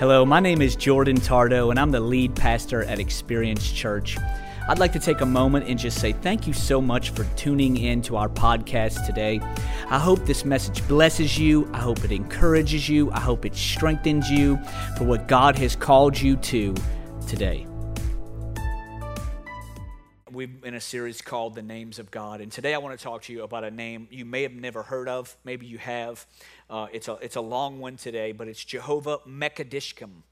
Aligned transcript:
Hello, 0.00 0.24
my 0.24 0.40
name 0.40 0.62
is 0.62 0.76
Jordan 0.76 1.18
Tardo, 1.18 1.68
and 1.68 1.78
I'm 1.78 1.90
the 1.90 2.00
lead 2.00 2.34
pastor 2.34 2.84
at 2.84 2.98
Experience 2.98 3.70
Church. 3.70 4.16
I'd 4.66 4.78
like 4.78 4.94
to 4.94 4.98
take 4.98 5.20
a 5.20 5.26
moment 5.26 5.68
and 5.68 5.78
just 5.78 6.00
say 6.00 6.14
thank 6.14 6.46
you 6.46 6.54
so 6.54 6.80
much 6.80 7.10
for 7.10 7.24
tuning 7.36 7.76
in 7.76 8.00
to 8.04 8.16
our 8.16 8.30
podcast 8.30 9.04
today. 9.04 9.40
I 9.90 9.98
hope 9.98 10.24
this 10.24 10.46
message 10.46 10.88
blesses 10.88 11.38
you. 11.38 11.68
I 11.74 11.80
hope 11.80 12.02
it 12.02 12.12
encourages 12.12 12.88
you. 12.88 13.10
I 13.10 13.20
hope 13.20 13.44
it 13.44 13.54
strengthens 13.54 14.30
you 14.30 14.58
for 14.96 15.04
what 15.04 15.28
God 15.28 15.58
has 15.58 15.76
called 15.76 16.18
you 16.18 16.36
to 16.36 16.74
today. 17.28 17.66
We've 20.32 20.62
been 20.62 20.68
in 20.68 20.74
a 20.76 20.80
series 20.80 21.20
called 21.20 21.54
The 21.54 21.62
Names 21.62 21.98
of 21.98 22.10
God, 22.10 22.40
and 22.40 22.50
today 22.50 22.72
I 22.72 22.78
want 22.78 22.98
to 22.98 23.04
talk 23.04 23.22
to 23.24 23.32
you 23.34 23.42
about 23.42 23.64
a 23.64 23.70
name 23.70 24.08
you 24.10 24.24
may 24.24 24.44
have 24.44 24.52
never 24.52 24.82
heard 24.82 25.08
of. 25.08 25.36
Maybe 25.44 25.66
you 25.66 25.76
have. 25.76 26.24
Uh, 26.70 26.86
it's, 26.92 27.08
a, 27.08 27.14
it's 27.14 27.34
a 27.34 27.40
long 27.40 27.80
one 27.80 27.96
today, 27.96 28.30
but 28.30 28.46
it's 28.46 28.64
Jehovah 28.64 29.18
Mekadishkum. 29.28 30.22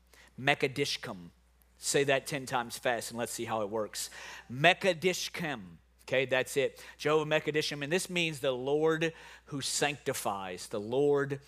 Mekadishkum. 0.40 1.16
Say 1.78 2.04
that 2.04 2.28
10 2.28 2.46
times 2.46 2.78
fast 2.78 3.10
and 3.10 3.18
let's 3.18 3.32
see 3.32 3.44
how 3.44 3.62
it 3.62 3.70
works. 3.70 4.08
Mekadishkum. 4.52 5.60
Okay, 6.06 6.26
that's 6.26 6.56
it. 6.56 6.80
Jehovah 6.96 7.28
Mekadishkum. 7.28 7.82
And 7.82 7.92
this 7.92 8.08
means 8.08 8.38
the 8.38 8.52
Lord 8.52 9.12
who 9.46 9.60
sanctifies. 9.60 10.68
The 10.68 10.80
Lord 10.80 11.40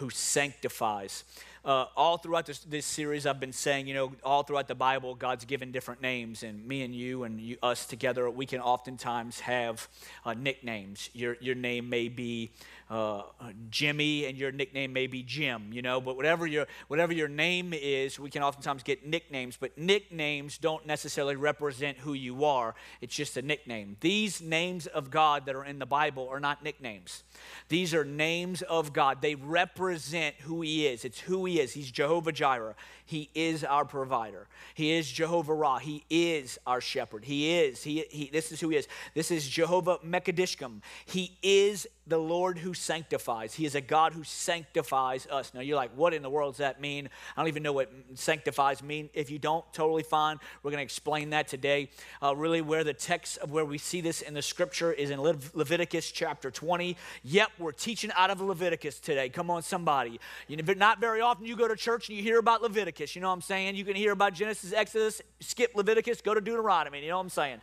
who 0.00 0.08
sanctifies. 0.08 1.24
Uh, 1.62 1.84
all 1.94 2.16
throughout 2.16 2.46
this, 2.46 2.60
this, 2.60 2.86
series, 2.86 3.26
I've 3.26 3.38
been 3.38 3.52
saying, 3.52 3.86
you 3.86 3.92
know, 3.92 4.12
all 4.24 4.42
throughout 4.42 4.66
the 4.66 4.74
Bible, 4.74 5.14
God's 5.14 5.44
given 5.44 5.72
different 5.72 6.00
names, 6.00 6.42
and 6.42 6.66
me 6.66 6.82
and 6.82 6.94
you 6.94 7.24
and 7.24 7.38
you, 7.38 7.58
us 7.62 7.84
together, 7.84 8.30
we 8.30 8.46
can 8.46 8.60
oftentimes 8.60 9.40
have 9.40 9.86
uh, 10.24 10.32
nicknames. 10.32 11.10
Your, 11.12 11.36
your 11.40 11.54
name 11.54 11.90
may 11.90 12.08
be 12.08 12.52
uh, 12.90 13.22
Jimmy, 13.70 14.26
and 14.26 14.36
your 14.36 14.50
nickname 14.50 14.92
may 14.92 15.06
be 15.06 15.22
Jim, 15.22 15.72
you 15.72 15.80
know. 15.80 16.00
But 16.00 16.16
whatever 16.16 16.44
your 16.44 16.66
whatever 16.88 17.12
your 17.12 17.28
name 17.28 17.72
is, 17.72 18.18
we 18.18 18.30
can 18.30 18.42
oftentimes 18.42 18.82
get 18.82 19.06
nicknames. 19.06 19.56
But 19.56 19.78
nicknames 19.78 20.58
don't 20.58 20.84
necessarily 20.86 21.36
represent 21.36 21.98
who 21.98 22.14
you 22.14 22.44
are. 22.44 22.74
It's 23.00 23.14
just 23.14 23.36
a 23.36 23.42
nickname. 23.42 23.96
These 24.00 24.42
names 24.42 24.88
of 24.88 25.10
God 25.10 25.46
that 25.46 25.54
are 25.54 25.64
in 25.64 25.78
the 25.78 25.86
Bible 25.86 26.28
are 26.28 26.40
not 26.40 26.64
nicknames. 26.64 27.22
These 27.68 27.94
are 27.94 28.04
names 28.04 28.62
of 28.62 28.92
God. 28.92 29.22
They 29.22 29.36
represent 29.36 30.34
who 30.40 30.60
He 30.62 30.88
is. 30.88 31.04
It's 31.04 31.20
who 31.20 31.44
He 31.44 31.60
is. 31.60 31.72
He's 31.72 31.92
Jehovah 31.92 32.32
Jireh. 32.32 32.74
He 33.10 33.28
is 33.34 33.64
our 33.64 33.84
provider. 33.84 34.46
He 34.74 34.92
is 34.92 35.10
Jehovah 35.10 35.52
Ra. 35.52 35.78
He 35.78 36.04
is 36.08 36.60
our 36.64 36.80
shepherd. 36.80 37.24
He 37.24 37.58
is. 37.58 37.82
He, 37.82 38.04
he, 38.08 38.30
this 38.32 38.52
is 38.52 38.60
who 38.60 38.68
he 38.68 38.76
is. 38.76 38.86
This 39.14 39.32
is 39.32 39.48
Jehovah 39.48 39.98
Mekadishkum. 39.98 40.80
He 41.06 41.36
is 41.42 41.88
the 42.06 42.18
Lord 42.18 42.58
who 42.58 42.72
sanctifies. 42.80 43.54
He 43.54 43.64
is 43.64 43.74
a 43.74 43.80
God 43.80 44.12
who 44.12 44.24
sanctifies 44.24 45.26
us. 45.30 45.52
Now 45.54 45.60
you're 45.60 45.76
like, 45.76 45.90
what 45.96 46.14
in 46.14 46.22
the 46.22 46.30
world 46.30 46.54
does 46.54 46.58
that 46.58 46.80
mean? 46.80 47.08
I 47.36 47.40
don't 47.40 47.48
even 47.48 47.62
know 47.62 47.72
what 47.72 47.92
sanctifies 48.14 48.82
mean. 48.82 49.10
If 49.14 49.30
you 49.30 49.38
don't, 49.38 49.64
totally 49.72 50.02
fine. 50.02 50.38
We're 50.62 50.70
going 50.70 50.78
to 50.78 50.84
explain 50.84 51.30
that 51.30 51.48
today. 51.48 51.90
Uh, 52.22 52.34
really, 52.34 52.60
where 52.60 52.84
the 52.84 52.94
text 52.94 53.38
of 53.38 53.50
where 53.52 53.64
we 53.64 53.78
see 53.78 54.00
this 54.00 54.22
in 54.22 54.34
the 54.34 54.42
scripture 54.42 54.92
is 54.92 55.10
in 55.10 55.20
Le- 55.20 55.36
Leviticus 55.54 56.10
chapter 56.10 56.50
20. 56.50 56.96
Yep, 57.24 57.50
we're 57.58 57.72
teaching 57.72 58.10
out 58.16 58.30
of 58.30 58.40
Leviticus 58.40 58.98
today. 58.98 59.28
Come 59.28 59.50
on, 59.50 59.62
somebody. 59.62 60.20
You 60.48 60.56
know, 60.56 60.72
not 60.74 61.00
very 61.00 61.20
often 61.20 61.46
you 61.46 61.56
go 61.56 61.68
to 61.68 61.76
church 61.76 62.08
and 62.08 62.16
you 62.16 62.22
hear 62.22 62.38
about 62.38 62.62
Leviticus. 62.62 63.14
You 63.14 63.22
know 63.22 63.28
what 63.28 63.34
I'm 63.34 63.42
saying? 63.42 63.76
You 63.76 63.84
can 63.84 63.96
hear 63.96 64.12
about 64.12 64.34
Genesis, 64.34 64.72
Exodus, 64.72 65.20
skip 65.40 65.74
Leviticus, 65.74 66.20
go 66.20 66.34
to 66.34 66.40
Deuteronomy. 66.40 67.02
You 67.02 67.08
know 67.08 67.16
what 67.16 67.24
I'm 67.24 67.30
saying? 67.30 67.60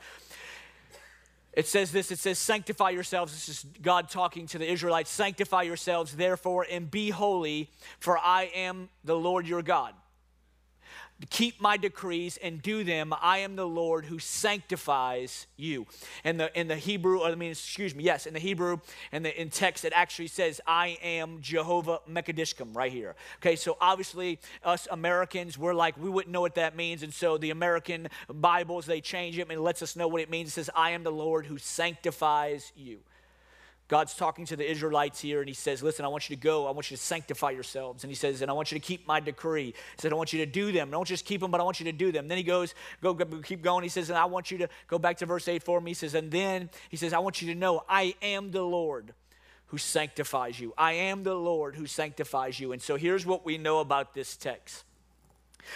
It 1.58 1.66
says 1.66 1.92
this 1.92 2.12
it 2.12 2.20
says, 2.20 2.38
Sanctify 2.38 2.92
yourselves. 2.92 3.34
This 3.34 3.50
is 3.50 3.66
God 3.82 4.12
talking 4.12 4.46
to 4.48 4.60
the 4.60 4.72
Israelites. 4.72 5.10
Sanctify 5.10 5.64
yourselves, 5.64 6.16
therefore, 6.16 6.68
and 6.70 6.90
be 6.90 7.10
holy, 7.10 7.72
for 8.00 8.16
I 8.20 8.52
am 8.54 8.90
the 9.04 9.16
Lord 9.16 9.48
your 9.48 9.64
God 9.64 9.96
keep 11.26 11.60
my 11.60 11.78
decrees 11.78 12.38
and 12.44 12.62
do 12.62 12.84
them 12.84 13.14
i 13.22 13.40
am 13.40 13.56
the 13.56 13.66
lord 13.66 14.06
who 14.06 14.20
sanctifies 14.20 15.48
you. 15.58 15.88
And 16.24 16.40
the 16.40 16.60
in 16.60 16.68
the 16.68 16.76
hebrew 16.76 17.24
i 17.24 17.34
mean 17.34 17.52
excuse 17.52 17.96
me 17.96 18.04
yes 18.04 18.26
in 18.28 18.34
the 18.34 18.40
hebrew 18.40 18.78
and 19.12 19.26
the 19.26 19.42
in 19.42 19.50
text 19.50 19.84
it 19.84 19.94
actually 19.96 20.28
says 20.28 20.62
i 20.68 20.98
am 21.02 21.40
jehovah 21.42 22.00
mekadishkum 22.10 22.76
right 22.76 22.92
here. 22.92 23.16
Okay 23.42 23.56
so 23.56 23.78
obviously 23.82 24.40
us 24.64 24.88
americans 24.92 25.58
we're 25.58 25.74
like 25.74 25.98
we 25.98 26.10
wouldn't 26.10 26.32
know 26.32 26.42
what 26.42 26.56
that 26.56 26.76
means. 26.76 27.02
And 27.02 27.14
so 27.14 27.38
the 27.38 27.50
american 27.50 28.10
bibles 28.32 28.86
they 28.86 29.02
change 29.02 29.38
it 29.40 29.42
and 29.42 29.52
it 29.52 29.60
lets 29.60 29.82
us 29.82 29.96
know 29.96 30.08
what 30.08 30.22
it 30.22 30.30
means. 30.30 30.50
It 30.50 30.52
says 30.52 30.70
i 30.76 30.92
am 30.92 31.04
the 31.04 31.12
lord 31.12 31.48
who 31.48 31.58
sanctifies 31.58 32.72
you 32.76 33.00
God's 33.88 34.14
talking 34.16 34.46
to 34.48 34.58
the 34.58 34.70
Israelites 34.70 35.22
here, 35.22 35.40
and 35.40 35.48
he 35.48 35.54
says, 35.54 35.82
Listen, 35.82 36.04
I 36.04 36.10
want 36.10 36.30
you 36.30 36.36
to 36.36 36.42
go. 36.42 36.68
I 36.68 36.72
want 36.72 36.92
you 36.92 36.98
to 36.98 37.04
sanctify 37.04 37.52
yourselves. 37.52 38.04
And 38.04 38.12
he 38.12 38.16
says, 38.16 38.42
And 38.42 38.52
I 38.52 38.54
want 38.54 38.72
you 38.72 38.80
to 38.80 38.86
keep 38.86 39.08
my 39.08 39.20
decree. 39.22 39.68
He 39.68 39.74
said, 39.98 40.12
I 40.12 40.16
want 40.16 40.34
you 40.34 40.40
to 40.40 40.46
do 40.46 40.74
them. 40.74 40.92
Don't 40.92 41.08
just 41.08 41.26
keep 41.26 41.40
them, 41.40 41.52
but 41.52 41.62
I 41.62 41.64
want 41.64 41.80
you 41.80 41.86
to 41.86 41.94
do 41.94 42.12
them. 42.12 42.28
Then 42.28 42.38
he 42.38 42.44
goes, 42.44 42.76
Go, 43.02 43.14
go 43.14 43.26
keep 43.40 43.62
going. 43.62 43.84
He 43.84 43.90
says, 43.90 44.10
And 44.10 44.18
I 44.18 44.26
want 44.26 44.52
you 44.52 44.58
to 44.60 44.70
go 44.88 45.00
back 45.00 45.18
to 45.18 45.26
verse 45.26 45.48
8 45.48 45.64
for 45.64 45.80
me. 45.80 45.92
He 45.92 45.96
says, 45.96 46.16
And 46.16 46.30
then 46.30 46.70
he 46.90 46.98
says, 46.98 47.14
I 47.14 47.20
want 47.20 47.42
you 47.42 47.54
to 47.54 47.60
know 47.60 47.84
I 47.88 48.16
am 48.22 48.52
the 48.52 48.64
Lord 48.64 49.14
who 49.68 49.78
sanctifies 49.78 50.60
you. 50.60 50.74
I 50.78 50.94
am 50.94 51.24
the 51.24 51.36
Lord 51.36 51.76
who 51.76 51.86
sanctifies 51.86 52.60
you. 52.60 52.74
And 52.74 52.82
so 52.82 52.96
here's 52.96 53.26
what 53.26 53.46
we 53.46 53.58
know 53.58 53.80
about 53.80 54.14
this 54.14 54.36
text. 54.36 54.84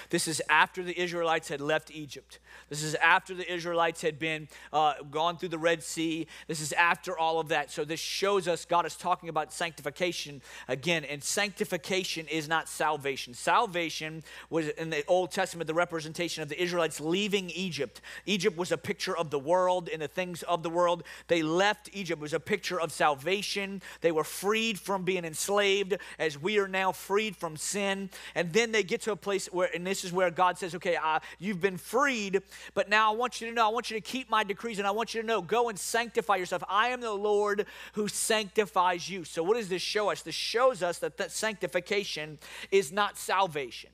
This 0.10 0.28
is 0.28 0.42
after 0.50 0.84
the 0.84 1.00
Israelites 1.00 1.50
had 1.50 1.62
left 1.62 1.92
Egypt. 1.92 2.40
This 2.70 2.84
is 2.84 2.96
after 2.96 3.34
the 3.34 3.52
Israelites 3.52 4.02
had 4.02 4.20
been 4.20 4.48
uh, 4.72 4.94
gone 5.10 5.38
through 5.38 5.50
the 5.50 5.58
Red 5.58 5.84
Sea. 5.84 6.28
This 6.48 6.62
is 6.62 6.74
after 6.74 7.18
all 7.18 7.40
of 7.40 7.50
that. 7.50 7.72
So 7.72 7.84
this 7.84 8.00
shows 8.00 8.48
us 8.48 8.66
God 8.66 8.86
is 8.86 8.96
talking 8.96 9.30
about 9.30 9.52
sanctification 9.54 10.42
again. 10.68 11.04
And 11.04 11.24
sanctification 11.24 12.28
is 12.28 12.48
not 12.48 12.70
salvation. 12.70 13.34
Salvation 13.34 14.24
was 14.50 14.70
in 14.70 14.90
the 14.90 15.04
Old 15.08 15.32
Testament 15.32 15.68
the 15.68 15.74
representation 15.74 16.44
of 16.44 16.50
the 16.50 16.62
Israelites 16.62 17.00
leaving 17.00 17.50
Egypt. 17.50 18.02
Egypt 18.26 18.58
was 18.58 18.72
a 18.72 18.78
picture 18.78 19.16
of 19.16 19.30
the 19.30 19.40
world 19.40 19.90
and 19.92 20.02
the 20.02 20.08
things 20.08 20.44
of 20.44 20.64
the 20.64 20.70
world. 20.70 21.04
They 21.28 21.44
left 21.44 21.90
Egypt. 21.94 22.20
It 22.20 22.22
was 22.22 22.34
a 22.34 22.40
picture 22.40 22.80
of 22.80 22.92
salvation. 22.92 23.82
They 24.02 24.12
were 24.12 24.24
freed 24.24 24.80
from 24.80 25.04
being 25.04 25.26
enslaved 25.26 25.98
as 26.20 26.42
we 26.42 26.60
are 26.60 26.68
now 26.68 26.92
freed 26.92 27.36
from 27.36 27.58
sin. 27.58 28.10
And 28.36 28.54
then 28.54 28.72
they 28.72 28.84
get 28.84 29.02
to 29.02 29.12
a 29.12 29.16
place 29.16 29.48
where, 29.48 29.70
and 29.82 29.88
this 29.88 30.04
is 30.04 30.14
where 30.14 30.30
God 30.30 30.60
says, 30.60 30.76
okay, 30.76 30.96
uh, 30.96 31.20
you've 31.40 31.60
been 31.60 31.78
freed 31.78 32.42
but 32.74 32.90
now 32.90 33.12
I 33.12 33.16
want 33.16 33.42
you 33.42 33.48
to 33.48 33.54
know, 33.54 33.66
I 33.66 33.72
want 33.72 33.90
you 33.90 33.98
to 33.98 34.02
keep 34.02 34.30
my 34.30 34.44
decrees, 34.44 34.80
and 34.80 34.88
I 34.88 34.92
want 34.92 35.14
you 35.14 35.22
to 35.22 35.28
know, 35.28 35.42
go 35.42 35.70
and 35.70 35.78
sanctify 35.78 36.38
yourself. 36.38 36.64
I 36.70 36.90
am 36.90 37.02
the 37.02 37.12
Lord 37.12 37.66
who 37.94 38.08
sanctifies 38.08 39.10
you. 39.10 39.24
So, 39.24 39.44
what 39.44 39.58
does 39.58 39.70
this 39.70 39.82
show 39.82 40.10
us? 40.10 40.22
This 40.22 40.36
shows 40.36 40.84
us 40.84 41.00
that, 41.00 41.18
that 41.18 41.32
sanctification 41.32 42.40
is 42.72 42.92
not 42.92 43.18
salvation. 43.18 43.90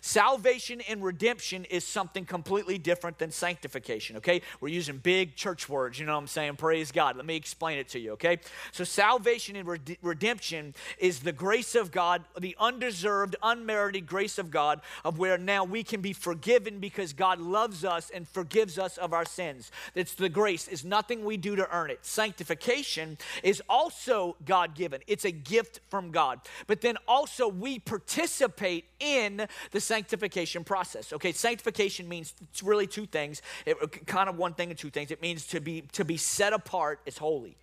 Salvation 0.00 0.80
and 0.88 1.02
redemption 1.02 1.64
is 1.66 1.84
something 1.84 2.24
completely 2.24 2.78
different 2.78 3.18
than 3.18 3.30
sanctification, 3.30 4.16
okay? 4.16 4.42
We're 4.60 4.68
using 4.68 4.98
big 4.98 5.36
church 5.36 5.68
words, 5.68 5.98
you 5.98 6.06
know 6.06 6.12
what 6.12 6.18
I'm 6.18 6.26
saying? 6.26 6.56
Praise 6.56 6.92
God. 6.92 7.16
Let 7.16 7.26
me 7.26 7.36
explain 7.36 7.78
it 7.78 7.88
to 7.90 7.98
you, 7.98 8.12
okay? 8.12 8.38
So, 8.72 8.84
salvation 8.84 9.56
and 9.56 9.68
redemption 10.02 10.74
is 10.98 11.20
the 11.20 11.32
grace 11.32 11.74
of 11.74 11.90
God, 11.90 12.24
the 12.38 12.56
undeserved, 12.58 13.36
unmerited 13.42 14.06
grace 14.06 14.38
of 14.38 14.50
God, 14.50 14.80
of 15.04 15.18
where 15.18 15.38
now 15.38 15.64
we 15.64 15.82
can 15.82 16.00
be 16.00 16.12
forgiven 16.12 16.78
because 16.78 17.12
God 17.12 17.40
loves 17.40 17.84
us 17.84 18.10
and 18.10 18.28
forgives 18.28 18.78
us 18.78 18.98
of 18.98 19.12
our 19.12 19.24
sins. 19.24 19.70
It's 19.94 20.14
the 20.14 20.28
grace, 20.28 20.68
is 20.68 20.84
nothing 20.84 21.24
we 21.24 21.36
do 21.36 21.56
to 21.56 21.68
earn 21.74 21.90
it. 21.90 22.04
Sanctification 22.04 23.18
is 23.42 23.62
also 23.68 24.36
God 24.44 24.74
given, 24.74 25.00
it's 25.06 25.24
a 25.24 25.30
gift 25.30 25.80
from 25.88 26.10
God. 26.10 26.40
But 26.66 26.80
then 26.80 26.96
also 27.06 27.48
we 27.48 27.78
participate 27.78 28.84
in 29.00 29.46
the 29.70 29.77
sanctification 29.80 30.64
process. 30.64 31.12
Okay, 31.12 31.32
sanctification 31.32 32.08
means 32.08 32.34
it's 32.50 32.62
really 32.62 32.86
two 32.86 33.06
things. 33.06 33.42
It, 33.66 33.76
uh, 33.82 33.86
kind 33.86 34.28
of 34.28 34.36
one 34.36 34.54
thing 34.54 34.70
and 34.70 34.78
two 34.78 34.90
things. 34.90 35.10
It 35.10 35.22
means 35.22 35.46
to 35.48 35.60
be 35.60 35.82
to 35.92 36.04
be 36.04 36.16
set 36.16 36.52
apart 36.52 37.00
as 37.06 37.18
holy. 37.18 37.56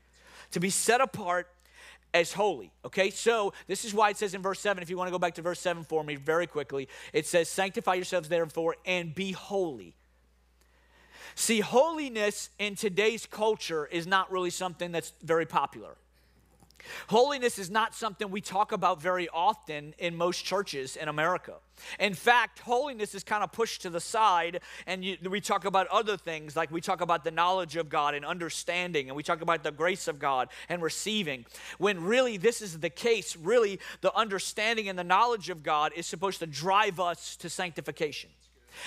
To 0.52 0.60
be 0.60 0.70
set 0.70 1.02
apart 1.02 1.48
as 2.16 2.32
holy. 2.32 2.72
Okay, 2.86 3.10
so 3.10 3.54
this 3.68 3.84
is 3.84 3.94
why 3.94 4.10
it 4.10 4.18
says 4.18 4.34
in 4.34 4.42
verse 4.42 4.62
7, 4.62 4.82
if 4.82 4.90
you 4.90 4.98
want 4.98 5.10
to 5.10 5.12
go 5.12 5.20
back 5.20 5.36
to 5.36 5.42
verse 5.42 5.60
7 5.60 5.84
for 5.84 6.02
me 6.02 6.16
very 6.16 6.48
quickly, 6.48 6.88
it 7.12 7.28
says, 7.28 7.50
Sanctify 7.50 7.96
yourselves 7.96 8.30
therefore 8.30 8.78
and 8.86 9.14
be 9.14 9.34
holy. 9.34 9.96
See, 11.36 11.60
holiness 11.60 12.50
in 12.58 12.76
today's 12.76 13.26
culture 13.26 13.86
is 13.86 14.08
not 14.08 14.32
really 14.32 14.50
something 14.50 14.94
that's 14.94 15.12
very 15.22 15.46
popular. 15.46 15.98
Holiness 17.08 17.60
is 17.60 17.70
not 17.70 17.94
something 17.94 18.30
we 18.30 18.42
talk 18.42 18.72
about 18.72 19.02
very 19.02 19.28
often 19.30 19.94
in 19.98 20.16
most 20.16 20.44
churches 20.44 20.96
in 20.96 21.08
America. 21.08 21.56
In 22.00 22.14
fact, 22.14 22.60
holiness 22.60 23.14
is 23.16 23.24
kind 23.24 23.44
of 23.44 23.52
pushed 23.52 23.82
to 23.82 23.90
the 23.90 24.00
side, 24.00 24.62
and 24.88 25.04
you, 25.04 25.18
we 25.30 25.42
talk 25.42 25.66
about 25.66 25.88
other 25.88 26.18
things, 26.18 26.56
like 26.56 26.72
we 26.72 26.82
talk 26.82 27.02
about 27.02 27.24
the 27.24 27.32
knowledge 27.32 27.76
of 27.76 27.90
God 27.90 28.16
and 28.16 28.26
understanding, 28.26 29.10
and 29.10 29.16
we 29.16 29.24
talk 29.24 29.42
about 29.42 29.64
the 29.64 29.72
grace 29.72 30.08
of 30.08 30.20
God 30.20 30.50
and 30.70 30.82
receiving. 30.82 31.46
When 31.78 32.04
really 32.04 32.38
this 32.38 32.62
is 32.62 32.80
the 32.80 32.90
case, 32.90 33.36
really 33.36 33.80
the 34.02 34.16
understanding 34.16 34.88
and 34.88 34.98
the 34.98 35.04
knowledge 35.04 35.50
of 35.50 35.64
God 35.64 35.92
is 35.96 36.06
supposed 36.06 36.40
to 36.40 36.48
drive 36.48 37.00
us 37.00 37.36
to 37.38 37.50
sanctification. 37.50 38.30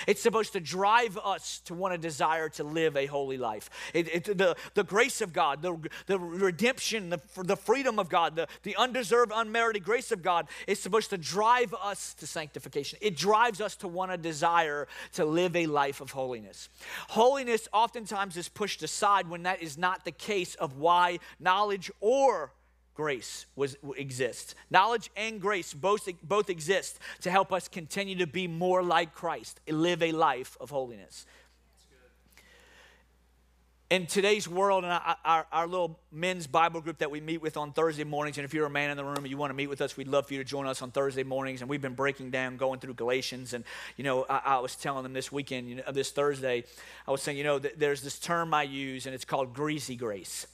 It's 0.06 0.22
supposed 0.22 0.52
to 0.52 0.60
drive 0.60 1.18
us 1.18 1.60
to 1.66 1.74
want 1.74 1.94
to 1.94 1.98
desire 1.98 2.48
to 2.50 2.64
live 2.64 2.96
a 2.96 3.06
holy 3.06 3.38
life. 3.38 3.70
It, 3.94 4.08
it, 4.14 4.38
the, 4.38 4.56
the 4.74 4.84
grace 4.84 5.20
of 5.20 5.32
God, 5.32 5.62
the, 5.62 5.76
the 6.06 6.18
redemption, 6.18 7.10
the, 7.10 7.20
the 7.36 7.56
freedom 7.56 7.98
of 7.98 8.08
God, 8.08 8.36
the, 8.36 8.48
the 8.62 8.76
undeserved, 8.76 9.32
unmerited 9.34 9.84
grace 9.84 10.12
of 10.12 10.22
God 10.22 10.48
is 10.66 10.80
supposed 10.80 11.10
to 11.10 11.18
drive 11.18 11.74
us 11.82 12.14
to 12.14 12.26
sanctification. 12.26 12.98
It 13.02 13.16
drives 13.16 13.60
us 13.60 13.76
to 13.76 13.88
want 13.88 14.10
to 14.10 14.16
desire 14.16 14.88
to 15.14 15.24
live 15.24 15.56
a 15.56 15.66
life 15.66 16.00
of 16.00 16.10
holiness. 16.10 16.68
Holiness 17.08 17.68
oftentimes 17.72 18.36
is 18.36 18.48
pushed 18.48 18.82
aside 18.82 19.28
when 19.28 19.42
that 19.44 19.62
is 19.62 19.78
not 19.78 20.04
the 20.04 20.12
case 20.12 20.54
of 20.56 20.78
why 20.78 21.18
knowledge 21.38 21.90
or 22.00 22.52
grace 22.98 23.46
was, 23.54 23.76
exists. 23.96 24.56
Knowledge 24.70 25.08
and 25.16 25.40
grace 25.40 25.72
both, 25.72 26.08
both 26.24 26.50
exist 26.50 26.98
to 27.20 27.30
help 27.30 27.52
us 27.52 27.68
continue 27.68 28.16
to 28.16 28.26
be 28.26 28.48
more 28.48 28.82
like 28.82 29.14
Christ, 29.14 29.60
live 29.68 30.02
a 30.02 30.10
life 30.10 30.56
of 30.60 30.70
holiness. 30.70 31.24
In 33.88 34.06
today's 34.06 34.48
world, 34.48 34.82
and 34.82 35.00
our, 35.24 35.46
our, 35.52 35.66
little 35.68 35.98
men's 36.10 36.48
Bible 36.48 36.80
group 36.80 36.98
that 36.98 37.10
we 37.10 37.20
meet 37.20 37.40
with 37.40 37.56
on 37.56 37.72
Thursday 37.72 38.02
mornings, 38.02 38.36
and 38.36 38.44
if 38.44 38.52
you're 38.52 38.66
a 38.66 38.70
man 38.70 38.90
in 38.90 38.96
the 38.96 39.04
room 39.04 39.18
and 39.18 39.28
you 39.28 39.36
want 39.38 39.50
to 39.50 39.54
meet 39.54 39.68
with 39.68 39.80
us, 39.80 39.96
we'd 39.96 40.08
love 40.08 40.26
for 40.26 40.34
you 40.34 40.40
to 40.40 40.44
join 40.44 40.66
us 40.66 40.82
on 40.82 40.90
Thursday 40.90 41.22
mornings. 41.22 41.60
And 41.60 41.70
we've 41.70 41.80
been 41.80 41.94
breaking 41.94 42.30
down, 42.30 42.56
going 42.56 42.80
through 42.80 42.94
Galatians. 42.94 43.54
And, 43.54 43.64
you 43.96 44.02
know, 44.02 44.26
I, 44.28 44.42
I 44.44 44.58
was 44.58 44.74
telling 44.74 45.04
them 45.04 45.12
this 45.12 45.30
weekend, 45.30 45.68
you 45.70 45.76
know, 45.76 45.92
this 45.92 46.10
Thursday, 46.10 46.64
I 47.06 47.12
was 47.12 47.22
saying, 47.22 47.38
you 47.38 47.44
know, 47.44 47.60
th- 47.60 47.76
there's 47.78 48.02
this 48.02 48.18
term 48.18 48.52
I 48.52 48.64
use, 48.64 49.06
and 49.06 49.14
it's 49.14 49.24
called 49.24 49.54
greasy 49.54 49.94
grace. 49.94 50.48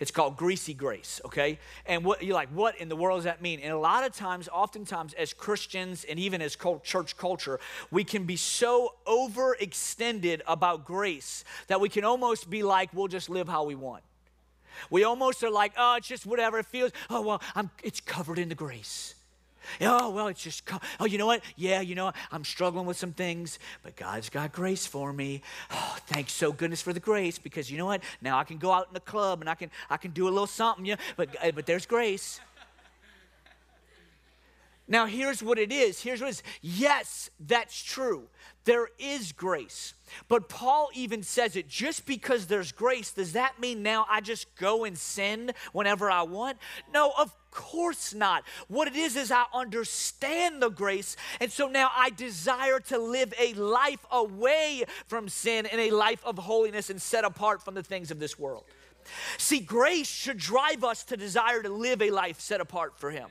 It's 0.00 0.10
called 0.10 0.38
greasy 0.38 0.72
grace, 0.72 1.20
okay? 1.26 1.58
And 1.84 2.04
what 2.04 2.24
you're 2.24 2.34
like, 2.34 2.48
what 2.48 2.76
in 2.78 2.88
the 2.88 2.96
world 2.96 3.18
does 3.18 3.24
that 3.24 3.42
mean? 3.42 3.60
And 3.60 3.70
a 3.70 3.78
lot 3.78 4.04
of 4.04 4.14
times, 4.14 4.48
oftentimes, 4.50 5.12
as 5.12 5.34
Christians 5.34 6.04
and 6.04 6.18
even 6.18 6.40
as 6.40 6.56
church 6.82 7.18
culture, 7.18 7.60
we 7.90 8.02
can 8.02 8.24
be 8.24 8.36
so 8.36 8.94
overextended 9.06 10.40
about 10.46 10.86
grace 10.86 11.44
that 11.66 11.82
we 11.82 11.90
can 11.90 12.04
almost 12.04 12.48
be 12.48 12.62
like, 12.62 12.88
we'll 12.94 13.08
just 13.08 13.28
live 13.28 13.46
how 13.46 13.64
we 13.64 13.74
want. 13.74 14.02
We 14.88 15.04
almost 15.04 15.44
are 15.44 15.50
like, 15.50 15.74
oh, 15.76 15.96
it's 15.96 16.08
just 16.08 16.24
whatever 16.24 16.58
it 16.58 16.66
feels. 16.66 16.92
Oh, 17.10 17.20
well, 17.20 17.42
I'm, 17.54 17.70
it's 17.82 18.00
covered 18.00 18.38
in 18.38 18.48
the 18.48 18.54
grace. 18.54 19.14
Oh, 19.80 20.10
well, 20.10 20.28
it's 20.28 20.42
just, 20.42 20.62
oh, 20.98 21.04
you 21.04 21.18
know 21.18 21.26
what? 21.26 21.42
Yeah, 21.56 21.80
you 21.80 21.94
know, 21.94 22.12
I'm 22.32 22.44
struggling 22.44 22.86
with 22.86 22.96
some 22.96 23.12
things, 23.12 23.58
but 23.82 23.96
God's 23.96 24.28
got 24.30 24.52
grace 24.52 24.86
for 24.86 25.12
me. 25.12 25.42
Oh, 25.70 25.96
thanks 26.06 26.32
so 26.32 26.52
goodness 26.52 26.82
for 26.82 26.92
the 26.92 27.00
grace 27.00 27.38
because 27.38 27.70
you 27.70 27.78
know 27.78 27.86
what? 27.86 28.02
Now 28.20 28.38
I 28.38 28.44
can 28.44 28.58
go 28.58 28.72
out 28.72 28.88
in 28.88 28.94
the 28.94 29.00
club 29.00 29.40
and 29.40 29.50
I 29.50 29.54
can, 29.54 29.70
I 29.88 29.96
can 29.96 30.10
do 30.12 30.28
a 30.28 30.30
little 30.30 30.46
something, 30.46 30.84
yeah, 30.84 30.96
but, 31.16 31.28
uh, 31.42 31.50
but 31.52 31.66
there's 31.66 31.86
grace. 31.86 32.40
Now, 34.90 35.06
here's 35.06 35.40
what 35.40 35.56
it 35.56 35.70
is. 35.70 36.02
Here's 36.02 36.20
what 36.20 36.26
it 36.26 36.30
is. 36.30 36.42
Yes, 36.60 37.30
that's 37.38 37.80
true. 37.80 38.24
There 38.64 38.88
is 38.98 39.30
grace. 39.30 39.94
But 40.28 40.48
Paul 40.48 40.90
even 40.94 41.22
says 41.22 41.54
it 41.54 41.68
just 41.68 42.06
because 42.06 42.46
there's 42.46 42.72
grace, 42.72 43.12
does 43.12 43.32
that 43.32 43.60
mean 43.60 43.84
now 43.84 44.04
I 44.10 44.20
just 44.20 44.52
go 44.56 44.84
and 44.84 44.98
sin 44.98 45.52
whenever 45.72 46.10
I 46.10 46.22
want? 46.22 46.58
No, 46.92 47.12
of 47.16 47.32
course 47.52 48.12
not. 48.12 48.42
What 48.66 48.88
it 48.88 48.96
is 48.96 49.14
is 49.14 49.30
I 49.30 49.44
understand 49.54 50.60
the 50.60 50.70
grace, 50.70 51.16
and 51.40 51.52
so 51.52 51.68
now 51.68 51.90
I 51.96 52.10
desire 52.10 52.80
to 52.88 52.98
live 52.98 53.32
a 53.38 53.54
life 53.54 54.04
away 54.10 54.84
from 55.06 55.28
sin 55.28 55.66
and 55.66 55.80
a 55.80 55.92
life 55.92 56.22
of 56.24 56.36
holiness 56.36 56.90
and 56.90 57.00
set 57.00 57.24
apart 57.24 57.62
from 57.62 57.74
the 57.74 57.82
things 57.84 58.10
of 58.10 58.18
this 58.18 58.36
world. 58.40 58.64
See, 59.38 59.60
grace 59.60 60.08
should 60.08 60.38
drive 60.38 60.82
us 60.82 61.04
to 61.04 61.16
desire 61.16 61.62
to 61.62 61.70
live 61.70 62.02
a 62.02 62.10
life 62.10 62.40
set 62.40 62.60
apart 62.60 62.98
for 62.98 63.12
Him. 63.12 63.28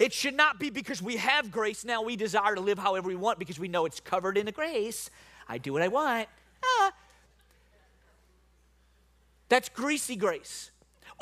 It 0.00 0.12
should 0.12 0.34
not 0.34 0.58
be 0.58 0.70
because 0.70 1.02
we 1.02 1.16
have 1.16 1.50
grace, 1.50 1.84
now 1.84 2.02
we 2.02 2.16
desire 2.16 2.54
to 2.54 2.60
live 2.60 2.78
however 2.78 3.08
we 3.08 3.16
want 3.16 3.38
because 3.38 3.58
we 3.58 3.68
know 3.68 3.86
it's 3.86 4.00
covered 4.00 4.36
in 4.36 4.46
the 4.46 4.52
grace. 4.52 5.10
I 5.48 5.58
do 5.58 5.72
what 5.72 5.82
I 5.82 5.88
want. 5.88 6.28
Ah. 6.64 6.92
That's 9.48 9.68
greasy 9.68 10.16
grace. 10.16 10.70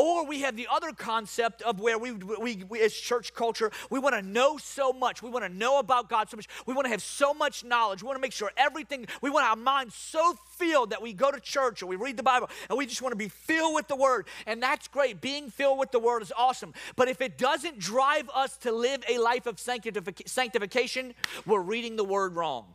Or 0.03 0.27
we 0.27 0.41
have 0.41 0.57
the 0.57 0.67
other 0.69 0.91
concept 0.91 1.63
of 1.63 1.79
where 1.79 1.97
we, 1.97 2.11
we, 2.11 2.65
we 2.69 2.81
as 2.81 2.93
church 2.93 3.35
culture, 3.35 3.71
we 3.89 4.01
want 4.01 4.17
to 4.17 4.23
know 4.23 4.59
so 4.59 4.93
much. 4.93 5.23
We 5.23 5.31
want 5.31 5.45
to 5.45 5.49
know 5.49 5.79
about 5.79 6.09
God 6.09 6.29
so 6.29 6.37
much. 6.37 6.49
We 6.67 6.75
want 6.75 6.87
to 6.87 6.91
have 6.91 7.03
so 7.03 7.33
much 7.33 7.63
knowledge. 7.63 8.03
We 8.03 8.09
want 8.09 8.17
to 8.17 8.21
make 8.21 8.33
sure 8.33 8.51
everything, 8.57 9.07
we 9.21 9.31
want 9.31 9.47
our 9.47 9.55
minds 9.55 9.95
so 9.95 10.35
filled 10.57 10.91
that 10.91 11.03
we 11.03 11.13
go 11.13 11.31
to 11.31 11.39
church 11.39 11.85
or 11.85 11.87
we 11.87 11.95
read 11.95 12.17
the 12.17 12.25
Bible 12.25 12.51
and 12.69 12.77
we 12.77 12.85
just 12.85 13.01
want 13.01 13.13
to 13.13 13.17
be 13.17 13.29
filled 13.29 13.77
with 13.77 13.87
the 13.87 13.95
Word. 13.95 14.27
And 14.45 14.61
that's 14.61 14.89
great. 14.89 15.21
Being 15.21 15.51
filled 15.51 15.79
with 15.79 15.93
the 15.93 16.01
Word 16.01 16.23
is 16.23 16.33
awesome. 16.37 16.75
But 16.97 17.07
if 17.07 17.21
it 17.21 17.39
doesn't 17.39 17.79
drive 17.79 18.29
us 18.35 18.57
to 18.57 18.73
live 18.73 19.05
a 19.09 19.19
life 19.19 19.47
of 19.47 19.61
sanctification, 19.61 21.15
we're 21.47 21.61
reading 21.61 21.95
the 21.95 22.03
Word 22.03 22.35
wrong. 22.35 22.75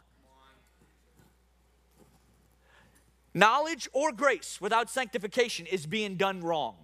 Knowledge 3.34 3.90
or 3.92 4.14
grace 4.14 4.62
without 4.62 4.90
sanctification 4.90 5.66
is 5.66 5.86
being 5.86 6.16
done 6.16 6.40
wrong. 6.40 6.78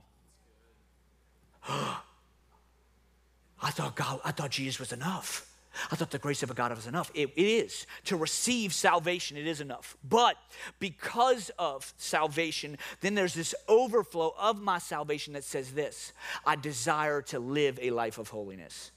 I 3.64 3.70
thought 3.70 3.96
God, 3.96 4.20
I 4.26 4.32
thought 4.32 4.52
Jesus 4.52 4.80
was 4.80 4.92
enough. 4.92 5.50
I 5.92 5.96
thought 5.96 6.12
the 6.12 6.20
grace 6.20 6.44
of 6.44 6.52
a 6.52 6.54
God 6.54 6.76
was 6.76 6.86
enough. 6.86 7.12
It, 7.16 7.32
it 7.36 7.42
is. 7.42 7.88
To 8.06 8.18
receive 8.18 8.74
salvation, 8.74 9.38
it 9.38 9.48
is 9.48 9.60
enough. 9.60 9.98
But 10.08 10.38
because 10.80 11.50
of 11.58 11.94
salvation, 11.98 12.78
then 13.02 13.16
there's 13.16 13.34
this 13.34 13.56
overflow 13.68 14.36
of 14.38 14.62
my 14.62 14.78
salvation 14.78 15.34
that 15.34 15.44
says 15.44 15.72
this 15.72 16.14
I 16.46 16.56
desire 16.56 17.22
to 17.24 17.40
live 17.40 17.80
a 17.82 17.90
life 17.90 18.18
of 18.18 18.30
holiness. 18.30 18.92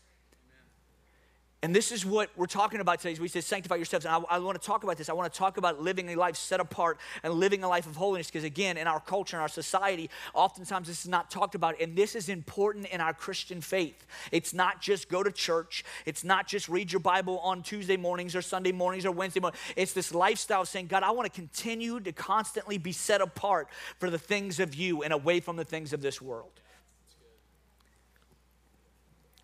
And 1.66 1.74
this 1.74 1.90
is 1.90 2.06
what 2.06 2.30
we're 2.36 2.46
talking 2.46 2.78
about 2.78 3.00
today. 3.00 3.20
We 3.20 3.26
say 3.26 3.40
sanctify 3.40 3.74
yourselves. 3.74 4.06
And 4.06 4.14
I, 4.14 4.36
I, 4.36 4.38
want 4.38 4.54
to 4.54 4.64
talk 4.64 4.84
about 4.84 4.98
this. 4.98 5.08
I 5.08 5.14
want 5.14 5.32
to 5.32 5.36
talk 5.36 5.56
about 5.56 5.82
living 5.82 6.10
a 6.10 6.14
life 6.14 6.36
set 6.36 6.60
apart 6.60 6.96
and 7.24 7.34
living 7.34 7.64
a 7.64 7.68
life 7.68 7.88
of 7.88 7.96
holiness. 7.96 8.28
Because 8.28 8.44
again, 8.44 8.76
in 8.76 8.86
our 8.86 9.00
culture, 9.00 9.36
in 9.36 9.40
our 9.40 9.48
society, 9.48 10.08
oftentimes 10.32 10.86
this 10.86 11.00
is 11.00 11.08
not 11.08 11.28
talked 11.28 11.56
about. 11.56 11.74
And 11.80 11.96
this 11.96 12.14
is 12.14 12.28
important 12.28 12.86
in 12.86 13.00
our 13.00 13.12
Christian 13.12 13.60
faith. 13.60 14.06
It's 14.30 14.54
not 14.54 14.80
just 14.80 15.08
go 15.08 15.24
to 15.24 15.32
church. 15.32 15.82
It's 16.04 16.22
not 16.22 16.46
just 16.46 16.68
read 16.68 16.92
your 16.92 17.00
Bible 17.00 17.40
on 17.40 17.64
Tuesday 17.64 17.96
mornings 17.96 18.36
or 18.36 18.42
Sunday 18.42 18.70
mornings 18.70 19.04
or 19.04 19.10
Wednesday 19.10 19.40
mornings. 19.40 19.60
It's 19.74 19.92
this 19.92 20.14
lifestyle 20.14 20.60
of 20.60 20.68
saying, 20.68 20.86
God, 20.86 21.02
I 21.02 21.10
want 21.10 21.26
to 21.26 21.36
continue 21.36 21.98
to 21.98 22.12
constantly 22.12 22.78
be 22.78 22.92
set 22.92 23.20
apart 23.20 23.66
for 23.98 24.08
the 24.08 24.18
things 24.18 24.60
of 24.60 24.76
you 24.76 25.02
and 25.02 25.12
away 25.12 25.40
from 25.40 25.56
the 25.56 25.64
things 25.64 25.92
of 25.92 26.00
this 26.00 26.22
world. 26.22 26.60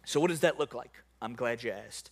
So, 0.05 0.21
what 0.21 0.31
does 0.31 0.43
that 0.43 0.57
look 0.57 0.73
like? 0.73 1.02
I'm 1.23 1.35
glad 1.35 1.63
you 1.63 1.71
asked. 1.71 2.11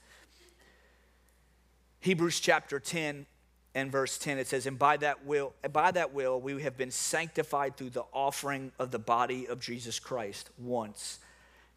Hebrews 1.98 2.38
chapter 2.38 2.78
10 2.78 3.26
and 3.74 3.92
verse 3.92 4.18
10 4.18 4.38
it 4.38 4.46
says 4.46 4.66
and 4.66 4.78
by 4.78 4.96
that 4.96 5.24
will 5.26 5.52
by 5.72 5.90
that 5.90 6.12
will 6.12 6.40
we 6.40 6.62
have 6.62 6.76
been 6.76 6.90
sanctified 6.90 7.76
through 7.76 7.90
the 7.90 8.04
offering 8.12 8.72
of 8.78 8.90
the 8.90 8.98
body 8.98 9.46
of 9.46 9.60
Jesus 9.60 9.98
Christ 9.98 10.50
once 10.58 11.18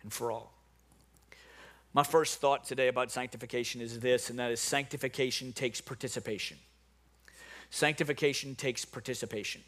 and 0.01 0.11
for 0.11 0.31
all. 0.31 0.53
My 1.93 2.03
first 2.03 2.39
thought 2.39 2.63
today 2.63 2.87
about 2.87 3.11
sanctification 3.11 3.81
is 3.81 3.99
this 3.99 4.29
and 4.29 4.39
that 4.39 4.51
is 4.51 4.59
sanctification 4.59 5.53
takes 5.53 5.81
participation. 5.81 6.57
Sanctification 7.69 8.55
takes 8.55 8.85
participation. 8.85 9.61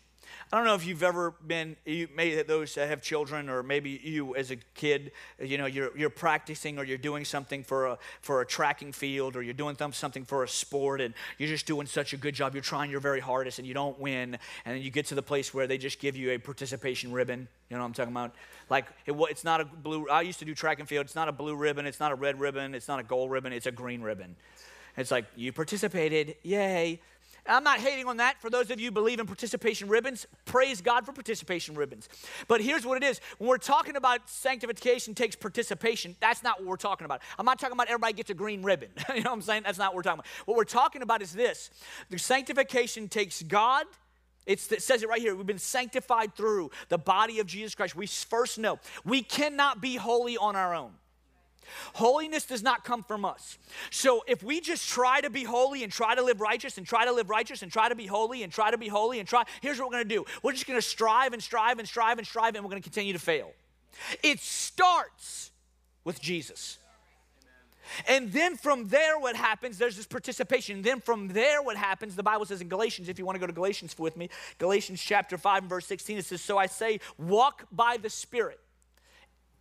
I 0.54 0.58
don't 0.58 0.68
know 0.68 0.76
if 0.76 0.86
you've 0.86 1.04
ever 1.04 1.34
been, 1.46 1.76
you, 1.86 2.08
maybe 2.16 2.42
those 2.44 2.76
that 2.76 2.88
have 2.88 3.02
children, 3.02 3.50
or 3.50 3.64
maybe 3.64 4.00
you 4.04 4.36
as 4.36 4.52
a 4.52 4.58
kid, 4.76 5.12
you 5.40 5.58
know, 5.58 5.66
you're, 5.66 5.96
you're 5.98 6.12
practicing 6.12 6.78
or 6.78 6.84
you're 6.84 7.00
doing 7.00 7.26
something 7.26 7.64
for 7.64 7.88
a, 7.88 7.98
for 8.22 8.42
a 8.42 8.46
tracking 8.46 8.92
field 8.92 9.36
or 9.36 9.42
you're 9.42 9.56
doing 9.56 9.76
something 9.92 10.24
for 10.24 10.44
a 10.44 10.48
sport 10.48 11.02
and 11.02 11.16
you're 11.40 11.50
just 11.50 11.66
doing 11.66 11.88
such 11.88 12.14
a 12.14 12.18
good 12.18 12.36
job. 12.36 12.54
You're 12.54 12.62
trying 12.62 12.92
your 12.92 13.00
very 13.00 13.20
hardest 13.20 13.58
and 13.58 13.68
you 13.68 13.74
don't 13.74 14.00
win. 14.00 14.38
And 14.66 14.76
then 14.76 14.82
you 14.84 14.92
get 14.92 15.08
to 15.08 15.16
the 15.16 15.24
place 15.24 15.52
where 15.54 15.66
they 15.66 15.80
just 15.80 16.00
give 16.00 16.16
you 16.16 16.30
a 16.32 16.38
participation 16.38 17.12
ribbon. 17.12 17.48
You 17.70 17.78
know 17.78 17.82
what 17.82 17.88
I'm 17.88 17.94
talking 17.94 18.14
about? 18.14 18.36
Like, 18.70 18.86
it, 19.08 19.14
it's 19.14 19.44
not 19.44 19.62
a 19.62 19.66
blue, 19.66 20.08
I 20.10 20.22
used 20.22 20.40
to 20.40 20.46
do 20.46 20.54
track 20.54 20.80
and 20.80 20.88
field. 20.88 21.06
It's 21.06 21.16
not 21.16 21.28
a 21.28 21.32
blue 21.32 21.56
ribbon. 21.56 21.88
It's 21.88 22.00
not 22.00 22.12
a 22.12 22.16
red 22.16 22.40
ribbon. 22.40 22.76
It's 22.76 22.88
not 22.88 23.00
a 23.00 23.04
gold 23.04 23.32
ribbon. 23.32 23.52
It's 23.52 23.66
a 23.66 23.72
green 23.72 24.02
ribbon. 24.02 24.36
It's 24.96 25.12
like, 25.12 25.26
you 25.36 25.52
participated. 25.52 26.36
Yay. 26.44 27.02
I'm 27.48 27.64
not 27.64 27.80
hating 27.80 28.08
on 28.08 28.18
that. 28.18 28.42
For 28.42 28.50
those 28.50 28.72
of 28.72 28.80
you 28.80 28.92
believe 28.92 29.20
in 29.20 29.28
participation 29.28 29.88
ribbons, 29.88 30.26
praise 30.46 30.82
God 30.82 31.06
for 31.06 31.12
participation 31.12 31.76
ribbons. 31.76 32.10
But 32.48 32.62
here's 32.62 32.86
what 32.86 33.02
it 33.02 33.06
is 33.06 33.22
when 33.38 33.50
we're 33.50 33.58
talking 33.58 33.96
about 33.96 34.28
sanctification 34.30 35.14
takes 35.14 35.36
participation, 35.36 36.16
that's 36.20 36.44
not 36.44 36.60
what 36.60 36.68
we're 36.68 36.78
talking 36.78 37.06
about. 37.06 37.22
I'm 37.38 37.46
not 37.46 37.60
talking 37.60 37.74
about 37.74 37.88
everybody 37.88 38.14
gets 38.14 38.32
a 38.32 38.34
green 38.34 38.64
ribbon. 38.64 38.90
you 39.10 39.22
know 39.22 39.30
what 39.30 39.36
I'm 39.36 39.42
saying? 39.42 39.64
That's 39.66 39.78
not 39.78 39.90
what 39.90 39.98
we're 39.98 40.04
talking 40.04 40.20
about. 40.20 40.28
What 40.46 40.58
we're 40.58 40.64
talking 40.64 41.02
about 41.02 41.22
is 41.22 41.34
this 41.34 41.70
the 42.10 42.18
sanctification 42.18 43.08
takes 43.08 43.44
God. 43.44 43.86
it 44.48 44.60
says 44.60 45.04
it 45.04 45.10
right 45.10 45.22
here. 45.22 45.36
We've 45.36 45.46
been 45.46 45.60
sanctified 45.60 46.36
through 46.36 46.72
the 46.90 46.98
body 46.98 47.40
of 47.40 47.48
Jesus 47.48 47.76
Christ. 47.76 47.96
We 47.96 48.08
first 48.08 48.58
know 48.58 48.80
we 49.04 49.22
cannot 49.22 49.82
be 49.82 49.96
holy 49.98 50.38
on 50.38 50.56
our 50.56 50.74
own. 50.74 50.92
Holiness 51.94 52.46
does 52.46 52.64
not 52.64 52.84
come 52.84 53.04
from 53.04 53.26
us. 53.26 53.58
So 53.92 54.24
if 54.28 54.44
we 54.44 54.62
just 54.62 54.88
try 54.90 55.22
to 55.22 55.30
be 55.30 55.44
holy 55.44 55.84
and 55.84 55.92
try 55.92 56.16
to 56.16 56.22
live 56.22 56.42
righteous 56.42 56.78
and 56.78 56.86
try 56.86 57.06
to 57.06 57.12
live 57.12 57.30
righteous 57.30 57.62
and 57.62 57.72
try 57.72 57.90
to 57.90 57.96
be 57.96 58.06
holy 58.06 58.44
and 58.44 58.52
try 58.52 58.72
to 58.72 58.78
be 58.78 58.88
holy 58.88 59.20
and 59.20 59.28
try, 59.28 59.44
here's 59.62 59.80
what 59.80 59.88
we're 59.88 59.96
going 59.96 60.08
to 60.08 60.16
do. 60.16 60.26
We're 60.44 60.54
just 60.54 60.68
going 60.68 60.80
to 60.80 60.86
strive 60.86 61.34
and 61.34 61.42
strive 61.42 61.80
and 61.80 61.88
strive 61.88 62.18
and 62.18 62.28
strive 62.28 62.56
and 62.56 62.64
we're 62.64 62.70
going 62.72 62.82
to 62.82 62.90
continue 62.90 63.14
to 63.14 63.20
fail. 63.20 63.52
It 64.24 64.40
starts 64.40 65.52
with 66.04 66.22
Jesus. 66.22 66.78
And 68.08 68.32
then 68.32 68.58
from 68.58 68.88
there, 68.88 69.20
what 69.20 69.36
happens, 69.36 69.78
there's 69.78 69.96
this 69.96 70.08
participation. 70.08 70.82
Then 70.82 71.02
from 71.02 71.28
there, 71.30 71.62
what 71.62 71.78
happens, 71.78 72.16
the 72.16 72.24
Bible 72.24 72.46
says 72.46 72.62
in 72.62 72.68
Galatians, 72.68 73.10
if 73.10 73.20
you 73.20 73.26
want 73.26 73.36
to 73.36 73.40
go 73.40 73.48
to 73.48 73.54
Galatians 73.54 73.98
with 73.98 74.18
me, 74.18 74.30
Galatians 74.58 75.02
chapter 75.02 75.38
5 75.38 75.64
and 75.64 75.70
verse 75.70 75.86
16, 75.86 76.18
it 76.18 76.26
says, 76.26 76.42
So 76.42 76.58
I 76.58 76.68
say, 76.68 77.00
walk 77.18 77.68
by 77.72 77.98
the 77.98 78.10
Spirit, 78.10 78.60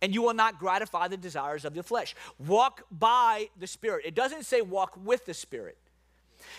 and 0.01 0.13
you 0.13 0.21
will 0.21 0.33
not 0.33 0.59
gratify 0.59 1.07
the 1.07 1.17
desires 1.17 1.65
of 1.65 1.73
the 1.73 1.83
flesh. 1.83 2.15
Walk 2.39 2.83
by 2.91 3.49
the 3.59 3.67
Spirit. 3.67 4.05
It 4.05 4.15
doesn't 4.15 4.43
say 4.45 4.61
walk 4.61 4.97
with 5.03 5.25
the 5.25 5.33
Spirit. 5.33 5.77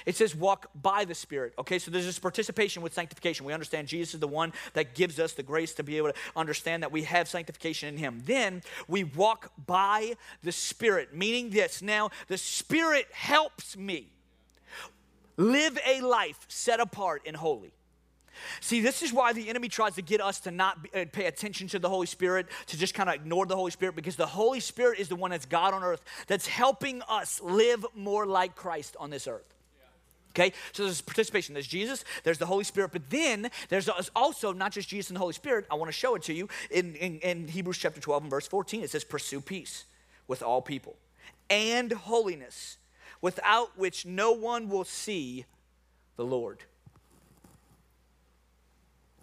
It 0.05 0.17
says 0.17 0.35
walk 0.35 0.71
by 0.75 1.05
the 1.05 1.15
Spirit. 1.15 1.55
Okay, 1.59 1.79
so 1.79 1.91
there's 1.91 2.07
this 2.07 2.19
participation 2.19 2.83
with 2.83 2.95
sanctification. 2.95 3.47
We 3.47 3.53
understand 3.53 3.89
Jesus 3.89 4.15
is 4.15 4.21
the 4.21 4.29
one 4.29 4.53
that 4.73 4.95
gives 4.95 5.19
us 5.19 5.33
the 5.33 5.43
grace 5.43 5.75
to 5.75 5.83
be 5.83 5.97
able 5.97 6.09
to 6.09 6.19
understand 6.35 6.83
that 6.83 6.93
we 6.93 7.03
have 7.03 7.29
sanctification 7.29 7.89
in 7.89 7.97
Him. 7.97 8.23
Then 8.25 8.63
we 8.89 9.05
walk 9.05 9.53
by 9.67 10.17
the 10.43 10.53
Spirit, 10.53 11.15
meaning 11.15 11.51
this. 11.51 11.83
Now, 11.83 12.11
the 12.29 12.39
Spirit 12.39 13.07
helps 13.13 13.77
me 13.77 14.09
live 15.37 15.79
a 15.87 16.01
life 16.01 16.39
set 16.49 16.81
apart 16.81 17.23
and 17.27 17.37
holy. 17.37 17.73
See, 18.61 18.81
this 18.81 19.03
is 19.03 19.13
why 19.13 19.33
the 19.33 19.49
enemy 19.49 19.69
tries 19.69 19.95
to 19.95 20.03
get 20.03 20.21
us 20.21 20.41
to 20.41 20.51
not 20.51 20.83
be, 20.83 20.91
uh, 20.95 21.05
pay 21.11 21.27
attention 21.27 21.69
to 21.69 21.79
the 21.79 21.89
Holy 21.89 22.07
Spirit, 22.07 22.47
to 22.67 22.79
just 22.79 22.95
kind 22.95 23.09
of 23.09 23.15
ignore 23.15 23.47
the 23.47 23.57
Holy 23.57 23.71
Spirit, 23.71 23.97
because 23.97 24.17
the 24.17 24.27
Holy 24.27 24.61
Spirit 24.61 24.99
is 24.99 25.09
the 25.09 25.17
one 25.17 25.31
that's 25.31 25.47
God 25.47 25.75
on 25.75 25.83
earth, 25.83 26.03
that's 26.27 26.47
helping 26.47 27.03
us 27.09 27.41
live 27.43 27.85
more 27.95 28.27
like 28.27 28.55
Christ 28.55 28.97
on 28.99 29.11
this 29.11 29.27
earth. 29.27 29.55
Okay, 30.31 30.53
so 30.73 30.85
there's 30.85 31.01
participation. 31.01 31.55
There's 31.55 31.67
Jesus, 31.67 32.05
there's 32.23 32.37
the 32.37 32.45
Holy 32.45 32.65
Spirit, 32.65 32.93
but 32.93 33.09
then 33.09 33.51
there's 33.71 33.89
also 34.15 34.53
not 34.53 34.71
just 34.71 34.87
Jesus 34.87 35.09
and 35.09 35.17
the 35.17 35.21
Holy 35.21 35.33
Spirit. 35.33 35.65
I 35.71 35.77
want 35.77 35.89
to 35.89 35.97
show 35.97 36.15
it 36.15 36.23
to 36.25 36.35
you 36.35 36.49
in, 36.71 36.95
in, 36.97 37.19
in 37.21 37.49
Hebrews 37.49 37.79
chapter 37.79 38.03
12 38.03 38.25
and 38.25 38.31
verse 38.31 38.47
14. 38.47 38.83
It 38.83 38.91
says, 38.91 39.03
Pursue 39.03 39.41
peace 39.41 39.87
with 40.29 40.43
all 40.43 40.61
people 40.61 40.97
and 41.49 41.93
holiness, 41.93 42.77
without 43.21 43.79
which 43.79 44.05
no 44.05 44.33
one 44.33 44.69
will 44.69 44.85
see 44.85 45.47
the 46.17 46.25
Lord. 46.25 46.65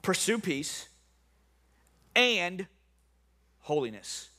Pursue 0.03 0.37
peace 0.37 0.87
and 2.15 2.67
holiness. 3.61 4.29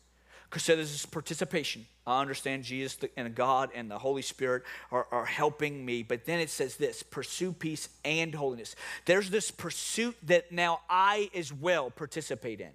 Because 0.49 0.63
so 0.63 0.77
there's 0.77 0.93
this 0.93 1.07
participation. 1.07 1.87
I 2.07 2.21
understand 2.21 2.63
Jesus 2.63 2.97
and 3.17 3.35
God 3.35 3.71
and 3.75 3.91
the 3.91 3.99
Holy 3.99 4.23
Spirit 4.23 4.63
are, 4.93 5.09
are 5.11 5.25
helping 5.25 5.85
me. 5.85 6.05
But 6.05 6.27
then 6.27 6.39
it 6.39 6.51
says 6.51 6.77
this 6.77 7.03
pursue 7.03 7.53
peace 7.53 7.89
and 8.05 8.33
holiness. 8.33 8.77
There's 9.07 9.31
this 9.31 9.51
pursuit 9.51 10.17
that 10.23 10.53
now 10.53 10.83
I 10.89 11.31
as 11.35 11.53
well 11.53 11.91
participate 11.91 12.61
in. 12.61 12.71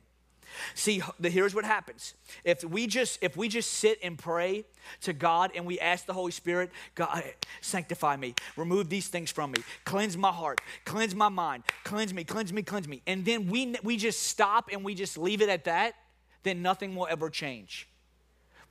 See, 0.73 1.01
here's 1.21 1.55
what 1.55 1.65
happens. 1.65 2.13
If 2.43 2.63
we 2.63 2.87
just 2.87 3.21
if 3.21 3.37
we 3.37 3.47
just 3.47 3.73
sit 3.73 3.99
and 4.03 4.17
pray 4.17 4.65
to 5.01 5.13
God 5.13 5.51
and 5.55 5.65
we 5.65 5.79
ask 5.79 6.05
the 6.05 6.13
Holy 6.13 6.31
Spirit, 6.31 6.71
God, 6.95 7.23
sanctify 7.61 8.15
me, 8.15 8.35
remove 8.55 8.89
these 8.89 9.07
things 9.07 9.31
from 9.31 9.51
me, 9.51 9.61
cleanse 9.85 10.17
my 10.17 10.31
heart, 10.31 10.61
cleanse 10.85 11.15
my 11.15 11.29
mind, 11.29 11.63
cleanse 11.83 12.13
me, 12.13 12.23
cleanse 12.23 12.53
me, 12.53 12.61
cleanse 12.61 12.87
me, 12.87 13.01
and 13.07 13.25
then 13.25 13.47
we 13.47 13.75
we 13.83 13.97
just 13.97 14.23
stop 14.23 14.69
and 14.71 14.83
we 14.83 14.95
just 14.95 15.17
leave 15.17 15.41
it 15.41 15.49
at 15.49 15.65
that, 15.65 15.95
then 16.43 16.61
nothing 16.61 16.95
will 16.95 17.07
ever 17.09 17.29
change. 17.29 17.87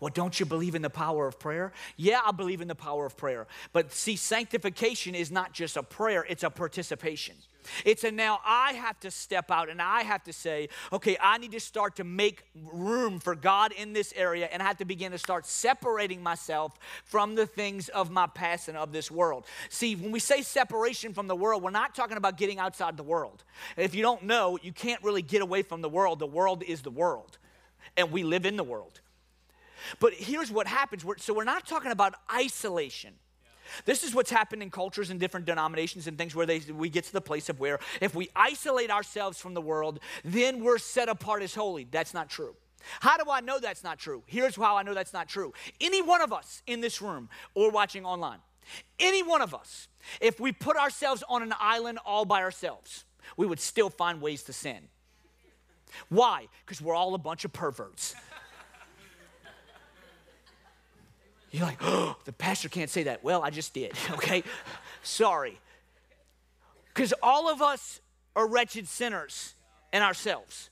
Well, 0.01 0.13
don't 0.15 0.39
you 0.39 0.47
believe 0.47 0.75
in 0.75 0.83
the 0.83 0.91
power 0.91 1.27
of 1.27 1.41
prayer? 1.41 1.73
Yeah, 1.97 2.21
I 2.25 2.31
believe 2.31 2.61
in 2.61 2.69
the 2.69 2.75
power 2.75 3.05
of 3.05 3.17
prayer. 3.17 3.49
But 3.73 3.93
see, 3.93 4.15
sanctification 4.15 5.15
is 5.15 5.31
not 5.31 5.53
just 5.53 5.77
a 5.77 5.83
prayer, 5.83 6.25
it's 6.29 6.45
a 6.45 6.51
participation. 6.51 7.35
It's 7.85 8.05
a 8.05 8.11
now 8.11 8.41
I 8.45 8.73
have 8.75 8.99
to 9.01 9.11
step 9.11 9.51
out 9.51 9.69
and 9.69 9.81
I 9.81 10.03
have 10.03 10.25
to 10.25 10.33
say, 10.33 10.69
okay, 10.93 11.17
I 11.21 11.39
need 11.39 11.53
to 11.53 11.61
start 11.61 11.97
to 11.97 12.05
make 12.05 12.45
room 12.73 13.19
for 13.21 13.35
God 13.35 13.73
in 13.73 13.93
this 13.93 14.13
area 14.17 14.49
and 14.51 14.63
I 14.63 14.67
have 14.67 14.79
to 14.79 14.85
begin 14.85 15.13
to 15.13 15.19
start 15.19 15.47
separating 15.47 16.23
myself 16.23 16.79
from 17.05 17.35
the 17.35 17.47
things 17.47 17.89
of 17.89 18.11
my 18.11 18.27
past 18.27 18.69
and 18.69 18.77
of 18.77 18.93
this 18.93 19.11
world. 19.11 19.45
See, 19.69 19.97
when 19.97 20.13
we 20.13 20.21
say 20.21 20.43
separation 20.43 21.15
from 21.15 21.27
the 21.27 21.37
world, 21.37 21.63
we're 21.63 21.71
not 21.71 21.95
talking 21.95 22.17
about 22.17 22.37
getting 22.37 22.59
outside 22.59 22.97
the 22.97 23.03
world. 23.03 23.45
If 23.77 23.95
you 23.95 24.03
don't 24.03 24.25
know, 24.25 24.59
you 24.63 24.73
can't 24.73 25.03
really 25.03 25.23
get 25.23 25.43
away 25.43 25.63
from 25.63 25.83
the 25.83 25.89
world. 25.89 26.19
The 26.19 26.27
world 26.27 26.63
is 26.63 26.83
the 26.83 26.91
world, 26.91 27.39
and 27.97 28.11
we 28.11 28.23
live 28.23 28.47
in 28.47 28.57
the 28.57 28.65
world. 28.65 29.01
But 30.01 30.15
here's 30.15 30.51
what 30.51 30.67
happens. 30.67 31.05
so 31.19 31.35
we're 31.35 31.45
not 31.45 31.67
talking 31.67 31.93
about 31.93 32.15
isolation. 32.33 33.15
This 33.85 34.05
is 34.05 34.15
what's 34.15 34.31
happened 34.31 34.63
in 34.63 34.71
cultures 34.71 35.11
and 35.11 35.19
different 35.19 35.47
denominations 35.47 36.07
and 36.07 36.17
things 36.17 36.35
where 36.35 36.47
they, 36.47 36.61
we 36.73 36.89
get 36.89 37.05
to 37.05 37.13
the 37.13 37.21
place 37.21 37.49
of 37.49 37.61
where 37.61 37.79
if 38.01 38.15
we 38.15 38.29
isolate 38.35 38.91
ourselves 38.91 39.39
from 39.39 39.55
the 39.55 39.61
world, 39.61 40.01
then 40.25 40.63
we're 40.63 40.79
set 40.79 41.09
apart 41.09 41.43
as 41.43 41.55
holy. 41.55 41.87
That's 41.91 42.15
not 42.15 42.29
true. 42.29 42.55
How 43.01 43.17
do 43.17 43.31
I 43.31 43.41
know 43.41 43.59
that's 43.59 43.85
not 43.85 43.99
true? 43.99 44.23
Here's 44.27 44.57
how 44.57 44.77
I 44.77 44.83
know 44.83 44.95
that's 44.95 45.13
not 45.13 45.29
true. 45.29 45.53
Any 45.81 46.03
one 46.03 46.23
of 46.23 46.33
us 46.33 46.63
in 46.67 46.81
this 46.81 47.03
room 47.03 47.29
or 47.55 47.71
watching 47.71 48.05
online, 48.05 48.39
any 48.99 49.23
one 49.23 49.43
of 49.43 49.55
us, 49.55 49.89
if 50.21 50.39
we 50.41 50.53
put 50.53 50.77
ourselves 50.77 51.23
on 51.29 51.43
an 51.43 51.53
island 51.59 51.99
all 52.05 52.25
by 52.25 52.43
ourselves, 52.43 53.05
we 53.37 53.47
would 53.47 53.61
still 53.61 53.91
find 53.91 54.21
ways 54.21 54.43
to 54.45 54.53
sin. 54.53 54.89
Why? 56.09 56.47
Because 56.65 56.81
we're 56.81 56.95
all 56.95 57.15
a 57.15 57.19
bunch 57.19 57.45
of 57.45 57.53
perverts. 57.53 58.15
You're 61.50 61.67
like, 61.67 61.78
oh, 61.81 62.17
the 62.25 62.33
pastor 62.33 62.69
can't 62.69 62.90
say 62.90 63.05
that. 63.05 63.23
Well, 63.25 63.43
I 63.43 63.50
just 63.50 63.75
did, 63.75 63.93
okay? 64.12 64.43
Sorry. 65.02 65.59
Because 66.93 67.14
all 67.23 67.49
of 67.49 67.62
us 67.62 68.00
are 68.35 68.47
wretched 68.47 68.88
sinners 68.88 69.55
in 69.93 70.02
ourselves. 70.02 70.71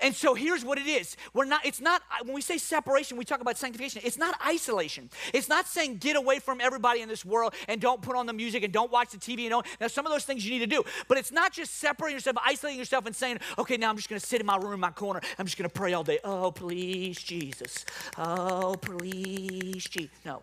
And 0.00 0.14
so 0.14 0.34
here's 0.34 0.64
what 0.64 0.78
it 0.78 0.86
is. 0.86 1.16
We're 1.34 1.44
not, 1.44 1.64
it's 1.64 1.80
not, 1.80 2.02
when 2.24 2.34
we 2.34 2.40
say 2.40 2.58
separation, 2.58 3.16
we 3.16 3.24
talk 3.24 3.40
about 3.40 3.58
sanctification. 3.58 4.02
It's 4.04 4.18
not 4.18 4.34
isolation. 4.46 5.10
It's 5.32 5.48
not 5.48 5.66
saying 5.66 5.98
get 5.98 6.16
away 6.16 6.38
from 6.38 6.60
everybody 6.60 7.00
in 7.00 7.08
this 7.08 7.24
world 7.24 7.54
and 7.68 7.80
don't 7.80 8.02
put 8.02 8.16
on 8.16 8.26
the 8.26 8.32
music 8.32 8.62
and 8.62 8.72
don't 8.72 8.90
watch 8.90 9.10
the 9.10 9.18
TV. 9.18 9.42
You 9.42 9.50
know, 9.50 9.62
now 9.80 9.88
some 9.88 10.06
of 10.06 10.12
those 10.12 10.24
things 10.24 10.44
you 10.44 10.52
need 10.52 10.60
to 10.60 10.66
do. 10.66 10.84
But 11.08 11.18
it's 11.18 11.32
not 11.32 11.52
just 11.52 11.74
separating 11.74 12.16
yourself, 12.16 12.36
isolating 12.44 12.78
yourself 12.78 13.06
and 13.06 13.14
saying, 13.14 13.38
okay, 13.58 13.76
now 13.76 13.90
I'm 13.90 13.96
just 13.96 14.08
going 14.08 14.20
to 14.20 14.26
sit 14.26 14.40
in 14.40 14.46
my 14.46 14.56
room 14.56 14.72
in 14.72 14.80
my 14.80 14.90
corner. 14.90 15.20
I'm 15.38 15.46
just 15.46 15.58
going 15.58 15.68
to 15.68 15.74
pray 15.74 15.92
all 15.92 16.04
day. 16.04 16.18
Oh, 16.24 16.50
please, 16.50 17.18
Jesus. 17.22 17.84
Oh, 18.16 18.76
please, 18.80 19.84
Jesus. 19.84 20.10
No, 20.24 20.42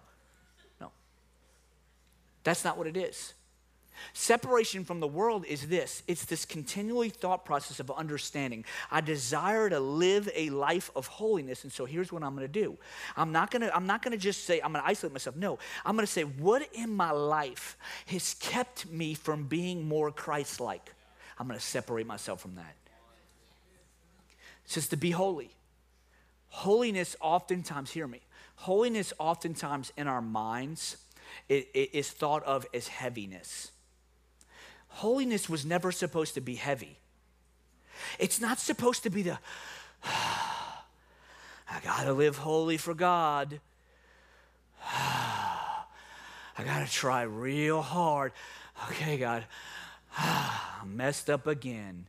no. 0.79 0.91
That's 2.43 2.63
not 2.63 2.77
what 2.77 2.88
it 2.88 2.98
is. 2.98 3.34
Separation 4.13 4.85
from 4.85 4.99
the 4.99 5.07
world 5.07 5.45
is 5.45 5.67
this 5.67 6.03
it's 6.07 6.25
this 6.25 6.45
continually 6.45 7.09
thought 7.09 7.45
process 7.45 7.79
of 7.79 7.91
understanding. 7.91 8.65
I 8.91 9.01
desire 9.01 9.69
to 9.69 9.79
live 9.79 10.29
a 10.35 10.49
life 10.49 10.91
of 10.95 11.07
holiness, 11.07 11.63
and 11.63 11.71
so 11.71 11.85
here's 11.85 12.11
what 12.11 12.23
I'm 12.23 12.35
to 12.47 12.47
do. 12.47 12.77
I'm 13.15 13.31
not 13.31 13.51
to 13.61 13.75
I'm 13.75 13.87
not 13.87 14.01
to 14.11 14.17
just 14.17 14.45
say 14.45 14.59
I'm 14.61 14.73
to 14.73 14.85
isolate 14.85 15.13
myself. 15.13 15.35
No, 15.35 15.59
I'm 15.85 15.95
to 16.05 16.11
say 16.11 16.23
what 16.23 16.67
in 16.73 16.91
my 16.91 17.11
life 17.11 17.77
has 18.07 18.35
kept 18.35 18.89
me 18.89 19.13
from 19.13 19.43
being 19.43 19.87
more 19.87 20.11
Christ-like. 20.11 20.93
I'm 21.37 21.47
going 21.47 21.59
to 21.59 21.65
separate 21.65 22.05
myself 22.05 22.41
from 22.41 22.55
that. 22.55 22.75
It 24.65 24.71
says 24.71 24.89
to 24.89 24.97
be 24.97 25.11
holy. 25.11 25.49
Holiness 26.49 27.15
oftentimes, 27.21 27.91
hear 27.91 28.07
me, 28.07 28.21
holiness 28.55 29.13
oftentimes 29.19 29.93
in 29.95 30.07
our 30.07 30.21
minds 30.21 30.97
it, 31.47 31.69
it 31.73 31.93
is 31.93 32.09
thought 32.09 32.43
of 32.43 32.65
as 32.73 32.87
heaviness. 32.87 33.71
Holiness 34.89 35.50
was 35.50 35.65
never 35.65 35.91
supposed 35.91 36.34
to 36.34 36.41
be 36.41 36.55
heavy. 36.55 37.00
It's 38.17 38.39
not 38.39 38.60
supposed 38.60 39.03
to 39.03 39.10
be 39.10 39.24
the, 39.24 39.39
I 40.03 41.79
gotta 41.84 42.13
live 42.13 42.38
holy 42.38 42.77
for 42.77 42.93
God. 42.93 43.60
I 44.86 46.63
gotta 46.63 46.91
try 46.91 47.24
real 47.24 47.81
hard. 47.81 48.34
Okay, 48.89 49.17
God, 49.17 49.46
I 50.17 50.84
messed 50.86 51.29
up 51.29 51.48
again. 51.48 52.08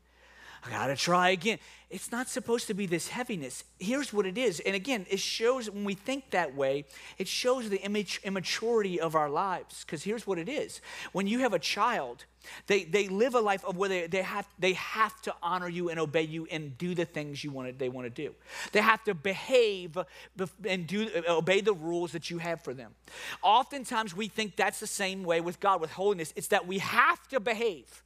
I 0.64 0.70
gotta 0.70 0.96
try 0.96 1.30
again. 1.30 1.58
It's 1.88 2.12
not 2.12 2.28
supposed 2.28 2.68
to 2.68 2.74
be 2.74 2.86
this 2.86 3.08
heaviness. 3.08 3.64
Here's 3.78 4.12
what 4.12 4.24
it 4.24 4.38
is. 4.38 4.60
And 4.60 4.76
again, 4.76 5.06
it 5.10 5.18
shows 5.18 5.68
when 5.68 5.84
we 5.84 5.94
think 5.94 6.30
that 6.30 6.54
way, 6.54 6.84
it 7.18 7.26
shows 7.26 7.68
the 7.68 7.84
immaturity 7.84 9.00
of 9.00 9.16
our 9.16 9.28
lives. 9.28 9.84
Because 9.84 10.04
here's 10.04 10.26
what 10.26 10.38
it 10.38 10.48
is 10.48 10.80
when 11.12 11.26
you 11.26 11.40
have 11.40 11.52
a 11.52 11.58
child, 11.58 12.26
they, 12.68 12.84
they 12.84 13.08
live 13.08 13.34
a 13.34 13.40
life 13.40 13.64
of 13.64 13.76
where 13.76 13.88
they, 13.88 14.06
they, 14.06 14.22
have, 14.22 14.46
they 14.58 14.74
have 14.74 15.20
to 15.22 15.34
honor 15.42 15.68
you 15.68 15.88
and 15.88 15.98
obey 15.98 16.22
you 16.22 16.46
and 16.50 16.78
do 16.78 16.94
the 16.94 17.04
things 17.04 17.42
you 17.42 17.50
want 17.50 17.78
they 17.78 17.88
want 17.88 18.06
to 18.06 18.10
do. 18.10 18.34
They 18.72 18.80
have 18.80 19.02
to 19.04 19.14
behave 19.14 19.98
and 20.64 20.86
do, 20.86 21.08
uh, 21.28 21.36
obey 21.36 21.60
the 21.60 21.74
rules 21.74 22.12
that 22.12 22.30
you 22.30 22.38
have 22.38 22.62
for 22.62 22.72
them. 22.74 22.94
Oftentimes, 23.42 24.14
we 24.14 24.28
think 24.28 24.56
that's 24.56 24.78
the 24.78 24.86
same 24.86 25.24
way 25.24 25.40
with 25.40 25.58
God, 25.58 25.80
with 25.80 25.92
holiness. 25.92 26.32
It's 26.36 26.48
that 26.48 26.66
we 26.66 26.78
have 26.78 27.26
to 27.28 27.40
behave. 27.40 28.02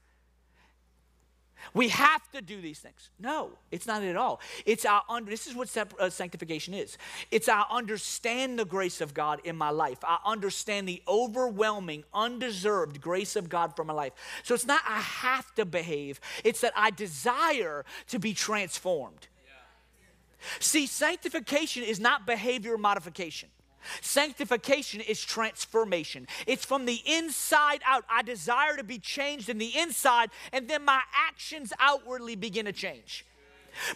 We 1.73 1.89
have 1.89 2.31
to 2.33 2.43
do 2.43 2.61
these 2.61 2.79
things. 2.79 3.11
No, 3.19 3.51
it's 3.71 3.87
not 3.87 4.03
at 4.03 4.17
all. 4.17 4.41
It's 4.67 4.85
our 4.85 5.03
under, 5.09 5.31
this 5.31 5.47
is 5.47 5.55
what 5.55 5.75
uh, 5.77 6.11
sanctification 6.11 6.75
is. 6.75 6.99
It's 7.31 7.49
I 7.49 7.65
understand 7.71 8.59
the 8.59 8.65
grace 8.65 9.01
of 9.01 9.15
God 9.15 9.41
in 9.45 9.57
my 9.57 9.71
life. 9.71 9.99
I 10.03 10.19
understand 10.25 10.89
the 10.89 11.03
overwhelming, 11.09 12.05
undeserved 12.13 13.01
grace 13.01 13.37
of 13.37 13.49
God 13.49 13.75
for 13.77 13.85
my 13.85 13.95
life. 13.95 14.13
So 14.43 14.55
it's 14.55 14.67
not 14.67 14.83
I 14.87 15.01
have 15.01 15.55
to 15.55 15.65
behave. 15.65 16.21
It's 16.45 16.61
that 16.61 16.73
I 16.77 16.91
desire 16.91 17.85
to 18.09 18.19
be 18.19 18.35
transformed. 18.35 19.29
See, 20.61 20.87
sanctification 20.87 21.83
is 21.85 21.99
not 21.99 22.27
behavior 22.27 22.77
modification. 22.77 23.49
Sanctification 24.01 25.01
is 25.01 25.21
transformation. 25.21 26.27
It's 26.47 26.65
from 26.65 26.87
the 26.87 27.01
inside 27.07 27.83
out. 27.87 28.05
I 28.09 28.23
desire 28.23 28.77
to 28.77 28.85
be 28.85 28.99
changed 28.99 29.49
in 29.49 29.59
the 29.59 29.77
inside, 29.79 30.31
and 30.53 30.69
then 30.69 30.85
my 30.85 31.01
actions 31.15 31.73
outwardly 31.79 32.37
begin 32.37 32.67
to 32.67 32.73
change. 32.73 33.25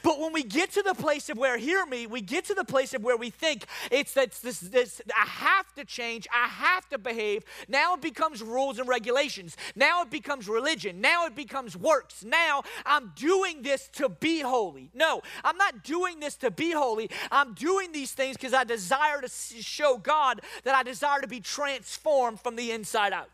But 0.03 0.19
when 0.19 0.33
we 0.33 0.43
get 0.43 0.71
to 0.73 0.83
the 0.83 0.95
place 0.95 1.29
of 1.29 1.39
where, 1.39 1.59
hear 1.59 1.87
me, 1.87 2.07
we 2.07 2.21
get 2.21 2.45
to 2.47 2.55
the 2.55 2.65
place 2.65 2.95
of 2.95 3.03
where 3.03 3.17
we 3.17 3.31
think 3.31 3.67
it's 3.91 4.15
that 4.15 4.33
this, 4.33 4.61
this, 4.61 5.01
I 5.17 5.27
have 5.27 5.73
to 5.75 5.85
change, 5.85 6.27
I 6.35 6.49
have 6.49 6.89
to 6.91 6.99
behave. 6.99 7.45
Now 7.69 7.95
it 7.95 8.01
becomes 8.01 8.43
rules 8.43 8.79
and 8.79 8.89
regulations. 8.89 9.57
Now 9.75 10.03
it 10.03 10.11
becomes 10.11 10.49
religion. 10.49 11.01
Now 11.01 11.27
it 11.27 11.35
becomes 11.35 11.77
works. 11.77 12.25
Now 12.25 12.63
I'm 12.85 13.13
doing 13.17 13.63
this 13.63 13.89
to 13.95 14.09
be 14.09 14.41
holy. 14.41 14.91
No, 14.95 15.23
I'm 15.45 15.57
not 15.57 15.85
doing 15.85 16.21
this 16.21 16.37
to 16.37 16.51
be 16.51 16.73
holy. 16.73 17.11
I'm 17.31 17.55
doing 17.55 17.93
these 17.93 18.13
things 18.13 18.37
because 18.37 18.55
I 18.55 18.65
desire 18.65 19.21
to 19.21 19.29
show 19.29 19.99
God 19.99 20.41
that 20.65 20.75
I 20.75 20.83
desire 20.83 21.21
to 21.21 21.29
be 21.29 21.41
transformed 21.41 22.41
from 22.41 22.57
the 22.57 22.73
inside 22.73 23.13
out. 23.13 23.31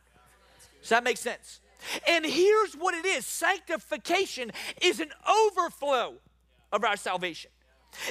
Does 0.80 0.90
that 0.90 1.04
make 1.04 1.16
sense? 1.16 1.60
And 2.06 2.24
here's 2.24 2.74
what 2.74 2.94
it 2.94 3.04
is 3.04 3.26
sanctification 3.26 4.52
is 4.80 5.00
an 5.00 5.10
overflow 5.28 6.14
of 6.74 6.84
our 6.84 6.96
salvation. 6.96 7.50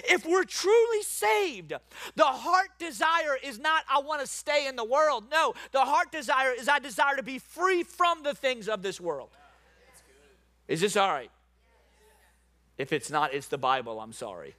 If 0.05 0.25
we're 0.25 0.45
truly 0.45 1.03
saved, 1.03 1.73
the 2.15 2.23
heart 2.23 2.69
desire 2.79 3.37
is 3.43 3.59
not, 3.59 3.83
I 3.89 3.99
want 3.99 4.21
to 4.21 4.27
stay 4.27 4.65
in 4.67 4.77
the 4.77 4.83
world. 4.83 5.25
No, 5.29 5.53
the 5.73 5.81
heart 5.81 6.11
desire 6.11 6.53
is, 6.57 6.69
I 6.69 6.79
desire 6.79 7.17
to 7.17 7.23
be 7.23 7.37
free 7.37 7.83
from 7.83 8.23
the 8.23 8.33
things 8.33 8.69
of 8.69 8.81
this 8.81 9.01
world. 9.01 9.29
Is 10.69 10.79
this 10.79 10.95
all 10.95 11.09
right? 11.09 11.31
If 12.77 12.93
it's 12.93 13.11
not, 13.11 13.33
it's 13.33 13.49
the 13.49 13.57
Bible. 13.57 13.99
I'm 13.99 14.13
sorry. 14.13 14.55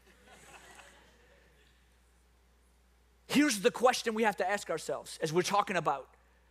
Here's 3.27 3.61
the 3.61 3.71
question 3.71 4.15
we 4.15 4.25
have 4.25 4.37
to 4.37 4.49
ask 4.49 4.69
ourselves 4.69 5.19
as 5.23 5.33
we're 5.33 5.43
talking 5.43 5.77
about 5.77 6.09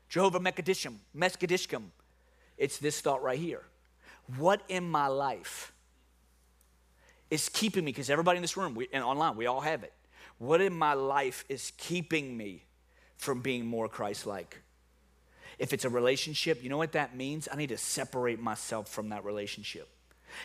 Jehovah 0.10 0.40
Mekadishim, 0.40 0.96
Meskadishkim. 1.16 1.84
It's 2.58 2.80
this 2.80 3.00
thought 3.00 3.24
right 3.24 3.40
here. 3.40 3.64
What 4.38 4.62
in 4.68 4.90
my 4.90 5.08
life 5.08 5.73
is 7.34 7.50
keeping 7.50 7.84
me, 7.84 7.92
because 7.92 8.12
everybody 8.12 8.38
in 8.38 8.44
this 8.44 8.56
room 8.56 8.76
we, 8.76 8.88
and 8.94 9.04
online, 9.04 9.36
we 9.36 9.48
all 9.48 9.62
have 9.62 9.84
it. 9.84 9.92
What 10.38 10.62
in 10.62 10.72
my 10.72 10.94
life 10.94 11.44
is 11.50 11.74
keeping 11.78 12.38
me 12.38 12.64
from 13.18 13.42
being 13.42 13.66
more 13.66 13.90
Christ 13.90 14.28
like? 14.28 14.62
If 15.58 15.74
it's 15.74 15.84
a 15.84 15.90
relationship, 15.90 16.64
you 16.64 16.70
know 16.70 16.78
what 16.78 16.92
that 16.92 17.16
means? 17.16 17.48
I 17.52 17.56
need 17.56 17.70
to 17.70 17.78
separate 17.78 18.40
myself 18.40 18.88
from 18.88 19.10
that 19.10 19.26
relationship. 19.26 19.90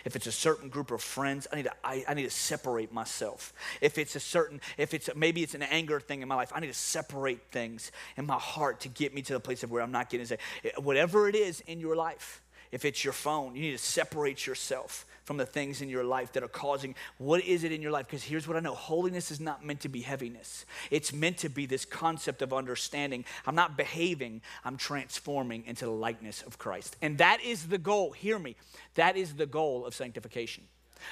If 0.06 0.16
it's 0.16 0.26
a 0.26 0.32
certain 0.32 0.70
group 0.70 0.90
of 0.90 1.02
friends, 1.02 1.46
I 1.52 1.56
need 1.56 1.64
to 1.64 1.72
I, 1.84 2.04
I, 2.08 2.14
need 2.14 2.24
to 2.24 2.30
separate 2.30 2.92
myself. 2.92 3.52
If 3.80 3.98
it's 3.98 4.16
a 4.16 4.20
certain, 4.20 4.60
if 4.78 4.94
it's 4.94 5.10
maybe 5.14 5.42
it's 5.42 5.54
an 5.54 5.62
anger 5.62 6.00
thing 6.00 6.22
in 6.22 6.28
my 6.28 6.34
life, 6.34 6.52
I 6.54 6.60
need 6.60 6.66
to 6.68 6.74
separate 6.74 7.50
things 7.50 7.92
in 8.16 8.26
my 8.26 8.38
heart 8.38 8.80
to 8.80 8.88
get 8.88 9.14
me 9.14 9.22
to 9.22 9.32
the 9.34 9.40
place 9.40 9.62
of 9.62 9.70
where 9.70 9.82
I'm 9.82 9.92
not 9.92 10.10
getting 10.10 10.26
say, 10.26 10.38
whatever 10.76 11.28
it 11.28 11.34
is 11.34 11.60
in 11.66 11.80
your 11.80 11.96
life. 11.96 12.42
If 12.70 12.84
it's 12.84 13.02
your 13.02 13.14
phone, 13.14 13.56
you 13.56 13.62
need 13.62 13.72
to 13.72 13.78
separate 13.78 14.46
yourself 14.46 15.06
from 15.28 15.36
the 15.36 15.44
things 15.44 15.82
in 15.82 15.90
your 15.90 16.04
life 16.04 16.32
that 16.32 16.42
are 16.42 16.48
causing 16.48 16.94
what 17.18 17.44
is 17.44 17.62
it 17.62 17.70
in 17.70 17.82
your 17.82 17.92
life? 17.92 18.06
Because 18.06 18.24
here's 18.24 18.48
what 18.48 18.56
i 18.56 18.60
know 18.60 18.74
holiness 18.74 19.30
is 19.30 19.40
not 19.40 19.62
meant 19.62 19.80
to 19.80 19.88
be 19.90 20.00
heaviness. 20.00 20.64
It's 20.90 21.12
meant 21.12 21.36
to 21.38 21.50
be 21.50 21.66
this 21.66 21.84
concept 21.84 22.40
of 22.40 22.54
understanding 22.54 23.26
i'm 23.46 23.54
not 23.54 23.76
behaving 23.76 24.40
i'm 24.64 24.78
transforming 24.78 25.66
into 25.66 25.84
the 25.84 25.90
likeness 25.90 26.40
of 26.40 26.56
christ. 26.56 26.96
And 27.02 27.18
that 27.18 27.42
is 27.44 27.66
the 27.66 27.76
goal 27.76 28.12
hear 28.12 28.38
me 28.38 28.56
that 28.94 29.18
is 29.18 29.34
the 29.34 29.44
goal 29.44 29.84
of 29.84 29.94
sanctification. 29.94 30.64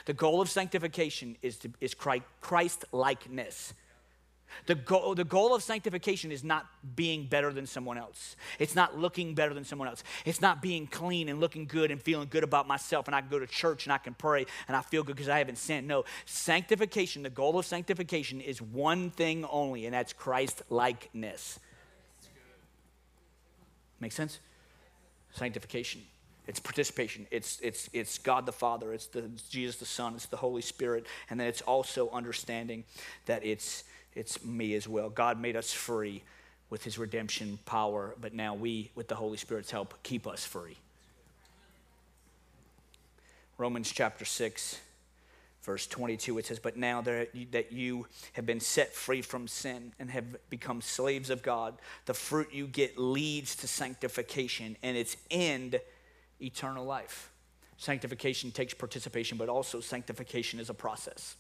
The 0.07 0.15
goal 0.15 0.41
of 0.41 0.49
sanctification 0.49 1.37
is, 1.43 1.59
to, 1.59 1.71
is 1.83 1.93
christ 1.93 2.87
likeness 2.93 3.75
the 4.67 4.75
goal, 4.75 5.15
the 5.15 5.25
goal 5.25 5.55
of 5.55 5.62
sanctification 5.62 6.33
is 6.33 6.43
not 6.43 6.67
being 6.95 7.26
better 7.26 7.53
than 7.53 7.67
someone 7.67 7.99
else. 7.99 8.37
It's 8.59 8.75
not 8.75 8.99
looking 8.99 9.35
better 9.35 9.55
than 9.55 9.65
someone 9.65 9.88
else. 9.88 10.03
It's 10.25 10.41
not 10.41 10.62
being 10.62 10.87
clean 10.87 11.29
and 11.29 11.41
looking 11.41 11.67
good 11.67 11.91
and 11.91 12.00
feeling 12.00 12.29
good 12.29 12.45
about 12.45 12.67
myself 12.67 13.07
and 13.07 13.15
I 13.15 13.21
can 13.21 13.31
go 13.31 13.38
to 13.38 13.47
church 13.47 13.87
and 13.87 13.93
I 13.93 13.99
can 13.99 14.15
pray 14.15 14.47
and 14.69 14.76
I 14.76 14.81
feel 14.81 15.03
good 15.03 15.17
because 15.17 15.29
I 15.29 15.38
haven't 15.38 15.59
sinned. 15.59 15.87
No, 15.87 16.05
sanctification, 16.25 17.23
the 17.23 17.31
goal 17.31 17.59
of 17.59 17.67
sanctification 17.67 18.41
is 18.41 18.61
one 18.62 19.11
thing 19.11 19.45
only, 19.45 19.87
and 19.87 19.95
that's 19.95 20.12
Christ 20.12 20.62
likeness. 20.71 21.59
Make 24.00 24.12
sense? 24.12 24.41
Sanctification. 25.33 26.03
It's 26.47 26.61
participation. 26.61 27.26
It's, 27.30 27.59
it's, 27.61 27.91
it's 27.93 28.19
God 28.19 28.47
the 28.47 28.52
Father. 28.52 28.93
It's, 28.93 29.06
the, 29.06 29.25
it's 29.25 29.49
Jesus 29.49 29.76
the 29.76 29.85
Son. 29.85 30.15
It's 30.15 30.26
the 30.26 30.37
Holy 30.37 30.63
Spirit. 30.63 31.06
And 31.28 31.41
then 31.41 31.49
it's 31.49 31.63
also 31.63 32.09
understanding 32.11 32.85
that 33.26 33.45
it's 33.45 33.85
it's 34.17 34.45
me 34.45 34.75
as 34.75 34.89
well. 34.89 35.11
God 35.11 35.41
made 35.41 35.57
us 35.57 35.73
free 35.73 36.23
with 36.71 36.83
his 36.83 36.99
redemption 36.99 37.59
power, 37.65 38.15
but 38.21 38.35
now 38.35 38.55
we, 38.55 38.91
with 38.95 39.09
the 39.09 39.15
Holy 39.15 39.37
Spirit's 39.37 39.71
help, 39.71 39.95
keep 40.02 40.26
us 40.26 40.45
free. 40.45 40.76
Romans 43.59 43.91
chapter 43.93 44.25
6, 44.25 44.81
verse 45.63 45.87
22, 45.87 46.39
it 46.39 46.47
says, 46.47 46.59
But 46.59 46.76
now 46.76 47.00
that 47.02 47.73
you 47.73 48.07
have 48.33 48.47
been 48.47 48.61
set 48.61 48.95
free 48.95 49.23
from 49.23 49.47
sin 49.47 49.93
and 49.99 50.11
have 50.11 50.25
become 50.50 50.81
slaves 50.81 51.31
of 51.31 51.43
God, 51.43 51.75
the 52.07 52.15
fruit 52.15 52.52
you 52.52 52.67
get 52.67 52.99
leads 52.99 53.55
to 53.57 53.69
sanctification 53.69 54.76
and 54.83 54.97
its 54.97 55.17
end, 55.31 55.81
eternal 56.41 56.85
life. 56.85 57.31
Sanctification 57.79 58.50
takes 58.50 58.75
participation, 58.75 59.39
but 59.39 59.49
also 59.49 59.81
sanctification 59.81 60.59
is 60.59 60.71
a 60.71 60.75
process. 60.75 61.37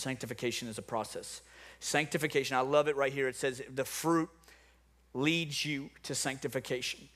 Sanctification 0.00 0.68
is 0.68 0.78
a 0.78 0.82
process. 0.82 1.42
Sanctification, 1.78 2.56
I 2.56 2.60
love 2.60 2.88
it 2.88 2.96
right 2.96 3.12
here. 3.12 3.28
It 3.28 3.36
says 3.36 3.62
the 3.72 3.84
fruit 3.84 4.28
leads 5.14 5.64
you 5.64 5.90
to 6.04 6.14
sanctification. 6.14 7.08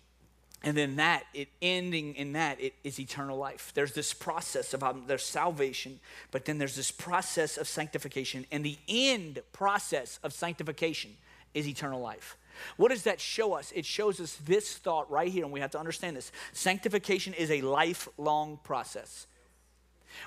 And 0.62 0.77
then 0.77 0.97
that, 0.97 1.25
it 1.35 1.49
ending 1.61 2.14
in 2.14 2.33
that, 2.33 2.59
it 2.59 2.73
is 2.83 2.99
eternal 2.99 3.37
life. 3.37 3.73
There's 3.75 3.92
this 3.92 4.14
process 4.14 4.73
of 4.73 4.83
um, 4.83 5.05
there's 5.07 5.23
salvation, 5.23 6.01
but 6.31 6.47
then 6.47 6.57
there's 6.57 6.75
this 6.75 6.90
process 6.90 7.59
of 7.59 7.68
sanctification, 7.68 8.47
and 8.51 8.64
the 8.64 8.79
end 8.88 9.40
process 9.53 10.18
of 10.23 10.33
sanctification 10.33 11.11
is 11.53 11.68
eternal 11.68 12.01
life. 12.01 12.38
What 12.79 12.88
does 12.88 13.03
that 13.03 13.20
show 13.20 13.53
us? 13.53 13.73
It 13.73 13.85
shows 13.85 14.20
us 14.20 14.37
this 14.37 14.79
thought 14.79 15.11
right 15.11 15.31
here, 15.31 15.44
and 15.44 15.53
we 15.53 15.61
have 15.61 15.73
to 15.73 15.79
understand 15.79 16.16
this. 16.16 16.33
Sanctification 16.53 17.35
is 17.35 17.51
a 17.51 17.61
lifelong 17.61 18.59
process. 18.64 19.27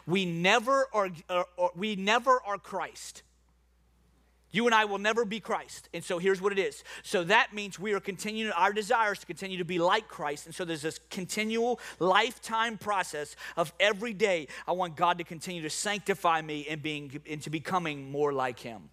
We 0.06 0.26
never 0.26 0.88
are, 0.93 1.10
are, 1.30 1.45
are, 1.58 1.71
we 1.76 1.95
never 1.95 2.41
are 2.45 2.58
Christ. 2.58 3.23
You 4.52 4.65
and 4.65 4.73
I 4.73 4.86
will 4.86 4.97
never 4.97 5.26
be 5.26 5.39
Christ. 5.39 5.89
And 5.93 6.04
so 6.04 6.19
here's 6.19 6.41
what 6.41 6.52
it 6.52 6.60
is. 6.60 6.84
So 7.04 7.23
that 7.26 7.54
means 7.54 7.78
we 7.78 7.93
are 7.93 8.00
continuing, 8.00 8.52
our 8.54 8.71
desires 8.71 9.19
to 9.19 9.26
continue 9.26 9.58
to 9.58 9.65
be 9.65 9.78
like 9.78 10.08
Christ. 10.08 10.45
And 10.45 10.56
so 10.56 10.63
there's 10.63 10.82
this 10.82 11.00
continual 11.10 11.80
lifetime 12.00 12.78
process 12.78 13.36
of 13.58 13.73
every 13.80 14.13
day, 14.13 14.47
I 14.67 14.71
want 14.71 14.95
God 14.95 15.17
to 15.17 15.26
continue 15.26 15.62
to 15.63 15.69
sanctify 15.69 16.41
me 16.41 16.65
and 16.69 16.82
being 16.82 17.21
into 17.26 17.50
becoming 17.50 18.10
more 18.10 18.32
like 18.32 18.60
Him. 18.60 18.89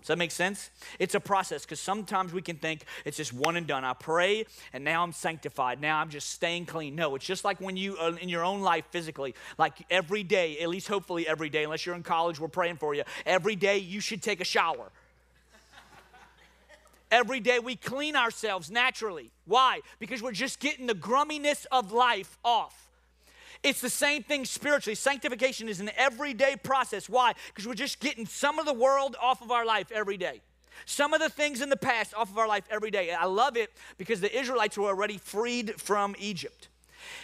Does 0.00 0.08
that 0.08 0.18
make 0.18 0.30
sense? 0.30 0.70
It's 0.98 1.14
a 1.14 1.20
process 1.20 1.64
because 1.64 1.80
sometimes 1.80 2.32
we 2.32 2.40
can 2.40 2.56
think 2.56 2.84
it's 3.04 3.16
just 3.16 3.32
one 3.32 3.56
and 3.56 3.66
done. 3.66 3.84
I 3.84 3.94
pray 3.94 4.46
and 4.72 4.84
now 4.84 5.02
I'm 5.02 5.12
sanctified. 5.12 5.80
Now 5.80 5.98
I'm 5.98 6.08
just 6.08 6.30
staying 6.30 6.66
clean. 6.66 6.94
No, 6.94 7.14
it's 7.16 7.26
just 7.26 7.44
like 7.44 7.60
when 7.60 7.76
you, 7.76 7.96
uh, 7.98 8.12
in 8.20 8.28
your 8.28 8.44
own 8.44 8.60
life 8.60 8.84
physically, 8.90 9.34
like 9.58 9.74
every 9.90 10.22
day, 10.22 10.58
at 10.60 10.68
least 10.68 10.88
hopefully 10.88 11.26
every 11.26 11.50
day, 11.50 11.64
unless 11.64 11.84
you're 11.84 11.96
in 11.96 12.04
college, 12.04 12.38
we're 12.38 12.48
praying 12.48 12.76
for 12.76 12.94
you. 12.94 13.02
Every 13.26 13.56
day 13.56 13.78
you 13.78 14.00
should 14.00 14.22
take 14.22 14.40
a 14.40 14.44
shower. 14.44 14.90
every 17.10 17.40
day 17.40 17.58
we 17.58 17.74
clean 17.74 18.14
ourselves 18.14 18.70
naturally. 18.70 19.30
Why? 19.46 19.80
Because 19.98 20.22
we're 20.22 20.32
just 20.32 20.60
getting 20.60 20.86
the 20.86 20.94
grumminess 20.94 21.66
of 21.72 21.92
life 21.92 22.38
off. 22.44 22.87
It's 23.62 23.80
the 23.80 23.90
same 23.90 24.22
thing 24.22 24.44
spiritually. 24.44 24.94
Sanctification 24.94 25.68
is 25.68 25.80
an 25.80 25.90
everyday 25.96 26.56
process. 26.56 27.08
Why? 27.08 27.34
Because 27.48 27.66
we're 27.66 27.74
just 27.74 28.00
getting 28.00 28.26
some 28.26 28.58
of 28.58 28.66
the 28.66 28.72
world 28.72 29.16
off 29.20 29.42
of 29.42 29.50
our 29.50 29.66
life 29.66 29.90
every 29.90 30.16
day. 30.16 30.40
Some 30.84 31.12
of 31.12 31.20
the 31.20 31.28
things 31.28 31.60
in 31.60 31.68
the 31.68 31.76
past 31.76 32.14
off 32.14 32.30
of 32.30 32.38
our 32.38 32.46
life 32.46 32.64
every 32.70 32.90
day. 32.90 33.12
I 33.12 33.26
love 33.26 33.56
it 33.56 33.70
because 33.96 34.20
the 34.20 34.36
Israelites 34.36 34.78
were 34.78 34.86
already 34.86 35.18
freed 35.18 35.80
from 35.80 36.14
Egypt. 36.18 36.68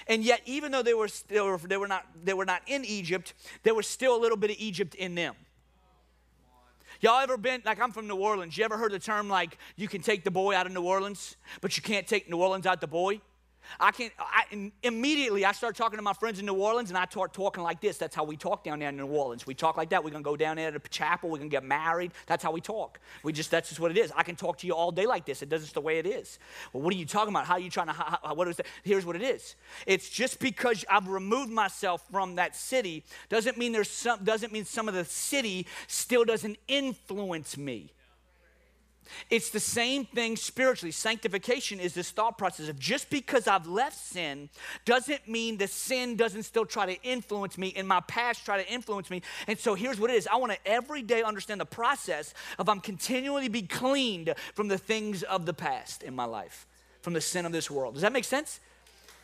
And 0.09 0.25
yet, 0.25 0.41
even 0.45 0.73
though 0.73 0.83
they 0.83 0.95
were, 0.95 1.09
still, 1.09 1.57
they 1.59 1.77
were, 1.77 1.89
not, 1.89 2.07
they 2.25 2.35
were 2.35 2.45
not 2.45 2.63
in 2.67 2.85
Egypt, 2.85 3.35
there 3.63 3.75
was 3.75 3.87
still 3.87 4.17
a 4.17 4.21
little 4.21 4.37
bit 4.37 4.51
of 4.51 4.57
Egypt 4.59 4.95
in 4.95 5.15
them. 5.15 5.35
Y'all 7.01 7.21
ever 7.21 7.37
been, 7.37 7.63
like 7.65 7.81
I'm 7.81 7.93
from 7.93 8.07
New 8.07 8.17
Orleans, 8.17 8.57
you 8.57 8.65
ever 8.65 8.79
heard 8.79 8.93
the 8.93 8.99
term 8.99 9.29
like 9.29 9.59
you 9.77 9.89
can 9.89 10.01
take 10.01 10.25
the 10.25 10.31
boy 10.31 10.55
out 10.55 10.67
of 10.67 10.73
New 10.73 10.83
Orleans, 10.83 11.37
but 11.61 11.77
you 11.77 11.83
can't 11.83 12.07
take 12.07 12.31
New 12.31 12.39
Orleans 12.39 12.67
out 12.67 12.81
the 12.81 12.87
boy? 12.87 13.21
I 13.81 13.91
can 13.93 14.11
I, 14.19 14.71
immediately 14.83 15.45
I 15.45 15.53
start 15.53 15.77
talking 15.77 15.97
to 15.97 16.03
my 16.03 16.13
friends 16.13 16.39
in 16.39 16.47
New 16.47 16.55
Orleans 16.55 16.91
and 16.91 16.99
I 16.99 17.07
start 17.07 17.33
talking 17.33 17.63
like 17.63 17.81
this. 17.81 17.99
That's 17.99 18.15
how 18.15 18.25
we 18.25 18.37
talk 18.37 18.65
down 18.65 18.79
there 18.79 18.89
in 18.89 18.97
New 18.97 19.07
Orleans. 19.07 19.47
We 19.47 19.55
talk 19.55 19.77
like 19.77 19.91
that. 19.91 20.05
We're 20.05 20.11
gonna 20.11 20.23
go 20.23 20.37
down 20.37 20.57
there 20.57 20.71
to 20.71 20.79
the 20.79 20.89
chapel. 20.89 21.31
We're 21.31 21.39
gonna 21.39 21.49
get 21.49 21.65
married. 21.65 22.13
That's 22.27 22.43
how 22.43 22.53
we 22.53 22.61
talk. 22.61 23.01
We 23.23 23.33
just 23.33 23.51
that's 23.51 23.69
just 23.69 23.81
what 23.81 23.91
it 23.91 23.99
is. 23.99 24.13
I 24.17 24.23
can 24.23 24.37
talk 24.37 24.59
to 24.59 24.67
you 24.67 24.75
all 24.75 24.93
day 24.93 25.07
like 25.07 25.25
this. 25.25 25.43
It 25.43 25.49
does 25.49 25.63
just 25.63 25.75
the 25.75 25.81
way 25.81 25.99
it 25.99 26.07
is. 26.07 26.39
Well, 26.73 26.83
what 26.83 26.93
are 26.93 26.97
you 26.97 27.07
talking 27.07 27.33
about? 27.33 27.47
How 27.47 27.55
are 27.55 27.61
you 27.61 27.71
trying 27.71 27.89
to? 27.89 27.93
How, 27.93 28.35
what 28.35 28.49
is 28.49 28.57
that? 28.57 28.67
Here's 28.83 29.07
what 29.07 29.17
it 29.17 29.23
is. 29.23 29.57
It's 29.87 30.09
just 30.09 30.39
because 30.39 30.85
I've 30.91 31.09
removed 31.09 31.51
myself 31.51 32.05
from 32.11 32.37
that 32.37 32.55
city 32.57 33.05
doesn't 33.29 33.57
mean 33.57 33.73
there's 33.73 33.91
some 33.91 34.23
doesn't 34.25 34.53
mean 34.53 34.65
some 34.65 34.89
of 34.89 34.95
the 34.95 35.05
city 35.05 35.67
still 35.87 36.25
doesn't 36.25 36.59
influence 36.69 37.57
me. 37.57 37.94
It's 39.31 39.51
the 39.51 39.61
same 39.61 40.05
thing 40.05 40.37
spiritually. 40.37 40.91
Sanctification 40.93 41.81
is 41.81 41.95
this 41.95 42.11
thought 42.11 42.39
process 42.39 42.69
of 42.69 42.79
just 42.79 43.11
because 43.11 43.47
I've 43.47 43.67
left 43.67 43.97
sin 43.97 44.49
doesn't 44.85 45.29
mean 45.29 45.57
the 45.57 45.69
sin 45.69 46.17
doesn't 46.17 46.45
still 46.45 46.67
try 46.67 46.87
to 46.87 47.03
influence 47.03 47.59
me 47.59 47.69
in 47.69 47.87
my 47.87 48.01
past, 48.01 48.45
try 48.45 48.63
to 48.63 48.73
influence 48.73 49.11
me. 49.11 49.23
And 49.47 49.59
so 49.59 49.75
here's 49.75 50.01
what 50.01 50.11
it 50.11 50.17
is 50.17 50.27
I 50.27 50.37
want 50.37 50.53
to 50.53 50.59
every 50.67 51.03
day 51.03 51.23
understand 51.23 51.61
the 51.61 51.67
process 51.67 52.35
of 52.59 52.69
I'm 52.69 52.81
continually 52.81 53.49
be 53.49 53.63
cleaned 53.63 54.35
from 54.55 54.69
the 54.69 54.79
things 54.79 55.23
of 55.23 55.47
the 55.47 55.55
past 55.55 56.03
in 56.03 56.15
my 56.15 56.25
life, 56.25 56.67
from 57.03 57.13
the 57.13 57.21
sin 57.21 57.47
of 57.47 57.53
this 57.53 57.71
world. 57.71 57.95
Does 57.95 58.03
that 58.03 58.13
make 58.13 58.25
sense? 58.25 58.61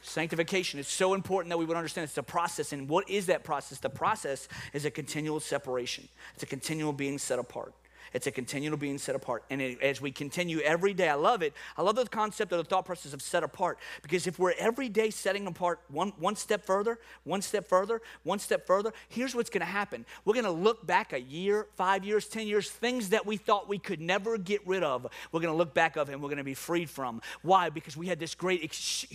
Sanctification 0.02 0.80
is 0.80 0.88
so 0.88 1.12
important 1.14 1.50
that 1.50 1.58
we 1.58 1.66
would 1.66 1.76
understand 1.76 2.04
it's 2.04 2.16
a 2.16 2.22
process. 2.22 2.72
And 2.72 2.88
what 2.88 3.08
is 3.08 3.26
that 3.26 3.44
process? 3.44 3.78
The 3.78 3.90
process 3.90 4.48
is 4.72 4.84
a 4.84 4.90
continual 4.90 5.40
separation, 5.40 6.08
it's 6.34 6.42
a 6.42 6.46
continual 6.46 6.92
being 6.92 7.18
set 7.18 7.38
apart. 7.38 7.74
It's 8.12 8.26
a 8.26 8.30
continual 8.30 8.76
being 8.76 8.98
set 8.98 9.14
apart. 9.14 9.44
And 9.50 9.60
it, 9.60 9.80
as 9.80 10.00
we 10.00 10.10
continue 10.10 10.60
every 10.60 10.94
day, 10.94 11.08
I 11.08 11.14
love 11.14 11.42
it. 11.42 11.54
I 11.76 11.82
love 11.82 11.96
the 11.96 12.06
concept 12.06 12.52
of 12.52 12.58
the 12.58 12.64
thought 12.64 12.84
process 12.84 13.12
of 13.12 13.22
set 13.22 13.44
apart. 13.44 13.78
Because 14.02 14.26
if 14.26 14.38
we're 14.38 14.54
every 14.58 14.88
day 14.88 15.10
setting 15.10 15.46
apart 15.46 15.80
one, 15.88 16.12
one 16.18 16.36
step 16.36 16.64
further, 16.64 16.98
one 17.24 17.42
step 17.42 17.68
further, 17.68 18.02
one 18.24 18.38
step 18.38 18.66
further, 18.66 18.92
here's 19.08 19.34
what's 19.34 19.50
going 19.50 19.60
to 19.60 19.66
happen. 19.66 20.04
We're 20.24 20.34
going 20.34 20.44
to 20.44 20.50
look 20.50 20.86
back 20.86 21.12
a 21.12 21.20
year, 21.20 21.66
five 21.76 22.04
years, 22.04 22.26
10 22.26 22.46
years, 22.46 22.70
things 22.70 23.10
that 23.10 23.26
we 23.26 23.36
thought 23.36 23.68
we 23.68 23.78
could 23.78 24.00
never 24.00 24.38
get 24.38 24.66
rid 24.66 24.82
of, 24.82 25.06
we're 25.32 25.40
going 25.40 25.52
to 25.52 25.56
look 25.56 25.74
back 25.74 25.96
of 25.96 26.08
and 26.08 26.20
we're 26.20 26.28
going 26.28 26.38
to 26.38 26.44
be 26.44 26.54
freed 26.54 26.90
from. 26.90 27.22
Why? 27.42 27.70
Because 27.70 27.96
we 27.96 28.06
had 28.06 28.18
this 28.18 28.34
great 28.34 28.64
ex- 28.64 29.06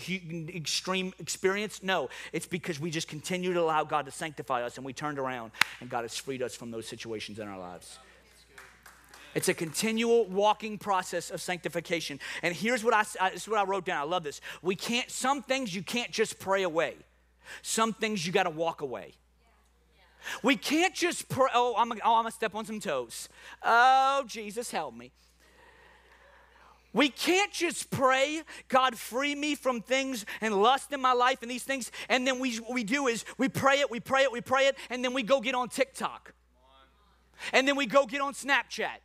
extreme 0.49 1.13
experience? 1.19 1.83
No, 1.83 2.09
it's 2.31 2.47
because 2.47 2.79
we 2.79 2.91
just 2.91 3.07
continue 3.07 3.53
to 3.53 3.61
allow 3.61 3.83
God 3.83 4.05
to 4.05 4.11
sanctify 4.11 4.63
us 4.63 4.77
and 4.77 4.85
we 4.85 4.93
turned 4.93 5.19
around 5.19 5.51
and 5.81 5.89
God 5.89 6.03
has 6.03 6.15
freed 6.17 6.41
us 6.41 6.55
from 6.55 6.71
those 6.71 6.87
situations 6.87 7.39
in 7.39 7.47
our 7.47 7.59
lives. 7.59 7.99
It's 9.35 9.49
a 9.49 9.53
continual 9.53 10.25
walking 10.27 10.77
process 10.77 11.29
of 11.29 11.41
sanctification. 11.41 12.21
And 12.41 12.55
here's 12.55 12.85
what 12.85 12.93
I, 12.93 13.03
this 13.31 13.43
is 13.43 13.49
what 13.49 13.59
I 13.59 13.65
wrote 13.65 13.85
down. 13.85 13.99
I 13.99 14.09
love 14.09 14.23
this. 14.23 14.39
We 14.61 14.77
can't, 14.77 15.11
some 15.11 15.43
things 15.43 15.75
you 15.75 15.83
can't 15.83 16.09
just 16.09 16.39
pray 16.39 16.63
away. 16.63 16.95
Some 17.61 17.91
things 17.91 18.25
you 18.25 18.31
got 18.31 18.43
to 18.43 18.49
walk 18.49 18.79
away. 18.79 19.11
We 20.41 20.55
can't 20.55 20.95
just 20.95 21.27
pray, 21.27 21.49
oh, 21.53 21.75
I'm, 21.77 21.91
oh, 21.91 21.95
going 21.97 22.25
to 22.25 22.31
step 22.31 22.55
on 22.55 22.65
some 22.65 22.79
toes. 22.79 23.27
Oh, 23.61 24.23
Jesus, 24.25 24.71
help 24.71 24.95
me. 24.95 25.11
We 26.93 27.09
can't 27.09 27.51
just 27.51 27.91
pray, 27.91 28.41
God, 28.69 28.97
free 28.97 29.35
me 29.35 29.55
from 29.55 29.81
things 29.81 30.25
and 30.39 30.61
lust 30.61 30.93
in 30.93 31.01
my 31.01 31.11
life 31.11 31.41
and 31.41 31.51
these 31.51 31.63
things. 31.63 31.91
And 32.07 32.25
then 32.25 32.39
we, 32.39 32.55
what 32.55 32.73
we 32.73 32.85
do 32.85 33.07
is 33.07 33.25
we 33.37 33.49
pray 33.49 33.81
it, 33.81 33.91
we 33.91 33.99
pray 33.99 34.23
it, 34.23 34.31
we 34.31 34.39
pray 34.39 34.67
it, 34.67 34.77
and 34.89 35.03
then 35.03 35.13
we 35.13 35.21
go 35.21 35.41
get 35.41 35.55
on 35.55 35.67
TikTok. 35.67 36.33
And 37.51 37.67
then 37.67 37.75
we 37.75 37.85
go 37.85 38.05
get 38.05 38.21
on 38.21 38.33
Snapchat 38.33 38.99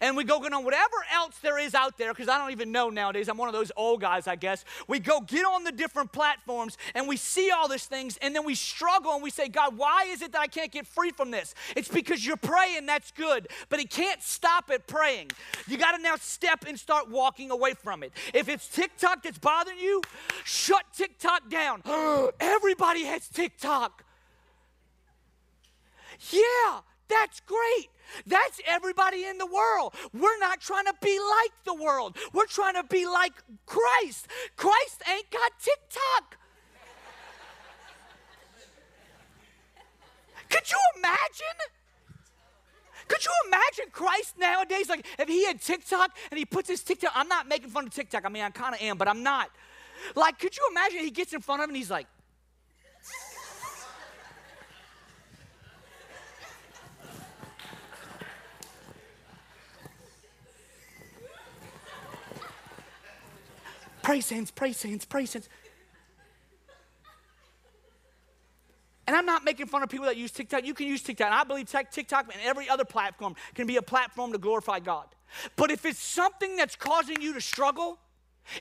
and 0.00 0.16
we 0.16 0.24
go 0.24 0.40
get 0.40 0.52
on 0.52 0.64
whatever 0.64 0.96
else 1.12 1.38
there 1.38 1.58
is 1.58 1.74
out 1.74 1.98
there 1.98 2.12
because 2.12 2.28
I 2.28 2.38
don't 2.38 2.52
even 2.52 2.72
know 2.72 2.90
nowadays. 2.90 3.28
I'm 3.28 3.36
one 3.36 3.48
of 3.48 3.54
those 3.54 3.72
old 3.76 4.00
guys, 4.00 4.26
I 4.26 4.36
guess. 4.36 4.64
We 4.88 4.98
go 4.98 5.20
get 5.20 5.44
on 5.44 5.64
the 5.64 5.72
different 5.72 6.12
platforms 6.12 6.76
and 6.94 7.08
we 7.08 7.16
see 7.16 7.50
all 7.50 7.68
these 7.68 7.86
things 7.86 8.16
and 8.22 8.34
then 8.34 8.44
we 8.44 8.54
struggle 8.54 9.12
and 9.12 9.22
we 9.22 9.30
say, 9.30 9.48
God, 9.48 9.76
why 9.76 10.06
is 10.08 10.22
it 10.22 10.32
that 10.32 10.40
I 10.40 10.46
can't 10.46 10.70
get 10.70 10.86
free 10.86 11.10
from 11.10 11.30
this? 11.30 11.54
It's 11.76 11.88
because 11.88 12.24
you're 12.24 12.36
praying, 12.36 12.86
that's 12.86 13.10
good, 13.10 13.48
but 13.68 13.80
it 13.80 13.90
can't 13.90 14.22
stop 14.22 14.70
at 14.70 14.86
praying. 14.86 15.30
You 15.66 15.76
got 15.76 15.96
to 15.96 16.02
now 16.02 16.16
step 16.16 16.64
and 16.66 16.78
start 16.78 17.10
walking 17.10 17.50
away 17.50 17.74
from 17.74 18.02
it. 18.02 18.12
If 18.32 18.48
it's 18.48 18.68
TikTok 18.68 19.22
that's 19.22 19.38
bothering 19.38 19.78
you, 19.78 20.02
shut 20.44 20.84
TikTok 20.96 21.48
down. 21.48 21.82
Everybody 22.40 23.04
has 23.04 23.28
TikTok. 23.28 24.04
Yeah, 26.30 26.80
that's 27.08 27.40
great. 27.40 27.88
That's 28.26 28.60
everybody 28.66 29.24
in 29.24 29.38
the 29.38 29.46
world. 29.46 29.94
We're 30.12 30.38
not 30.38 30.60
trying 30.60 30.86
to 30.86 30.94
be 31.00 31.18
like 31.18 31.52
the 31.64 31.74
world. 31.74 32.16
We're 32.32 32.46
trying 32.46 32.74
to 32.74 32.84
be 32.84 33.06
like 33.06 33.32
Christ. 33.66 34.28
Christ 34.56 35.02
ain't 35.10 35.30
got 35.30 35.52
TikTok. 35.60 36.38
Could 40.50 40.70
you 40.70 40.78
imagine? 40.98 41.58
Could 43.08 43.24
you 43.24 43.32
imagine 43.46 43.86
Christ 43.92 44.38
nowadays? 44.38 44.88
Like, 44.88 45.06
if 45.18 45.28
he 45.28 45.44
had 45.44 45.60
TikTok 45.60 46.16
and 46.30 46.38
he 46.38 46.44
puts 46.44 46.68
his 46.68 46.82
TikTok, 46.82 47.12
I'm 47.14 47.28
not 47.28 47.48
making 47.48 47.70
fun 47.70 47.86
of 47.86 47.94
TikTok. 47.94 48.24
I 48.24 48.28
mean, 48.28 48.42
I 48.42 48.50
kind 48.50 48.74
of 48.74 48.80
am, 48.80 48.96
but 48.96 49.08
I'm 49.08 49.22
not. 49.22 49.50
Like, 50.14 50.38
could 50.38 50.56
you 50.56 50.62
imagine 50.70 51.00
he 51.00 51.10
gets 51.10 51.32
in 51.32 51.40
front 51.40 51.60
of 51.60 51.64
him 51.64 51.70
and 51.70 51.76
he's 51.76 51.90
like, 51.90 52.06
Pray, 64.04 64.20
saints, 64.20 64.50
pray, 64.50 64.72
saints, 64.74 65.06
pray, 65.06 65.24
saints. 65.24 65.48
And 69.06 69.16
I'm 69.16 69.24
not 69.24 69.44
making 69.44 69.66
fun 69.66 69.82
of 69.82 69.88
people 69.88 70.04
that 70.04 70.18
use 70.18 70.30
TikTok. 70.30 70.66
You 70.66 70.74
can 70.74 70.86
use 70.86 71.02
TikTok. 71.02 71.26
And 71.28 71.34
I 71.34 71.42
believe 71.44 71.70
TikTok 71.90 72.26
and 72.30 72.42
every 72.44 72.68
other 72.68 72.84
platform 72.84 73.34
can 73.54 73.66
be 73.66 73.76
a 73.76 73.82
platform 73.82 74.32
to 74.32 74.38
glorify 74.38 74.78
God. 74.78 75.06
But 75.56 75.70
if 75.70 75.86
it's 75.86 75.98
something 75.98 76.54
that's 76.56 76.76
causing 76.76 77.22
you 77.22 77.32
to 77.32 77.40
struggle, 77.40 77.98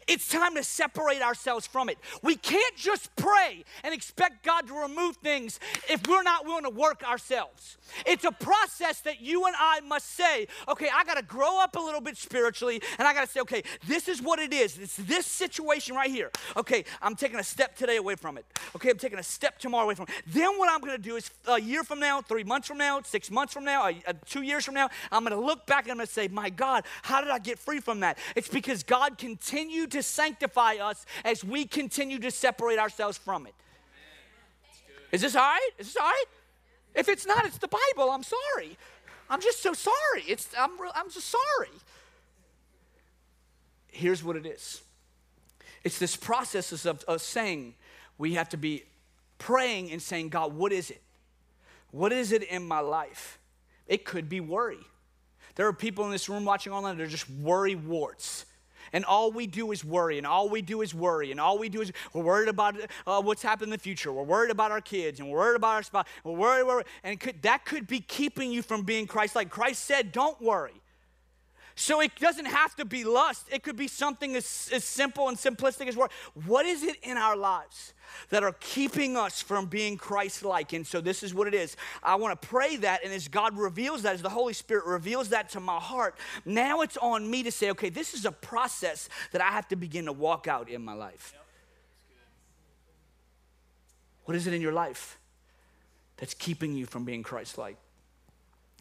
it's 0.08 0.28
time 0.28 0.56
to 0.56 0.64
separate 0.64 1.22
ourselves 1.22 1.68
from 1.68 1.90
it. 1.90 1.98
We 2.22 2.36
can't 2.36 2.76
just 2.76 3.16
pray 3.16 3.64
and 3.84 3.94
expect 3.94 4.44
God 4.44 4.68
to 4.68 4.74
remove 4.74 5.18
things 5.18 5.60
if 5.90 6.08
we're 6.08 6.24
not 6.24 6.46
willing 6.46 6.64
to 6.64 6.70
work 6.70 7.04
ourselves. 7.04 7.78
It's 8.06 8.24
a 8.24 8.32
process 8.32 9.02
that 9.02 9.22
you 9.22 9.46
and 9.46 9.56
I 9.58 9.82
must 9.82 10.16
say, 10.16 10.48
okay, 10.68 10.90
I 10.94 11.04
got 11.04 11.18
to 11.18 11.24
grow 11.24 11.62
up 11.62 11.76
a 11.76 11.80
little 11.80 12.02
bit 12.02 12.18
spiritually, 12.18 12.82
and 12.98 13.08
I 13.08 13.14
got 13.14 13.26
to 13.26 13.32
say, 13.32 13.42
okay, 13.42 13.64
this 13.88 14.08
is 14.08 14.22
what 14.22 14.40
it 14.40 14.54
is. 14.54 14.78
It's 14.78 14.96
this 14.96 15.26
situation 15.26 15.96
right 15.96 16.10
here. 16.10 16.32
Okay, 16.58 16.86
I'm 17.02 17.16
taking 17.16 17.40
a 17.40 17.44
step 17.44 17.76
today 17.76 17.98
away 17.98 18.16
from 18.16 18.38
it. 18.38 18.46
Okay, 18.76 18.90
I'm 18.90 18.98
taking 18.98 19.20
a 19.20 19.24
step 19.24 19.60
tomorrow 19.60 19.86
away 19.86 19.96
from 19.96 20.08
it. 20.08 20.24
Then 20.28 20.58
what 20.58 20.72
I'm 20.72 20.80
going 20.80 20.96
to 20.96 21.02
do 21.02 21.16
is 21.16 21.30
a 21.48 21.60
year 21.60 21.84
from 21.84 22.00
now, 22.00 22.22
three 22.22 22.44
months 22.44 22.68
from 22.68 22.78
now, 22.78 23.02
six 23.02 23.30
months 23.30 23.54
from 23.54 23.66
now, 23.66 23.90
two 24.26 24.42
years 24.42 24.66
from 24.66 24.76
now, 24.76 24.90
I'm 25.12 25.24
going 25.24 25.40
to 25.40 25.46
look 25.46 25.66
back 25.66 25.84
and 25.84 25.92
I'm 25.92 25.98
going 25.98 26.08
to 26.08 26.14
say, 26.14 26.28
my 26.28 26.50
God, 26.50 26.86
how 27.02 27.22
did 27.22 27.30
I 27.30 27.40
get 27.40 27.60
free 27.60 27.80
from 27.80 28.00
that? 28.02 28.18
It's 28.36 28.48
because 28.48 28.84
God 28.84 29.18
continues 29.18 29.73
continue 29.74 29.88
to 29.88 30.04
sanctify 30.04 30.76
us 30.76 31.06
as 31.26 31.44
we 31.44 31.66
continue 31.66 32.20
to 32.20 32.30
separate 32.30 32.78
ourselves 32.78 33.18
from 33.18 33.48
it. 33.48 33.54
Is 35.12 35.22
this 35.22 35.36
all 35.36 35.42
right? 35.42 35.70
Is 35.80 35.88
this 35.88 35.98
all 35.98 36.08
right? 36.08 36.26
If 36.94 37.10
it's 37.10 37.26
not, 37.26 37.46
it's 37.46 37.58
the 37.58 37.68
Bible. 37.68 38.12
I'm 38.12 38.24
sorry. 38.24 38.78
I'm 39.30 39.42
just 39.42 39.64
so 39.64 39.74
sorry. 39.74 40.24
It's, 40.28 40.48
I'm, 40.58 40.72
I'm 40.96 41.10
just 41.10 41.28
sorry. 41.30 41.70
Here's 43.88 44.24
what 44.24 44.36
it 44.36 44.46
is 44.46 44.82
it's 45.84 46.00
this 46.00 46.16
process 46.16 46.86
of, 46.86 47.04
of 47.08 47.22
saying 47.22 47.74
we 48.18 48.36
have 48.36 48.50
to 48.50 48.58
be 48.58 48.84
praying 49.38 49.92
and 49.92 50.02
saying, 50.02 50.30
God, 50.30 50.54
what 50.54 50.72
is 50.72 50.92
it? 50.92 51.02
What 51.92 52.14
is 52.14 52.32
it 52.32 52.44
in 52.44 52.68
my 52.68 52.80
life? 52.80 53.40
It 53.88 54.06
could 54.06 54.30
be 54.30 54.40
worry. 54.40 54.80
There 55.56 55.68
are 55.68 55.74
people 55.74 56.06
in 56.06 56.12
this 56.12 56.30
room 56.30 56.46
watching 56.46 56.74
online 56.74 56.98
that 56.98 57.04
are 57.04 57.08
just 57.08 57.30
worry 57.30 57.76
warts 57.76 58.46
and 58.94 59.04
all 59.06 59.32
we 59.32 59.48
do 59.48 59.72
is 59.72 59.84
worry, 59.84 60.18
and 60.18 60.28
all 60.28 60.48
we 60.50 60.62
do 60.62 60.82
is 60.82 60.94
worry, 60.94 61.32
and 61.32 61.40
all 61.40 61.58
we 61.58 61.70
do 61.70 61.82
is 61.82 61.92
we're 62.14 62.24
worried 62.24 62.50
about 62.50 62.76
uh, 63.08 63.22
what's 63.22 63.42
happening 63.42 63.68
in 63.68 63.72
the 63.72 63.78
future. 63.80 64.14
We're 64.14 64.24
worried 64.24 64.52
about 64.52 64.72
our 64.72 64.82
kids, 64.82 65.20
and 65.20 65.30
we're 65.30 65.40
worried 65.40 65.56
about 65.56 65.76
our 65.76 65.84
spouse. 65.84 66.06
We're 66.24 66.34
worried, 66.34 66.68
worried 66.68 66.86
and 67.04 67.20
could, 67.20 67.42
that 67.42 67.66
could 67.66 67.88
be 67.88 68.00
keeping 68.00 68.52
you 68.52 68.62
from 68.62 68.84
being 68.84 69.08
Christ-like. 69.08 69.50
Christ 69.50 69.84
said, 69.86 70.12
"Don't 70.12 70.40
worry." 70.40 70.83
So 71.76 72.02
it 72.02 72.12
doesn't 72.20 72.46
have 72.46 72.76
to 72.76 72.86
be 72.86 73.04
lust. 73.04 73.48
It 73.52 73.64
could 73.64 73.76
be 73.76 73.88
something 73.88 74.36
as, 74.36 74.70
as 74.74 74.84
simple 74.84 75.28
and 75.30 75.38
simplistic 75.38 75.88
as 75.88 75.98
worry. 75.98 76.10
What 76.46 76.66
is 76.66 76.84
it 76.84 76.98
in 77.04 77.18
our 77.18 77.36
lives 77.36 77.94
that 78.30 78.44
are 78.44 78.56
keeping 78.60 79.18
us 79.18 79.42
from 79.42 79.66
being 79.66 79.98
Christ 79.98 80.44
like. 80.44 80.74
And 80.74 80.86
so 80.86 81.02
this 81.02 81.24
is 81.24 81.34
what 81.34 81.48
it 81.48 81.54
is. 81.54 81.76
I 82.02 82.16
want 82.16 82.40
to 82.40 82.48
pray 82.48 82.78
that, 82.78 83.04
and 83.04 83.14
as 83.14 83.28
God 83.28 83.58
reveals 83.58 84.04
that, 84.04 84.14
as 84.14 84.22
the 84.22 84.30
Holy 84.30 84.54
Spirit 84.54 84.86
reveals 84.86 85.30
that 85.30 85.50
to 85.50 85.60
my 85.60 85.80
heart, 85.80 86.16
now 86.46 86.82
it's 86.82 86.98
on 86.98 87.30
me 87.30 87.44
to 87.44 87.52
say, 87.52 87.72
okay, 87.72 87.90
this 87.90 88.14
is 88.14 88.26
a 88.26 88.32
process 88.32 89.10
that 89.32 89.42
I 89.42 89.50
have 89.50 89.68
to 89.70 89.76
begin 89.76 90.06
to 90.06 90.14
walk 90.14 90.48
out 90.48 90.70
in 90.70 90.84
my 90.84 90.94
life. 90.94 91.32
Yep. 91.34 91.46
What 94.26 94.38
is 94.38 94.48
it 94.48 94.54
in 94.54 94.62
your 94.62 94.74
life 94.74 95.20
that's 96.18 96.34
keeping 96.34 96.74
you 96.76 96.86
from 96.86 97.04
being 97.04 97.24
Christ 97.24 97.58
like? 97.58 97.78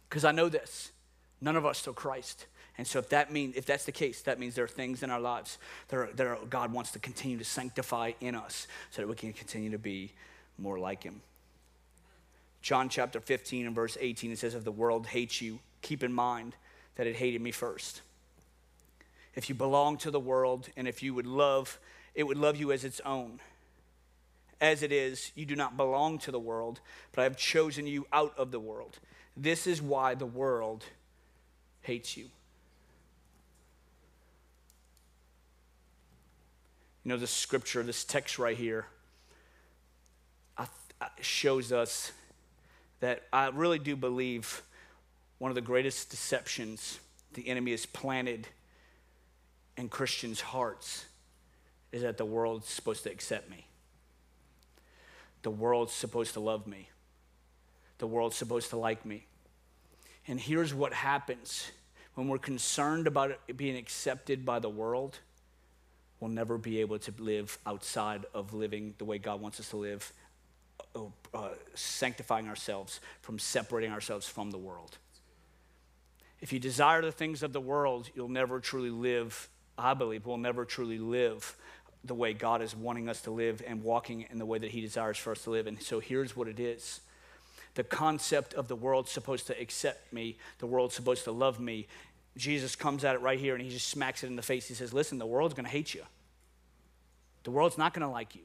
Because 0.08 0.24
I 0.24 0.32
know 0.32 0.48
this 0.48 0.92
none 1.40 1.56
of 1.56 1.66
us 1.66 1.84
know 1.86 1.92
Christ. 1.92 2.46
And 2.82 2.86
so 2.88 2.98
if 2.98 3.10
that 3.10 3.32
means 3.32 3.54
if 3.54 3.64
that's 3.64 3.84
the 3.84 3.92
case, 3.92 4.22
that 4.22 4.40
means 4.40 4.56
there 4.56 4.64
are 4.64 4.66
things 4.66 5.04
in 5.04 5.10
our 5.12 5.20
lives 5.20 5.58
that, 5.86 5.96
are, 5.96 6.08
that 6.16 6.26
are, 6.26 6.38
God 6.50 6.72
wants 6.72 6.90
to 6.90 6.98
continue 6.98 7.38
to 7.38 7.44
sanctify 7.44 8.10
in 8.20 8.34
us 8.34 8.66
so 8.90 9.02
that 9.02 9.06
we 9.06 9.14
can 9.14 9.32
continue 9.32 9.70
to 9.70 9.78
be 9.78 10.10
more 10.58 10.80
like 10.80 11.04
him. 11.04 11.20
John 12.60 12.88
chapter 12.88 13.20
15 13.20 13.66
and 13.66 13.74
verse 13.76 13.96
18 14.00 14.32
it 14.32 14.38
says 14.40 14.56
if 14.56 14.64
the 14.64 14.72
world 14.72 15.06
hates 15.06 15.40
you, 15.40 15.60
keep 15.80 16.02
in 16.02 16.12
mind 16.12 16.56
that 16.96 17.06
it 17.06 17.14
hated 17.14 17.40
me 17.40 17.52
first. 17.52 18.00
If 19.36 19.48
you 19.48 19.54
belong 19.54 19.96
to 19.98 20.10
the 20.10 20.18
world 20.18 20.68
and 20.76 20.88
if 20.88 21.04
you 21.04 21.14
would 21.14 21.28
love, 21.28 21.78
it 22.16 22.24
would 22.24 22.36
love 22.36 22.56
you 22.56 22.72
as 22.72 22.82
its 22.82 23.00
own. 23.04 23.38
As 24.60 24.82
it 24.82 24.90
is, 24.90 25.30
you 25.36 25.46
do 25.46 25.54
not 25.54 25.76
belong 25.76 26.18
to 26.18 26.32
the 26.32 26.40
world, 26.40 26.80
but 27.12 27.20
I 27.20 27.24
have 27.24 27.36
chosen 27.36 27.86
you 27.86 28.08
out 28.12 28.36
of 28.36 28.50
the 28.50 28.58
world. 28.58 28.98
This 29.36 29.68
is 29.68 29.80
why 29.80 30.16
the 30.16 30.26
world 30.26 30.84
hates 31.82 32.16
you. 32.16 32.30
You 37.04 37.10
know, 37.10 37.16
this 37.16 37.30
scripture, 37.30 37.82
this 37.82 38.04
text 38.04 38.38
right 38.38 38.56
here, 38.56 38.86
shows 41.20 41.72
us 41.72 42.12
that 43.00 43.22
I 43.32 43.48
really 43.48 43.78
do 43.78 43.96
believe 43.96 44.62
one 45.38 45.50
of 45.50 45.54
the 45.56 45.60
greatest 45.60 46.10
deceptions 46.10 47.00
the 47.34 47.48
enemy 47.48 47.72
has 47.72 47.86
planted 47.86 48.46
in 49.76 49.88
Christians' 49.88 50.40
hearts 50.40 51.06
is 51.90 52.02
that 52.02 52.16
the 52.16 52.24
world's 52.24 52.68
supposed 52.68 53.02
to 53.04 53.10
accept 53.10 53.50
me. 53.50 53.66
The 55.42 55.50
world's 55.50 55.92
supposed 55.92 56.34
to 56.34 56.40
love 56.40 56.66
me. 56.66 56.88
The 57.98 58.06
world's 58.06 58.36
supposed 58.36 58.70
to 58.70 58.76
like 58.76 59.04
me. 59.04 59.26
And 60.28 60.38
here's 60.38 60.72
what 60.72 60.92
happens 60.92 61.72
when 62.14 62.28
we're 62.28 62.38
concerned 62.38 63.06
about 63.06 63.32
being 63.56 63.76
accepted 63.76 64.44
by 64.44 64.58
the 64.58 64.68
world, 64.68 65.18
we'll 66.22 66.30
never 66.30 66.56
be 66.56 66.80
able 66.80 67.00
to 67.00 67.12
live 67.18 67.58
outside 67.66 68.24
of 68.32 68.54
living 68.54 68.94
the 68.98 69.04
way 69.04 69.18
God 69.18 69.40
wants 69.40 69.58
us 69.58 69.70
to 69.70 69.76
live, 69.76 70.12
uh, 70.94 71.00
uh, 71.34 71.48
sanctifying 71.74 72.48
ourselves 72.48 73.00
from 73.22 73.40
separating 73.40 73.90
ourselves 73.90 74.28
from 74.28 74.52
the 74.52 74.56
world. 74.56 74.98
If 76.40 76.52
you 76.52 76.60
desire 76.60 77.02
the 77.02 77.10
things 77.10 77.42
of 77.42 77.52
the 77.52 77.60
world, 77.60 78.08
you'll 78.14 78.28
never 78.28 78.60
truly 78.60 78.90
live, 78.90 79.48
I 79.76 79.94
believe, 79.94 80.24
we'll 80.24 80.36
never 80.36 80.64
truly 80.64 80.98
live 80.98 81.56
the 82.04 82.14
way 82.14 82.34
God 82.34 82.62
is 82.62 82.76
wanting 82.76 83.08
us 83.08 83.20
to 83.22 83.32
live 83.32 83.60
and 83.66 83.82
walking 83.82 84.26
in 84.30 84.38
the 84.38 84.46
way 84.46 84.60
that 84.60 84.70
He 84.70 84.80
desires 84.80 85.18
for 85.18 85.32
us 85.32 85.42
to 85.42 85.50
live. 85.50 85.66
And 85.66 85.82
so 85.82 85.98
here's 85.98 86.36
what 86.36 86.46
it 86.46 86.60
is 86.60 87.00
the 87.74 87.82
concept 87.82 88.54
of 88.54 88.68
the 88.68 88.76
world 88.76 89.08
supposed 89.08 89.48
to 89.48 89.60
accept 89.60 90.12
me, 90.12 90.36
the 90.58 90.66
world's 90.66 90.94
supposed 90.94 91.24
to 91.24 91.32
love 91.32 91.58
me. 91.58 91.88
Jesus 92.36 92.76
comes 92.76 93.04
at 93.04 93.14
it 93.14 93.20
right 93.20 93.38
here 93.38 93.54
and 93.54 93.62
he 93.62 93.70
just 93.70 93.88
smacks 93.88 94.24
it 94.24 94.28
in 94.28 94.36
the 94.36 94.42
face. 94.42 94.66
He 94.66 94.74
says, 94.74 94.92
Listen, 94.92 95.18
the 95.18 95.26
world's 95.26 95.54
going 95.54 95.64
to 95.64 95.70
hate 95.70 95.94
you. 95.94 96.02
The 97.44 97.50
world's 97.50 97.76
not 97.76 97.92
going 97.92 98.06
to 98.06 98.12
like 98.12 98.34
you. 98.34 98.42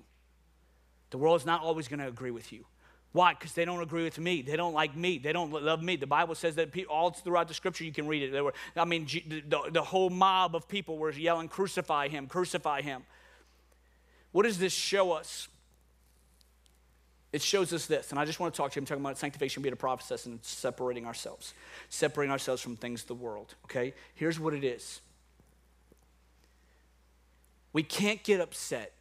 The 1.09 1.17
world's 1.17 1.45
not 1.45 1.61
always 1.61 1.87
going 1.87 1.99
to 1.99 2.07
agree 2.07 2.31
with 2.31 2.51
you. 2.51 2.65
Why? 3.13 3.33
Because 3.33 3.53
they 3.53 3.65
don't 3.65 3.81
agree 3.81 4.03
with 4.03 4.19
me. 4.19 4.41
They 4.41 4.57
don't 4.57 4.73
like 4.73 4.95
me. 4.95 5.17
They 5.17 5.31
don't 5.31 5.51
love 5.51 5.81
me. 5.81 5.95
The 5.95 6.05
Bible 6.05 6.35
says 6.35 6.55
that 6.55 6.71
people, 6.71 6.93
all 6.93 7.11
throughout 7.11 7.47
the 7.47 7.53
scripture, 7.53 7.85
you 7.85 7.93
can 7.93 8.07
read 8.07 8.23
it. 8.23 8.31
They 8.31 8.41
were, 8.41 8.53
I 8.75 8.85
mean, 8.85 9.05
the, 9.05 9.69
the 9.71 9.81
whole 9.81 10.09
mob 10.09 10.55
of 10.55 10.67
people 10.67 10.97
were 10.97 11.11
yelling, 11.11 11.47
Crucify 11.47 12.09
him, 12.09 12.27
crucify 12.27 12.81
him. 12.81 13.03
What 14.33 14.43
does 14.43 14.59
this 14.59 14.73
show 14.73 15.13
us? 15.13 15.47
It 17.33 17.41
shows 17.41 17.73
us 17.73 17.85
this, 17.87 18.11
and 18.11 18.19
I 18.19 18.25
just 18.25 18.39
want 18.39 18.53
to 18.53 18.57
talk 18.57 18.71
to 18.71 18.77
you. 18.77 18.81
I'm 18.81 18.85
talking 18.85 19.03
about 19.03 19.17
sanctification 19.17 19.61
being 19.61 19.73
a 19.73 19.75
process 19.75 20.25
and 20.25 20.39
separating 20.43 21.05
ourselves, 21.05 21.53
separating 21.89 22.31
ourselves 22.31 22.61
from 22.61 22.77
things 22.77 23.01
of 23.01 23.07
the 23.07 23.15
world. 23.15 23.55
Okay? 23.65 23.93
Here's 24.15 24.39
what 24.39 24.53
it 24.53 24.63
is 24.63 25.01
we 27.73 27.83
can't 27.83 28.23
get 28.23 28.39
upset. 28.39 28.93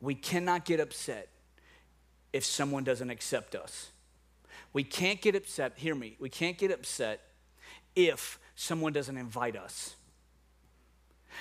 We 0.00 0.14
cannot 0.14 0.64
get 0.64 0.78
upset 0.78 1.28
if 2.32 2.44
someone 2.44 2.84
doesn't 2.84 3.10
accept 3.10 3.54
us. 3.54 3.90
We 4.72 4.84
can't 4.84 5.20
get 5.20 5.34
upset, 5.34 5.72
hear 5.76 5.94
me, 5.94 6.16
we 6.20 6.28
can't 6.28 6.58
get 6.58 6.70
upset 6.70 7.22
if 7.94 8.38
someone 8.54 8.92
doesn't 8.92 9.16
invite 9.16 9.56
us. 9.56 9.96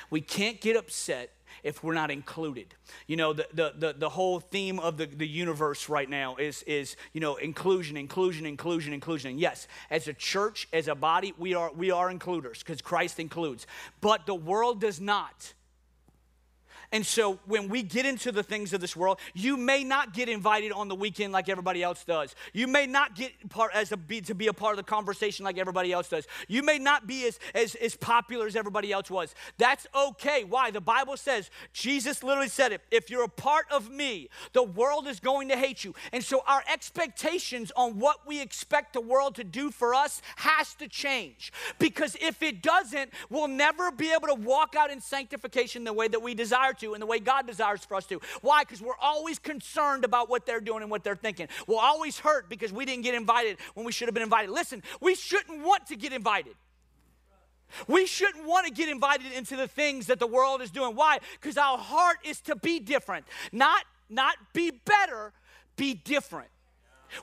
We 0.09 0.21
can't 0.21 0.59
get 0.61 0.75
upset 0.75 1.31
if 1.63 1.83
we're 1.83 1.93
not 1.93 2.11
included. 2.11 2.67
You 3.07 3.17
know, 3.17 3.33
the, 3.33 3.47
the, 3.53 3.73
the, 3.77 3.93
the, 3.93 4.09
whole 4.09 4.39
theme 4.39 4.79
of 4.79 4.97
the, 4.97 5.07
the 5.07 5.27
universe 5.27 5.89
right 5.89 6.09
now 6.09 6.35
is, 6.35 6.63
is, 6.63 6.95
you 7.13 7.21
know, 7.21 7.37
inclusion, 7.37 7.97
inclusion, 7.97 8.45
inclusion, 8.45 8.93
inclusion. 8.93 9.31
And 9.31 9.39
yes, 9.39 9.67
as 9.89 10.07
a 10.07 10.13
church, 10.13 10.67
as 10.71 10.87
a 10.87 10.95
body, 10.95 11.33
we 11.37 11.55
are, 11.55 11.71
we 11.73 11.91
are 11.91 12.11
includers 12.11 12.59
because 12.59 12.81
Christ 12.81 13.19
includes. 13.19 13.65
But 14.01 14.25
the 14.25 14.35
world 14.35 14.79
does 14.79 15.01
not. 15.01 15.53
And 16.91 17.05
so 17.05 17.39
when 17.45 17.69
we 17.69 17.83
get 17.83 18.05
into 18.05 18.31
the 18.31 18.43
things 18.43 18.73
of 18.73 18.81
this 18.81 18.95
world, 18.95 19.19
you 19.33 19.57
may 19.57 19.83
not 19.83 20.13
get 20.13 20.29
invited 20.29 20.71
on 20.71 20.87
the 20.87 20.95
weekend 20.95 21.33
like 21.33 21.49
everybody 21.49 21.83
else 21.83 22.03
does. 22.03 22.35
You 22.53 22.67
may 22.67 22.85
not 22.85 23.15
get 23.15 23.31
part 23.49 23.71
as 23.73 23.91
a 23.91 23.97
be, 23.97 24.21
to 24.21 24.35
be 24.35 24.47
a 24.47 24.53
part 24.53 24.73
of 24.73 24.77
the 24.77 24.89
conversation 24.89 25.45
like 25.45 25.57
everybody 25.57 25.91
else 25.91 26.09
does. 26.09 26.27
You 26.47 26.63
may 26.63 26.79
not 26.79 27.07
be 27.07 27.27
as, 27.27 27.39
as, 27.53 27.75
as 27.75 27.95
popular 27.95 28.47
as 28.47 28.55
everybody 28.55 28.91
else 28.91 29.09
was. 29.09 29.33
That's 29.57 29.87
okay. 29.95 30.43
Why? 30.43 30.71
The 30.71 30.81
Bible 30.81 31.17
says, 31.17 31.49
Jesus 31.73 32.23
literally 32.23 32.49
said 32.49 32.71
it, 32.71 32.81
if 32.91 33.09
you're 33.09 33.23
a 33.23 33.29
part 33.29 33.65
of 33.71 33.89
me, 33.89 34.29
the 34.53 34.63
world 34.63 35.07
is 35.07 35.19
going 35.19 35.49
to 35.49 35.57
hate 35.57 35.83
you. 35.83 35.93
And 36.11 36.23
so 36.23 36.43
our 36.47 36.63
expectations 36.71 37.71
on 37.75 37.99
what 37.99 38.27
we 38.27 38.41
expect 38.41 38.93
the 38.93 39.01
world 39.01 39.35
to 39.35 39.43
do 39.43 39.71
for 39.71 39.95
us 39.95 40.21
has 40.37 40.73
to 40.75 40.87
change. 40.87 41.51
Because 41.79 42.15
if 42.21 42.41
it 42.43 42.61
doesn't, 42.61 43.11
we'll 43.29 43.47
never 43.47 43.91
be 43.91 44.11
able 44.13 44.27
to 44.27 44.35
walk 44.35 44.75
out 44.77 44.91
in 44.91 45.01
sanctification 45.01 45.83
the 45.83 45.93
way 45.93 46.07
that 46.07 46.21
we 46.21 46.33
desire 46.33 46.73
to 46.73 46.84
and 46.93 47.01
the 47.01 47.05
way 47.05 47.19
God 47.19 47.47
desires 47.47 47.83
for 47.83 47.95
us 47.95 48.05
to. 48.07 48.19
Why? 48.41 48.63
Because 48.63 48.81
we're 48.81 48.97
always 49.01 49.39
concerned 49.39 50.05
about 50.05 50.29
what 50.29 50.45
they're 50.45 50.61
doing 50.61 50.81
and 50.81 50.91
what 50.91 51.03
they're 51.03 51.15
thinking. 51.15 51.47
We'll 51.67 51.79
always 51.79 52.19
hurt 52.19 52.49
because 52.49 52.71
we 52.71 52.85
didn't 52.85 53.03
get 53.03 53.15
invited 53.15 53.57
when 53.73 53.85
we 53.85 53.91
should 53.91 54.07
have 54.07 54.13
been 54.13 54.23
invited. 54.23 54.51
Listen, 54.51 54.83
we 55.01 55.15
shouldn't 55.15 55.63
want 55.63 55.87
to 55.87 55.95
get 55.95 56.13
invited. 56.13 56.55
We 57.87 58.05
shouldn't 58.05 58.45
want 58.45 58.67
to 58.67 58.73
get 58.73 58.89
invited 58.89 59.31
into 59.33 59.55
the 59.55 59.67
things 59.67 60.07
that 60.07 60.19
the 60.19 60.27
world 60.27 60.61
is 60.61 60.71
doing. 60.71 60.95
Why? 60.95 61.19
Because 61.39 61.57
our 61.57 61.77
heart 61.77 62.17
is 62.23 62.39
to 62.41 62.55
be 62.55 62.79
different, 62.79 63.25
not 63.51 63.83
not 64.09 64.35
be 64.53 64.71
better, 64.71 65.33
be 65.75 65.93
different. 65.95 66.49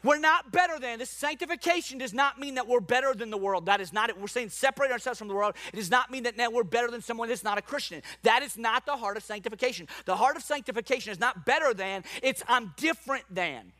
We're 0.03 0.19
not 0.19 0.53
better 0.53 0.79
than. 0.79 0.99
This 0.99 1.11
sanctification 1.11 1.99
does 1.99 2.15
not 2.15 2.39
mean 2.39 2.55
that 2.55 2.67
we're 2.67 2.81
better 2.81 3.15
than 3.15 3.31
the 3.31 3.37
world. 3.37 3.67
That 3.67 3.81
is 3.81 3.93
not 3.93 4.11
it. 4.11 4.21
We're 4.21 4.27
saying 4.27 4.51
separate 4.51 4.91
ourselves 4.91 5.19
from 5.19 5.29
the 5.29 5.35
world. 5.35 5.55
It 5.73 5.77
does 5.77 5.91
not 5.91 6.11
mean 6.11 6.25
that 6.25 6.37
now 6.37 6.51
we're 6.51 6.65
better 6.65 6.91
than 6.91 7.03
someone 7.03 7.29
that's 7.29 7.45
not 7.45 7.59
a 7.59 7.63
Christian. 7.63 8.03
That 8.23 8.43
is 8.43 8.57
not 8.57 8.87
the 8.87 8.97
heart 8.97 9.17
of 9.17 9.23
sanctification. 9.23 9.89
The 10.05 10.17
heart 10.17 10.37
of 10.37 10.43
sanctification 10.43 11.13
is 11.13 11.21
not 11.21 11.45
better 11.45 11.75
than, 11.75 12.05
it's 12.23 12.43
I'm 12.49 12.73
different 12.77 13.25
than. 13.31 13.73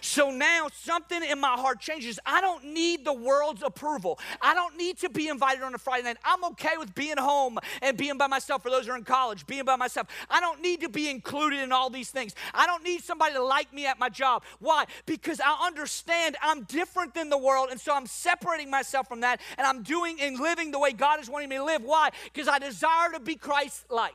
So 0.00 0.30
now 0.30 0.68
something 0.72 1.22
in 1.22 1.40
my 1.40 1.54
heart 1.54 1.80
changes. 1.80 2.18
I 2.26 2.40
don't 2.40 2.64
need 2.64 3.04
the 3.04 3.12
world's 3.12 3.62
approval. 3.62 4.18
I 4.40 4.54
don't 4.54 4.76
need 4.76 4.98
to 4.98 5.08
be 5.08 5.28
invited 5.28 5.62
on 5.62 5.74
a 5.74 5.78
Friday 5.78 6.04
night. 6.04 6.18
I'm 6.24 6.44
okay 6.44 6.76
with 6.78 6.94
being 6.94 7.16
home 7.16 7.58
and 7.82 7.96
being 7.96 8.18
by 8.18 8.26
myself 8.26 8.62
for 8.62 8.70
those 8.70 8.86
who 8.86 8.92
are 8.92 8.96
in 8.96 9.04
college, 9.04 9.46
being 9.46 9.64
by 9.64 9.76
myself. 9.76 10.08
I 10.30 10.40
don't 10.40 10.60
need 10.60 10.80
to 10.82 10.88
be 10.88 11.08
included 11.08 11.60
in 11.60 11.72
all 11.72 11.90
these 11.90 12.10
things. 12.10 12.34
I 12.54 12.66
don't 12.66 12.84
need 12.84 13.02
somebody 13.02 13.34
to 13.34 13.42
like 13.42 13.72
me 13.72 13.86
at 13.86 13.98
my 13.98 14.08
job. 14.08 14.44
Why? 14.58 14.86
Because 15.06 15.40
I 15.40 15.66
understand 15.66 16.36
I'm 16.42 16.64
different 16.64 17.14
than 17.14 17.30
the 17.30 17.38
world, 17.38 17.68
and 17.70 17.80
so 17.80 17.94
I'm 17.94 18.06
separating 18.06 18.70
myself 18.70 19.08
from 19.08 19.20
that, 19.20 19.40
and 19.58 19.66
I'm 19.66 19.82
doing 19.82 20.20
and 20.20 20.38
living 20.38 20.70
the 20.70 20.78
way 20.78 20.92
God 20.92 21.20
is 21.20 21.28
wanting 21.28 21.48
me 21.48 21.56
to 21.56 21.64
live. 21.64 21.82
Why? 21.82 22.10
Because 22.24 22.48
I 22.48 22.58
desire 22.58 23.12
to 23.12 23.20
be 23.20 23.36
Christ 23.36 23.84
like. 23.90 24.14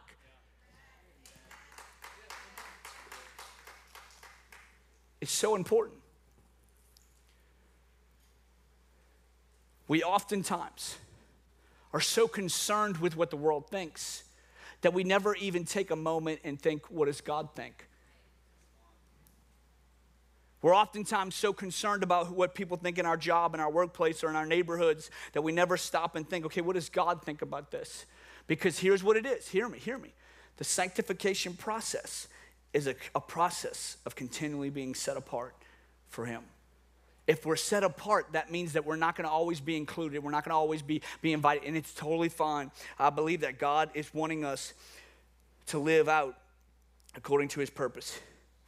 It's 5.22 5.32
so 5.32 5.56
important. 5.56 6.00
We 9.88 10.04
oftentimes 10.04 10.98
are 11.94 12.00
so 12.00 12.28
concerned 12.28 12.98
with 12.98 13.16
what 13.16 13.30
the 13.30 13.38
world 13.38 13.70
thinks 13.70 14.24
that 14.82 14.94
we 14.94 15.04
never 15.04 15.36
even 15.36 15.64
take 15.64 15.92
a 15.92 15.96
moment 15.96 16.40
and 16.44 16.60
think, 16.60 16.90
what 16.90 17.06
does 17.06 17.22
God 17.22 17.50
think? 17.56 17.88
We're 20.62 20.76
oftentimes 20.76 21.36
so 21.36 21.54
concerned 21.54 22.04
about 22.04 22.32
what 22.32 22.54
people 22.54 22.78
think 22.78 23.00
in 23.00 23.06
our 23.06 23.18
job, 23.18 23.54
in 23.54 23.60
our 23.60 23.72
workplace, 23.72 24.24
or 24.24 24.30
in 24.30 24.36
our 24.36 24.46
neighborhoods 24.46 25.10
that 25.34 25.42
we 25.42 25.52
never 25.52 25.76
stop 25.76 26.16
and 26.16 26.28
think, 26.28 26.46
okay, 26.46 26.62
what 26.62 26.76
does 26.76 26.90
God 26.90 27.24
think 27.24 27.42
about 27.42 27.72
this? 27.72 28.06
Because 28.48 28.80
here's 28.80 29.04
what 29.04 29.18
it 29.18 29.26
is. 29.26 29.48
Hear 29.48 29.68
me, 29.68 29.80
hear 29.80 29.98
me. 29.98 30.14
The 30.58 30.64
sanctification 30.64 31.54
process 31.54 32.28
is 32.74 32.88
a, 32.88 32.96
a 33.16 33.22
process 33.22 33.98
of 34.06 34.16
continually 34.16 34.70
being 34.70 34.96
set 34.96 35.18
apart 35.18 35.56
for 36.10 36.26
Him. 36.26 36.44
If 37.28 37.46
we're 37.46 37.56
set 37.56 37.84
apart, 37.84 38.28
that 38.32 38.52
means 38.52 38.74
that 38.74 38.86
we're 38.86 38.96
not 38.96 39.16
going 39.16 39.26
to 39.26 39.32
always 39.32 39.60
be 39.60 39.78
included. 39.78 40.24
We're 40.24 40.32
not 40.32 40.44
going 40.44 40.52
to 40.52 40.58
always 40.58 40.82
be, 40.82 41.02
be 41.22 41.34
invited, 41.34 41.68
and 41.68 41.78
it's 41.78 41.94
totally 41.94 42.30
fine. 42.30 42.72
I 42.98 43.10
believe 43.10 43.42
that 43.42 43.60
God 43.60 43.90
is 43.94 44.14
wanting 44.14 44.44
us 44.44 44.74
to 45.68 45.80
live 45.80 46.10
out 46.10 46.36
according 47.16 47.50
to 47.50 47.60
His 47.60 47.70
purpose. 47.70 48.20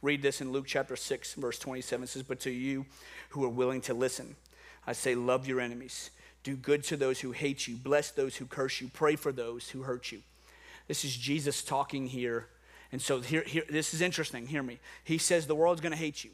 Read 0.02 0.22
this 0.22 0.40
in 0.40 0.52
Luke 0.52 0.66
chapter 0.66 0.96
6, 0.96 1.34
verse 1.34 1.58
27. 1.58 2.04
It 2.04 2.08
says, 2.08 2.22
But 2.22 2.40
to 2.40 2.50
you 2.50 2.86
who 3.30 3.44
are 3.44 3.48
willing 3.48 3.80
to 3.82 3.94
listen, 3.94 4.36
I 4.86 4.92
say, 4.92 5.14
love 5.14 5.48
your 5.48 5.60
enemies. 5.60 6.10
Do 6.42 6.56
good 6.56 6.84
to 6.84 6.96
those 6.96 7.20
who 7.20 7.32
hate 7.32 7.66
you. 7.66 7.76
Bless 7.76 8.10
those 8.10 8.36
who 8.36 8.44
curse 8.44 8.80
you. 8.80 8.88
Pray 8.92 9.16
for 9.16 9.32
those 9.32 9.70
who 9.70 9.82
hurt 9.82 10.12
you. 10.12 10.20
This 10.88 11.04
is 11.04 11.16
Jesus 11.16 11.62
talking 11.62 12.06
here 12.06 12.48
and 12.94 13.02
so 13.02 13.20
here, 13.20 13.42
here 13.42 13.64
this 13.68 13.92
is 13.92 14.00
interesting. 14.00 14.46
Hear 14.46 14.62
me. 14.62 14.78
He 15.02 15.18
says 15.18 15.48
the 15.48 15.54
world's 15.56 15.80
going 15.80 15.90
to 15.90 15.98
hate 15.98 16.22
you. 16.22 16.30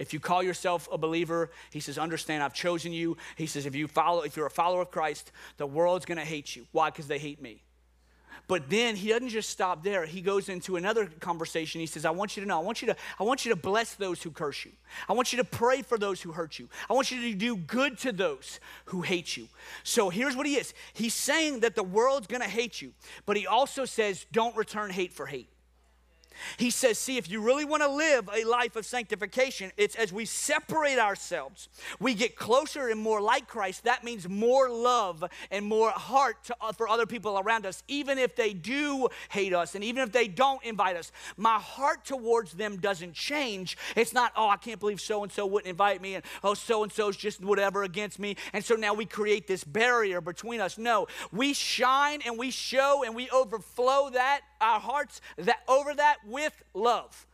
If 0.00 0.12
you 0.12 0.18
call 0.18 0.42
yourself 0.42 0.88
a 0.90 0.98
believer, 0.98 1.52
he 1.70 1.78
says, 1.78 1.96
understand, 1.96 2.42
I've 2.42 2.54
chosen 2.54 2.92
you. 2.92 3.16
He 3.36 3.46
says, 3.46 3.66
if 3.66 3.76
you 3.76 3.86
follow, 3.86 4.22
if 4.22 4.36
you're 4.36 4.46
a 4.46 4.50
follower 4.50 4.82
of 4.82 4.90
Christ, 4.90 5.30
the 5.58 5.68
world's 5.68 6.06
going 6.06 6.18
to 6.18 6.24
hate 6.24 6.56
you. 6.56 6.66
Why? 6.72 6.90
Because 6.90 7.06
they 7.06 7.20
hate 7.20 7.40
me. 7.40 7.62
But 8.48 8.68
then 8.68 8.96
he 8.96 9.10
doesn't 9.10 9.28
just 9.28 9.48
stop 9.48 9.84
there. 9.84 10.06
He 10.06 10.22
goes 10.22 10.48
into 10.48 10.74
another 10.74 11.06
conversation. 11.06 11.80
He 11.80 11.86
says, 11.86 12.04
I 12.04 12.10
want 12.10 12.36
you 12.36 12.42
to 12.42 12.48
know, 12.48 12.58
I 12.58 12.64
want 12.64 12.82
you 12.82 12.86
to, 12.88 12.96
I 13.20 13.22
want 13.22 13.44
you 13.44 13.50
to 13.50 13.56
bless 13.56 13.94
those 13.94 14.24
who 14.24 14.32
curse 14.32 14.64
you. 14.64 14.72
I 15.08 15.12
want 15.12 15.32
you 15.32 15.36
to 15.36 15.44
pray 15.44 15.82
for 15.82 15.96
those 15.96 16.20
who 16.20 16.32
hurt 16.32 16.58
you. 16.58 16.68
I 16.90 16.94
want 16.94 17.12
you 17.12 17.30
to 17.30 17.34
do 17.36 17.54
good 17.54 17.96
to 17.98 18.10
those 18.10 18.58
who 18.86 19.02
hate 19.02 19.36
you. 19.36 19.46
So 19.84 20.10
here's 20.10 20.34
what 20.34 20.46
he 20.46 20.56
is. 20.56 20.74
He's 20.94 21.14
saying 21.14 21.60
that 21.60 21.76
the 21.76 21.84
world's 21.84 22.26
gonna 22.26 22.48
hate 22.48 22.82
you, 22.82 22.92
but 23.24 23.36
he 23.36 23.46
also 23.46 23.84
says, 23.84 24.26
don't 24.32 24.56
return 24.56 24.90
hate 24.90 25.12
for 25.12 25.26
hate. 25.26 25.48
He 26.56 26.70
says, 26.70 26.98
See, 26.98 27.16
if 27.16 27.30
you 27.30 27.40
really 27.40 27.64
want 27.64 27.82
to 27.82 27.88
live 27.88 28.28
a 28.34 28.44
life 28.44 28.76
of 28.76 28.86
sanctification, 28.86 29.72
it's 29.76 29.94
as 29.96 30.12
we 30.12 30.24
separate 30.24 30.98
ourselves, 30.98 31.68
we 31.98 32.14
get 32.14 32.36
closer 32.36 32.88
and 32.88 33.00
more 33.00 33.20
like 33.20 33.46
Christ. 33.46 33.84
That 33.84 34.04
means 34.04 34.28
more 34.28 34.68
love 34.70 35.24
and 35.50 35.64
more 35.64 35.90
heart 35.90 36.44
to, 36.44 36.56
uh, 36.60 36.72
for 36.72 36.88
other 36.88 37.06
people 37.06 37.38
around 37.38 37.66
us, 37.66 37.82
even 37.88 38.18
if 38.18 38.36
they 38.36 38.52
do 38.52 39.08
hate 39.30 39.54
us 39.54 39.74
and 39.74 39.84
even 39.84 40.02
if 40.02 40.12
they 40.12 40.28
don't 40.28 40.62
invite 40.64 40.96
us. 40.96 41.12
My 41.36 41.58
heart 41.58 42.04
towards 42.04 42.52
them 42.52 42.76
doesn't 42.78 43.14
change. 43.14 43.76
It's 43.96 44.12
not, 44.12 44.32
oh, 44.36 44.48
I 44.48 44.56
can't 44.56 44.80
believe 44.80 45.00
so 45.00 45.22
and 45.22 45.32
so 45.32 45.46
wouldn't 45.46 45.70
invite 45.70 46.00
me, 46.00 46.14
and 46.14 46.24
oh, 46.42 46.54
so 46.54 46.82
and 46.82 46.92
so's 46.92 47.16
just 47.16 47.42
whatever 47.42 47.82
against 47.82 48.18
me. 48.18 48.36
And 48.52 48.64
so 48.64 48.74
now 48.74 48.94
we 48.94 49.06
create 49.06 49.46
this 49.46 49.64
barrier 49.64 50.20
between 50.20 50.60
us. 50.60 50.78
No, 50.78 51.06
we 51.32 51.54
shine 51.54 52.20
and 52.24 52.38
we 52.38 52.50
show 52.50 53.02
and 53.04 53.14
we 53.14 53.28
overflow 53.30 54.10
that, 54.10 54.40
our 54.60 54.80
hearts 54.80 55.20
that 55.36 55.60
over 55.68 55.94
that 55.94 56.18
with 56.30 56.62
love 56.74 57.26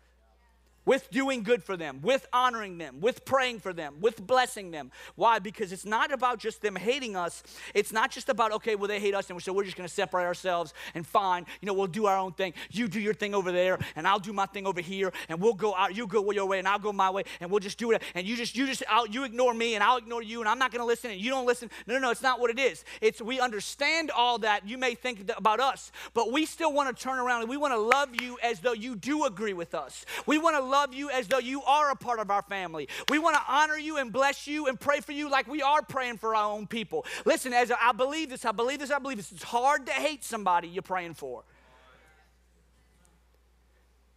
with 0.87 1.11
doing 1.11 1.43
good 1.43 1.63
for 1.63 1.77
them, 1.77 2.01
with 2.03 2.27
honoring 2.33 2.79
them, 2.79 3.01
with 3.01 3.27
praying 3.27 3.61
for 3.61 3.75
them, 3.75 3.97
with 4.01 4.27
blessing 4.27 4.71
them. 4.71 4.91
Why? 5.17 5.39
Because 5.39 5.73
it's 5.73 5.85
not 5.85 6.13
about 6.13 6.39
just 6.39 6.63
them 6.63 6.77
hating 6.77 7.17
us. 7.17 7.43
It's 7.75 7.93
not 7.93 8.11
just 8.11 8.31
about, 8.31 8.53
okay, 8.53 8.77
well, 8.77 8.89
they 8.89 9.01
hate 9.01 9.15
us, 9.15 9.29
and 9.29 9.43
so 9.43 9.53
we're 9.53 9.65
just 9.65 9.77
going 9.77 9.89
to 9.89 9.95
separate 9.95 10.25
ourselves 10.25 10.73
and 10.95 11.07
fine, 11.07 11.45
you 11.61 11.67
know, 11.67 11.75
we'll 11.75 11.87
do 11.89 12.07
our 12.07 12.17
own 12.17 12.33
thing. 12.33 12.55
You 12.71 12.89
do 12.89 13.01
your 13.01 13.15
thing 13.15 13.35
over 13.35 13.53
there, 13.53 13.79
and 13.97 14.09
I'll 14.09 14.19
do 14.19 14.33
my 14.33 14.47
thing 14.47 14.67
over 14.67 14.81
here, 14.81 15.13
and 15.29 15.41
we'll 15.41 15.55
go 15.55 15.75
out, 15.75 15.95
you 15.95 16.07
go 16.07 16.31
your 16.31 16.47
way, 16.47 16.59
and 16.59 16.69
I'll 16.69 16.79
go 16.79 16.93
my 16.93 17.11
way, 17.11 17.25
and 17.41 17.51
we'll 17.51 17.61
just 17.61 17.79
do 17.79 17.91
it. 17.91 18.03
And 18.15 18.27
you 18.27 18.37
just, 18.37 18.57
you 18.57 18.67
just, 18.67 18.85
you 19.11 19.25
ignore 19.25 19.53
me, 19.53 19.75
and 19.75 19.83
I'll 19.83 19.97
ignore 19.97 20.23
you, 20.23 20.41
and 20.41 20.49
I'm 20.49 20.59
not 20.59 20.71
going 20.71 20.81
to 20.81 20.87
listen, 20.87 21.11
and 21.11 21.21
you 21.21 21.31
don't 21.31 21.47
listen. 21.47 21.69
No, 21.87 21.95
no, 21.95 22.01
no, 22.01 22.11
it's 22.11 22.23
not 22.23 22.41
what 22.41 22.51
it 22.51 22.59
is. 22.59 22.85
It's 23.01 23.21
we 23.21 23.41
understand 23.41 24.13
all 24.13 24.39
that. 24.39 24.69
You 24.69 24.79
may 24.79 24.95
think 24.95 25.31
about 25.37 25.59
us, 25.59 25.91
but 26.15 26.31
we 26.31 26.47
still 26.47 26.73
want 26.73 26.97
to 26.97 27.03
turn 27.03 27.19
around 27.19 27.41
and 27.41 27.51
we 27.51 27.57
want 27.57 27.75
to 27.75 27.79
love 27.79 28.21
you 28.21 28.39
as 28.43 28.61
though 28.61 28.73
you 28.73 28.95
do 28.95 29.25
agree 29.25 29.53
with 29.53 29.75
us. 29.75 30.07
We 30.27 30.39
want 30.39 30.57
to 30.57 30.63
love 30.63 30.76
love 30.77 30.95
you 30.95 31.11
as 31.11 31.27
though 31.27 31.39
you 31.39 31.63
are 31.63 31.91
a 31.91 31.97
part 31.97 32.19
of 32.19 32.31
our 32.31 32.43
family. 32.43 32.89
We 33.09 33.19
want 33.19 33.37
to 33.37 33.43
honor 33.49 33.79
you 33.79 33.97
and 33.97 34.13
bless 34.13 34.47
you 34.47 34.67
and 34.67 34.79
pray 34.79 35.01
for 35.01 35.13
you 35.13 35.31
like 35.31 35.49
we 35.49 35.63
are 35.63 35.83
praying 35.83 36.19
for 36.19 36.35
our 36.35 36.53
own 36.53 36.67
people. 36.67 37.07
Listen, 37.25 37.53
as 37.53 37.73
I 37.73 37.93
believe 37.93 38.31
this, 38.31 38.45
I 38.45 38.53
believe 38.53 38.79
this, 38.79 38.91
I 38.91 38.99
believe 38.99 39.17
this. 39.17 39.33
It's 39.33 39.43
hard 39.43 39.87
to 39.87 39.93
hate 39.93 40.23
somebody 40.25 40.69
you're 40.69 40.83
praying 40.83 41.15
for. 41.15 41.45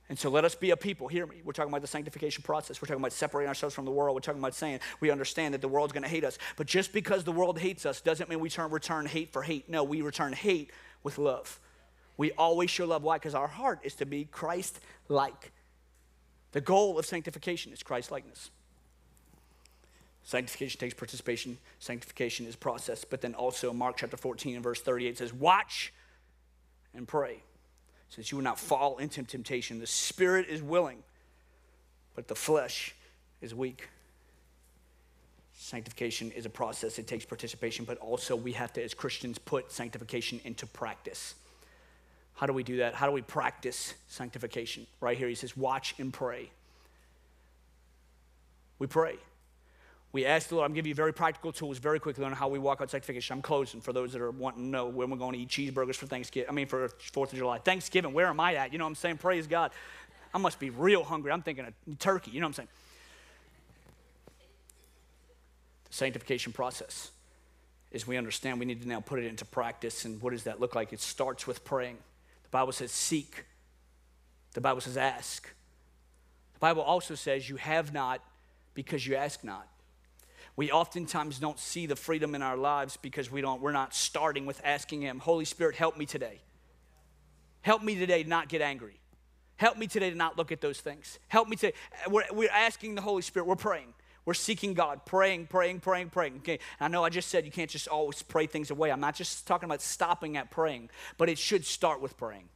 And 0.10 0.18
so 0.18 0.30
let 0.30 0.44
us 0.44 0.56
be 0.56 0.72
a 0.72 0.78
people. 0.78 1.08
Hear 1.08 1.28
me. 1.28 1.42
We're 1.46 1.54
talking 1.54 1.72
about 1.72 1.82
the 1.82 1.88
sanctification 1.88 2.42
process. 2.42 2.82
We're 2.82 2.88
talking 2.88 3.02
about 3.02 3.14
separating 3.14 3.48
ourselves 3.48 3.76
from 3.76 3.86
the 3.86 3.92
world. 3.92 4.16
We're 4.16 4.22
talking 4.22 4.42
about 4.42 4.56
saying 4.56 4.80
we 5.00 5.12
understand 5.12 5.54
that 5.54 5.62
the 5.62 5.68
world's 5.68 5.94
going 5.94 6.04
to 6.04 6.10
hate 6.10 6.26
us. 6.26 6.40
But 6.58 6.66
just 6.66 6.92
because 6.94 7.24
the 7.24 7.32
world 7.32 7.60
hates 7.60 7.86
us 7.86 8.02
doesn't 8.02 8.28
mean 8.28 8.40
we 8.40 8.50
turn, 8.50 8.72
return 8.72 9.06
hate 9.06 9.32
for 9.32 9.44
hate. 9.44 9.70
No, 9.70 9.84
we 9.84 10.02
return 10.02 10.34
hate 10.34 10.72
with 11.04 11.20
love. 11.20 11.60
We 12.18 12.32
always 12.32 12.72
show 12.72 12.86
love. 12.86 13.04
Why? 13.04 13.18
Because 13.18 13.36
our 13.36 13.48
heart 13.48 13.82
is 13.84 13.94
to 13.96 14.06
be 14.06 14.26
Christ 14.26 14.80
like. 15.10 15.52
The 16.52 16.62
goal 16.62 16.98
of 16.98 17.06
sanctification 17.06 17.72
is 17.72 17.84
Christ 17.84 18.12
likeness. 18.12 18.50
Sanctification 20.24 20.80
takes 20.80 20.94
participation. 20.94 21.58
Sanctification 21.80 22.46
is 22.46 22.56
process. 22.56 23.04
But 23.06 23.22
then 23.22 23.34
also, 23.34 23.74
Mark 23.74 23.98
chapter 23.98 24.18
14 24.18 24.56
and 24.56 24.64
verse 24.64 24.82
38 24.82 25.18
says, 25.18 25.34
Watch 25.34 25.94
and 26.94 27.08
pray, 27.08 27.38
since 28.10 28.32
you 28.32 28.38
will 28.38 28.44
not 28.44 28.60
fall 28.60 28.98
into 28.98 29.24
temptation. 29.24 29.80
The 29.80 29.88
spirit 29.88 30.48
is 30.48 30.62
willing, 30.62 31.04
but 32.16 32.28
the 32.28 32.36
flesh 32.36 32.96
is 33.42 33.56
weak. 33.56 33.90
Sanctification 35.56 36.32
is 36.32 36.46
a 36.46 36.50
process, 36.50 36.98
it 37.00 37.06
takes 37.06 37.26
participation, 37.26 37.86
but 37.86 37.98
also 37.98 38.36
we 38.36 38.54
have 38.54 38.72
to, 38.74 38.84
as 38.84 38.94
Christians, 38.94 39.38
put 39.38 39.72
sanctification 39.72 40.40
into 40.46 40.66
practice. 40.66 41.36
How 42.40 42.46
do 42.46 42.54
we 42.54 42.64
do 42.64 42.78
that? 42.78 42.94
How 42.94 43.06
do 43.06 43.12
we 43.12 43.22
practice 43.22 43.96
sanctification? 44.08 44.88
Right 45.02 45.18
here, 45.18 45.28
he 45.28 45.36
says, 45.36 45.58
watch 45.58 45.94
and 46.00 46.14
pray. 46.14 46.50
We 48.80 48.88
pray. 48.88 49.18
We 50.14 50.26
ask 50.26 50.48
the 50.48 50.56
Lord, 50.56 50.70
I'm 50.70 50.74
giving 50.74 50.88
you 50.88 50.96
very 50.96 51.12
practical 51.12 51.52
tools 51.52 51.80
very 51.80 52.00
quickly 52.00 52.24
on 52.24 52.32
how 52.32 52.48
we 52.48 52.58
walk 52.58 52.80
out 52.80 52.92
sanctification. 52.92 53.34
I'm 53.34 53.42
closing 53.42 53.82
for 53.82 53.92
those 53.92 54.14
that 54.14 54.22
are 54.22 54.32
wanting 54.32 54.64
to 54.64 54.70
know 54.70 54.88
when 54.88 55.10
we're 55.10 55.18
going 55.18 55.34
to 55.34 55.40
eat 55.40 55.50
cheeseburgers 55.50 55.96
for 55.96 56.06
Thanksgiving. 56.06 56.50
I 56.50 56.54
mean, 56.54 56.68
for 56.68 56.88
4th 56.88 57.34
of 57.34 57.38
July. 57.38 57.58
Thanksgiving, 57.58 58.14
where 58.14 58.28
am 58.28 58.40
I 58.40 58.56
at? 58.56 58.72
You 58.72 58.80
know 58.80 58.86
what 58.86 58.92
I'm 58.92 58.96
saying? 58.96 59.18
Praise 59.18 59.46
God. 59.46 59.72
I 60.34 60.38
must 60.38 60.62
be 60.62 60.70
real 60.70 61.04
hungry. 61.04 61.34
I'm 61.34 61.42
thinking 61.42 61.66
of 61.66 62.00
turkey. 62.00 62.32
You 62.32 62.40
know 62.40 62.46
what 62.46 62.52
I'm 62.52 62.54
saying? 62.54 62.70
The 65.90 65.94
sanctification 65.94 66.54
process 66.54 67.12
is 67.92 68.08
we 68.08 68.16
understand 68.16 68.62
we 68.62 68.66
need 68.66 68.82
to 68.84 68.88
now 68.88 69.02
put 69.02 69.20
it 69.20 69.26
into 69.26 69.44
practice. 69.44 70.06
And 70.06 70.22
what 70.22 70.32
does 70.32 70.44
that 70.44 70.62
look 70.62 70.74
like? 70.74 70.94
It 70.94 71.02
starts 71.02 71.46
with 71.46 71.66
praying. 71.66 71.98
The 72.50 72.58
Bible 72.58 72.72
says 72.72 72.92
seek. 72.92 73.46
The 74.54 74.62
Bible 74.62 74.82
says 74.82 74.98
ask. 74.98 75.54
The 76.54 76.60
Bible 76.60 76.82
also 76.82 77.14
says 77.14 77.48
you 77.48 77.58
have 77.58 77.94
not 77.94 78.22
because 78.74 79.06
you 79.06 79.16
ask 79.16 79.44
not. 79.44 79.68
We 80.56 80.72
oftentimes 80.72 81.40
don't 81.40 81.60
see 81.60 81.86
the 81.86 81.96
freedom 81.96 82.34
in 82.34 82.42
our 82.42 82.58
lives 82.58 82.98
because 82.98 83.32
we 83.32 83.40
don't, 83.40 83.62
we're 83.62 83.72
not 83.72 83.94
starting 83.94 84.46
with 84.46 84.60
asking 84.66 85.02
Him, 85.02 85.20
Holy 85.20 85.46
Spirit, 85.46 85.76
help 85.76 85.96
me 85.96 86.06
today. 86.06 86.42
Help 87.62 87.84
me 87.84 87.96
today 87.96 88.24
to 88.24 88.30
not 88.30 88.50
get 88.50 88.62
angry. 88.62 89.00
Help 89.58 89.78
me 89.78 89.86
today 89.86 90.10
to 90.10 90.16
not 90.16 90.38
look 90.38 90.52
at 90.52 90.60
those 90.60 90.82
things. 90.82 91.20
Help 91.28 91.48
me 91.48 91.56
to, 91.58 91.72
we're, 92.10 92.24
we're 92.32 92.50
asking 92.50 92.96
the 92.96 93.02
Holy 93.02 93.22
Spirit, 93.22 93.46
we're 93.46 93.56
praying. 93.56 93.94
We're 94.30 94.36
seeking 94.36 94.76
God, 94.76 95.08
praying, 95.08 95.48
praying, 95.48 95.80
praying, 95.80 96.12
praying. 96.12 96.36
Okay, 96.38 96.60
I 96.80 96.88
know 96.88 97.04
I 97.04 97.10
just 97.10 97.30
said 97.30 97.46
you 97.46 97.52
can't 97.52 97.68
just 97.68 97.88
always 97.88 98.22
pray 98.22 98.46
things 98.46 98.70
away. 98.70 98.92
I'm 98.92 99.00
not 99.00 99.16
just 99.16 99.48
talking 99.48 99.66
about 99.66 99.82
stopping 99.82 100.38
at 100.38 100.52
praying, 100.52 100.92
but 101.18 101.30
it 101.30 101.40
should 101.40 101.66
start 101.66 102.00
with 102.00 102.16
praying. 102.16 102.48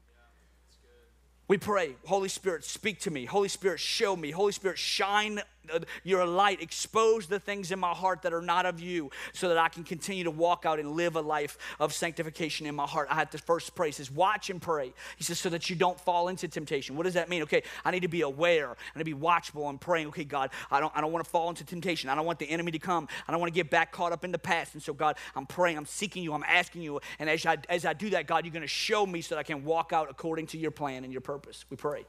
We 1.48 1.58
pray, 1.58 1.96
Holy 2.06 2.30
Spirit, 2.30 2.64
speak 2.64 3.00
to 3.00 3.10
me. 3.10 3.26
Holy 3.26 3.48
Spirit, 3.48 3.80
show 3.80 4.16
me. 4.16 4.30
Holy 4.30 4.52
Spirit, 4.52 4.78
shine 4.78 5.42
Uh, 5.72 5.80
your 6.04 6.26
light, 6.26 6.62
expose 6.62 7.28
the 7.28 7.40
things 7.40 7.72
in 7.72 7.80
my 7.80 7.92
heart 7.92 8.22
that 8.24 8.34
are 8.34 8.42
not 8.42 8.66
of 8.66 8.80
you 8.80 9.10
so 9.34 9.50
that 9.50 9.58
I 9.58 9.70
can 9.70 9.84
continue 9.84 10.24
to 10.26 10.32
walk 10.32 10.66
out 10.66 10.80
and 10.80 10.92
live 10.92 11.16
a 11.16 11.22
life 11.22 11.58
of 11.80 11.94
sanctification 11.94 12.66
in 12.66 12.76
my 12.76 12.86
heart. 12.86 13.08
I 13.10 13.16
have 13.16 13.30
to 13.30 13.38
first 13.38 13.74
pray. 13.76 13.88
He 13.88 13.94
says, 13.94 14.12
watch 14.12 14.50
and 14.50 14.62
pray. 14.62 14.94
He 15.18 15.24
says, 15.24 15.40
so 15.40 15.50
that 15.50 15.70
you 15.70 15.76
don't 15.76 16.00
fall 16.00 16.28
into 16.28 16.48
temptation. 16.48 16.98
What 16.98 17.04
does 17.04 17.14
that 17.14 17.30
mean? 17.30 17.44
Okay, 17.44 17.64
I 17.86 17.92
need 17.92 18.02
to 18.02 18.08
be 18.08 18.22
aware. 18.22 18.72
I 18.72 18.98
need 18.98 19.02
to 19.02 19.06
be 19.06 19.14
watchful 19.14 19.70
and 19.70 19.80
praying. 19.80 20.08
Okay, 20.08 20.26
God, 20.26 20.50
I 20.70 20.80
don't, 20.80 20.92
I 20.96 21.02
don't 21.02 21.12
want 21.12 21.24
to 21.24 21.30
fall 21.30 21.50
into 21.50 21.64
temptation. 21.64 22.10
I 22.10 22.16
don't 22.16 22.26
want 22.26 22.40
the 22.40 22.50
enemy 22.50 22.72
to 22.72 22.80
come. 22.80 23.08
I 23.28 23.32
don't 23.32 23.40
want 23.40 23.54
to 23.54 23.56
get 23.56 23.70
back 23.70 23.92
caught 23.92 24.12
up 24.12 24.26
in 24.26 24.32
the 24.32 24.40
past. 24.40 24.74
And 24.74 24.84
so, 24.84 24.94
God, 24.94 25.18
I'm 25.36 25.46
praying, 25.46 25.78
I'm 25.78 25.86
seeking 25.86 26.24
you, 26.24 26.34
I'm 26.34 26.44
asking 26.44 26.82
you. 26.82 27.00
And 27.20 27.30
as 27.30 27.46
I, 27.46 27.58
as 27.70 27.86
I 27.86 27.94
do 27.94 28.10
that, 28.12 28.28
God, 28.28 28.46
you're 28.46 28.54
going 28.54 28.62
to 28.62 28.68
show 28.68 29.06
me 29.06 29.22
so 29.22 29.36
that 29.36 29.40
I 29.40 29.44
can 29.44 29.64
walk 29.64 29.94
out 29.94 30.10
according 30.10 30.48
to 30.48 30.58
your 30.58 30.72
plan 30.72 31.04
and 31.04 31.14
your 31.14 31.22
purpose. 31.22 31.66
We 31.70 31.78
pray. 31.78 32.06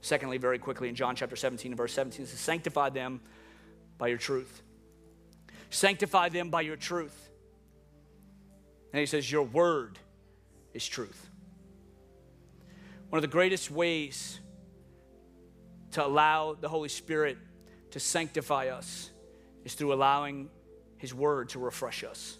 Secondly, 0.00 0.38
very 0.38 0.58
quickly 0.58 0.88
in 0.88 0.94
John 0.94 1.16
chapter 1.16 1.36
17 1.36 1.72
and 1.72 1.76
verse 1.76 1.92
17, 1.92 2.24
it 2.24 2.28
says, 2.28 2.38
Sanctify 2.38 2.90
them 2.90 3.20
by 3.98 4.08
your 4.08 4.18
truth. 4.18 4.62
Sanctify 5.70 6.28
them 6.28 6.50
by 6.50 6.60
your 6.60 6.76
truth. 6.76 7.30
And 8.92 9.00
he 9.00 9.06
says, 9.06 9.30
Your 9.30 9.42
word 9.42 9.98
is 10.74 10.86
truth. 10.86 11.28
One 13.08 13.18
of 13.18 13.22
the 13.22 13.28
greatest 13.28 13.70
ways 13.70 14.40
to 15.92 16.04
allow 16.04 16.54
the 16.54 16.68
Holy 16.68 16.88
Spirit 16.88 17.38
to 17.92 18.00
sanctify 18.00 18.68
us 18.68 19.10
is 19.64 19.74
through 19.74 19.92
allowing 19.94 20.50
His 20.98 21.14
Word 21.14 21.48
to 21.50 21.58
refresh 21.58 22.04
us. 22.04 22.36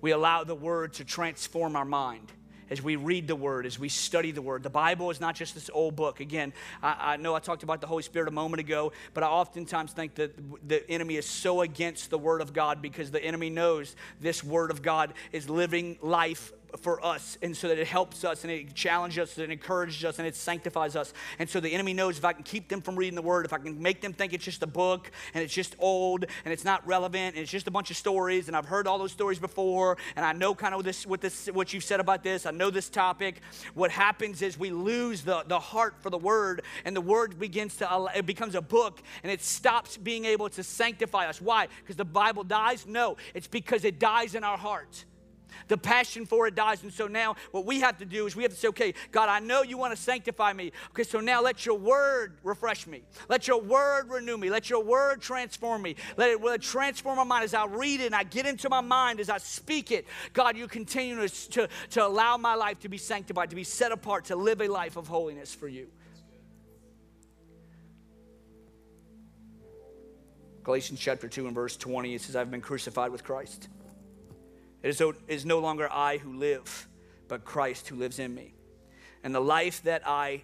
We 0.00 0.10
allow 0.10 0.42
the 0.44 0.54
Word 0.54 0.94
to 0.94 1.04
transform 1.04 1.76
our 1.76 1.84
mind 1.84 2.32
as 2.70 2.80
we 2.80 2.96
read 2.96 3.26
the 3.26 3.36
Word, 3.36 3.66
as 3.66 3.78
we 3.78 3.88
study 3.88 4.30
the 4.30 4.42
Word. 4.42 4.62
The 4.62 4.70
Bible 4.70 5.10
is 5.10 5.20
not 5.20 5.34
just 5.34 5.54
this 5.54 5.70
old 5.72 5.96
book. 5.96 6.20
Again, 6.20 6.52
I, 6.82 7.14
I 7.14 7.16
know 7.16 7.34
I 7.34 7.40
talked 7.40 7.62
about 7.62 7.80
the 7.80 7.86
Holy 7.86 8.02
Spirit 8.02 8.28
a 8.28 8.32
moment 8.32 8.60
ago, 8.60 8.92
but 9.12 9.22
I 9.22 9.26
oftentimes 9.26 9.92
think 9.92 10.14
that 10.14 10.36
the 10.66 10.88
enemy 10.90 11.16
is 11.16 11.26
so 11.26 11.60
against 11.62 12.10
the 12.10 12.18
Word 12.18 12.40
of 12.40 12.52
God 12.52 12.80
because 12.80 13.10
the 13.10 13.22
enemy 13.22 13.50
knows 13.50 13.96
this 14.20 14.44
Word 14.44 14.70
of 14.70 14.82
God 14.82 15.12
is 15.32 15.50
living 15.50 15.98
life 16.00 16.52
for 16.80 17.04
us, 17.04 17.38
and 17.42 17.56
so 17.56 17.68
that 17.68 17.78
it 17.78 17.86
helps 17.86 18.24
us 18.24 18.44
and 18.44 18.52
it 18.52 18.74
challenges 18.74 19.18
us 19.18 19.38
and 19.38 19.52
encourages 19.52 20.04
us 20.04 20.18
and 20.18 20.26
it 20.26 20.36
sanctifies 20.36 20.96
us. 20.96 21.12
And 21.38 21.48
so 21.48 21.60
the 21.60 21.72
enemy 21.72 21.92
knows 21.92 22.18
if 22.18 22.24
I 22.24 22.32
can 22.32 22.42
keep 22.42 22.68
them 22.68 22.80
from 22.80 22.96
reading 22.96 23.14
the 23.14 23.22
word, 23.22 23.44
if 23.44 23.52
I 23.52 23.58
can 23.58 23.80
make 23.80 24.00
them 24.00 24.12
think 24.12 24.32
it's 24.32 24.44
just 24.44 24.62
a 24.62 24.66
book 24.66 25.10
and 25.34 25.42
it's 25.42 25.52
just 25.52 25.76
old 25.78 26.24
and 26.44 26.52
it's 26.52 26.64
not 26.64 26.86
relevant 26.86 27.34
and 27.34 27.42
it's 27.42 27.50
just 27.50 27.66
a 27.66 27.70
bunch 27.70 27.90
of 27.90 27.96
stories 27.96 28.48
and 28.48 28.56
I've 28.56 28.66
heard 28.66 28.86
all 28.86 28.98
those 28.98 29.12
stories 29.12 29.38
before 29.38 29.96
and 30.16 30.24
I 30.24 30.32
know 30.32 30.54
kind 30.54 30.74
of 30.74 30.84
this 30.84 31.06
what 31.06 31.20
this 31.20 31.46
what 31.46 31.72
you've 31.72 31.84
said 31.84 32.00
about 32.00 32.22
this. 32.22 32.46
I 32.46 32.50
know 32.50 32.70
this 32.70 32.88
topic. 32.88 33.40
What 33.74 33.90
happens 33.90 34.42
is 34.42 34.58
we 34.58 34.70
lose 34.70 35.22
the, 35.22 35.44
the 35.46 35.58
heart 35.58 35.94
for 36.00 36.10
the 36.10 36.18
word 36.18 36.62
and 36.84 36.94
the 36.96 37.00
word 37.00 37.38
begins 37.38 37.76
to 37.76 38.08
it 38.14 38.26
becomes 38.26 38.54
a 38.54 38.62
book 38.62 39.02
and 39.22 39.30
it 39.30 39.42
stops 39.42 39.96
being 39.96 40.24
able 40.24 40.48
to 40.50 40.62
sanctify 40.62 41.26
us. 41.26 41.40
Why? 41.40 41.68
Because 41.82 41.96
the 41.96 42.04
Bible 42.04 42.44
dies? 42.44 42.86
No, 42.86 43.16
it's 43.34 43.48
because 43.48 43.84
it 43.84 43.98
dies 43.98 44.34
in 44.34 44.44
our 44.44 44.58
heart. 44.58 45.04
The 45.68 45.76
passion 45.76 46.26
for 46.26 46.46
it 46.46 46.54
dies. 46.54 46.82
And 46.82 46.92
so 46.92 47.06
now 47.06 47.36
what 47.50 47.64
we 47.64 47.80
have 47.80 47.98
to 47.98 48.04
do 48.04 48.26
is 48.26 48.36
we 48.36 48.42
have 48.42 48.52
to 48.52 48.58
say, 48.58 48.68
okay, 48.68 48.94
God, 49.10 49.28
I 49.28 49.40
know 49.40 49.62
you 49.62 49.78
want 49.78 49.94
to 49.94 50.00
sanctify 50.00 50.52
me. 50.52 50.72
Okay, 50.90 51.04
so 51.04 51.20
now 51.20 51.42
let 51.42 51.66
your 51.66 51.78
word 51.78 52.38
refresh 52.42 52.86
me. 52.86 53.02
Let 53.28 53.48
your 53.48 53.60
word 53.60 54.10
renew 54.10 54.36
me. 54.36 54.50
Let 54.50 54.70
your 54.70 54.82
word 54.82 55.20
transform 55.20 55.82
me. 55.82 55.96
Let 56.16 56.30
it, 56.30 56.42
let 56.42 56.56
it 56.56 56.62
transform 56.62 57.16
my 57.16 57.24
mind 57.24 57.44
as 57.44 57.54
I 57.54 57.66
read 57.66 58.00
it 58.00 58.06
and 58.06 58.14
I 58.14 58.24
get 58.24 58.46
into 58.46 58.68
my 58.68 58.80
mind 58.80 59.20
as 59.20 59.30
I 59.30 59.38
speak 59.38 59.90
it. 59.90 60.06
God, 60.32 60.56
you 60.56 60.68
continue 60.68 61.26
to, 61.26 61.50
to, 61.50 61.68
to 61.90 62.06
allow 62.06 62.36
my 62.36 62.54
life 62.54 62.80
to 62.80 62.88
be 62.88 62.98
sanctified, 62.98 63.50
to 63.50 63.56
be 63.56 63.64
set 63.64 63.92
apart, 63.92 64.26
to 64.26 64.36
live 64.36 64.60
a 64.60 64.68
life 64.68 64.96
of 64.96 65.08
holiness 65.08 65.54
for 65.54 65.68
you. 65.68 65.88
Galatians 70.62 71.00
chapter 71.00 71.26
2 71.26 71.46
and 71.46 71.54
verse 71.54 71.76
20, 71.76 72.14
it 72.14 72.20
says, 72.20 72.36
I've 72.36 72.50
been 72.50 72.60
crucified 72.60 73.10
with 73.10 73.24
Christ. 73.24 73.68
It 74.82 74.88
is, 74.88 75.00
it 75.00 75.16
is 75.28 75.44
no 75.44 75.58
longer 75.58 75.90
I 75.90 76.18
who 76.18 76.36
live, 76.36 76.88
but 77.28 77.44
Christ 77.44 77.88
who 77.88 77.96
lives 77.96 78.18
in 78.18 78.34
me. 78.34 78.54
And 79.22 79.34
the 79.34 79.40
life 79.40 79.82
that 79.82 80.02
I 80.06 80.42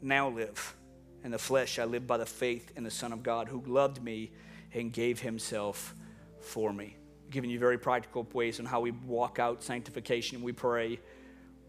now 0.00 0.28
live 0.28 0.76
in 1.24 1.30
the 1.30 1.38
flesh, 1.38 1.78
I 1.78 1.84
live 1.84 2.06
by 2.06 2.18
the 2.18 2.26
faith 2.26 2.72
in 2.76 2.84
the 2.84 2.90
Son 2.90 3.12
of 3.12 3.22
God 3.22 3.48
who 3.48 3.62
loved 3.66 4.02
me 4.02 4.30
and 4.72 4.92
gave 4.92 5.20
himself 5.20 5.94
for 6.40 6.72
me. 6.72 6.96
Giving 7.30 7.50
you 7.50 7.58
very 7.58 7.78
practical 7.78 8.28
ways 8.32 8.60
on 8.60 8.66
how 8.66 8.80
we 8.80 8.92
walk 8.92 9.38
out 9.38 9.62
sanctification. 9.62 10.42
We 10.42 10.52
pray, 10.52 11.00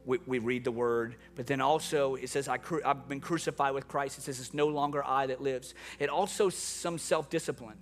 we, 0.06 0.20
we 0.28 0.40
read 0.40 0.64
the 0.64 0.72
word, 0.72 1.16
but 1.36 1.48
then 1.48 1.62
also 1.62 2.16
it 2.16 2.30
says, 2.30 2.48
I 2.48 2.60
have 2.84 3.08
been 3.10 3.22
crucified 3.22 3.74
with 3.74 3.88
Christ. 3.88 4.20
It 4.20 4.22
says, 4.22 4.40
It's 4.40 4.54
no 4.54 4.68
longer 4.68 5.04
I 5.04 5.28
that 5.28 5.42
lives. 5.42 5.74
It 5.98 6.10
also 6.10 6.50
some 6.50 7.00
self 7.00 7.30
discipline. 7.30 7.78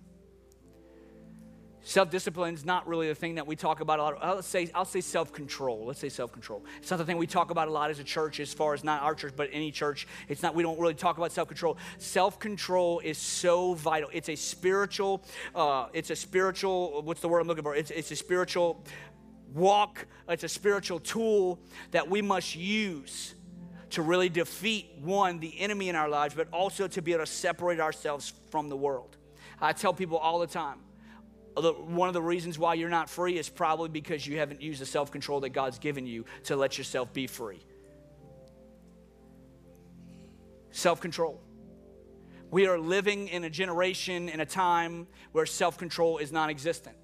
Self 1.86 2.09
discipline 2.09 2.53
is 2.53 2.63
not 2.63 2.88
really 2.88 3.09
the 3.09 3.15
thing 3.15 3.36
that 3.36 3.45
we 3.45 3.57
talk 3.57 3.81
about 3.81 3.99
a 3.99 4.03
lot. 4.03 4.17
I'll 4.21 4.41
say, 4.41 4.69
I'll 4.73 4.86
say 4.86 5.01
self 5.01 5.34
control. 5.34 5.86
Let's 5.86 5.99
say 5.99 6.07
self 6.07 6.31
control. 6.31 6.63
It's 6.77 6.89
not 6.89 6.97
the 6.97 7.03
thing 7.05 7.17
we 7.17 7.27
talk 7.27 7.51
about 7.51 7.67
a 7.67 7.71
lot 7.71 7.89
as 7.89 7.99
a 7.99 8.05
church, 8.05 8.39
as 8.39 8.53
far 8.53 8.73
as 8.73 8.86
not 8.86 9.01
our 9.01 9.13
church, 9.13 9.34
but 9.36 9.49
any 9.51 9.69
church. 9.69 10.07
It's 10.29 10.41
not, 10.41 10.55
we 10.55 10.63
don't 10.63 10.79
really 10.79 10.93
talk 10.93 11.17
about 11.17 11.34
self 11.34 11.49
control. 11.49 11.77
Self 11.97 12.39
control 12.39 13.01
is 13.01 13.17
so 13.17 13.73
vital. 13.73 14.09
It's 14.13 14.29
a 14.29 14.36
spiritual, 14.36 15.25
uh, 15.53 15.88
it's 15.91 16.09
a 16.09 16.15
spiritual, 16.15 17.01
what's 17.01 17.19
the 17.19 17.27
word 17.27 17.41
I'm 17.41 17.47
looking 17.47 17.63
for? 17.63 17.75
It's, 17.75 17.91
it's 17.91 18.11
a 18.11 18.15
spiritual 18.15 18.81
walk, 19.53 20.05
it's 20.29 20.45
a 20.45 20.49
spiritual 20.49 21.01
tool 21.01 21.59
that 21.91 22.09
we 22.09 22.21
must 22.21 22.55
use 22.55 23.36
to 23.89 24.01
really 24.01 24.29
defeat 24.29 24.89
one, 25.01 25.39
the 25.39 25.59
enemy 25.59 25.89
in 25.89 25.97
our 25.97 26.09
lives, 26.09 26.34
but 26.34 26.47
also 26.53 26.88
to 26.88 27.01
be 27.01 27.11
able 27.11 27.25
to 27.25 27.31
separate 27.31 27.81
ourselves 27.81 28.34
from 28.49 28.69
the 28.69 28.77
world. 28.77 29.17
I 29.61 29.73
tell 29.73 29.93
people 29.93 30.17
all 30.17 30.39
the 30.39 30.47
time, 30.47 30.79
one 31.56 32.08
of 32.08 32.14
the 32.14 32.22
reasons 32.22 32.58
why 32.58 32.74
you're 32.74 32.89
not 32.89 33.10
free 33.10 33.38
is 33.38 33.49
probably 33.49 33.89
because 33.89 34.26
you 34.26 34.39
haven't 34.39 34.62
used 34.62 34.82
the 34.82 34.86
self 34.86 35.12
control 35.12 35.39
that 35.41 35.49
God's 35.49 35.80
given 35.80 36.06
you 36.06 36.26
to 36.45 36.56
let 36.56 36.78
yourself 36.78 37.14
be 37.14 37.28
free. 37.28 37.60
Self 40.72 40.99
control. 40.99 41.39
We 42.49 42.68
are 42.68 42.80
living 42.80 43.30
in 43.30 43.43
a 43.43 43.49
generation, 43.49 44.30
in 44.30 44.39
a 44.39 44.45
time 44.45 45.08
where 45.32 45.45
self 45.45 45.78
control 45.78 46.18
is 46.18 46.32
non 46.32 46.49
existent. 46.49 46.95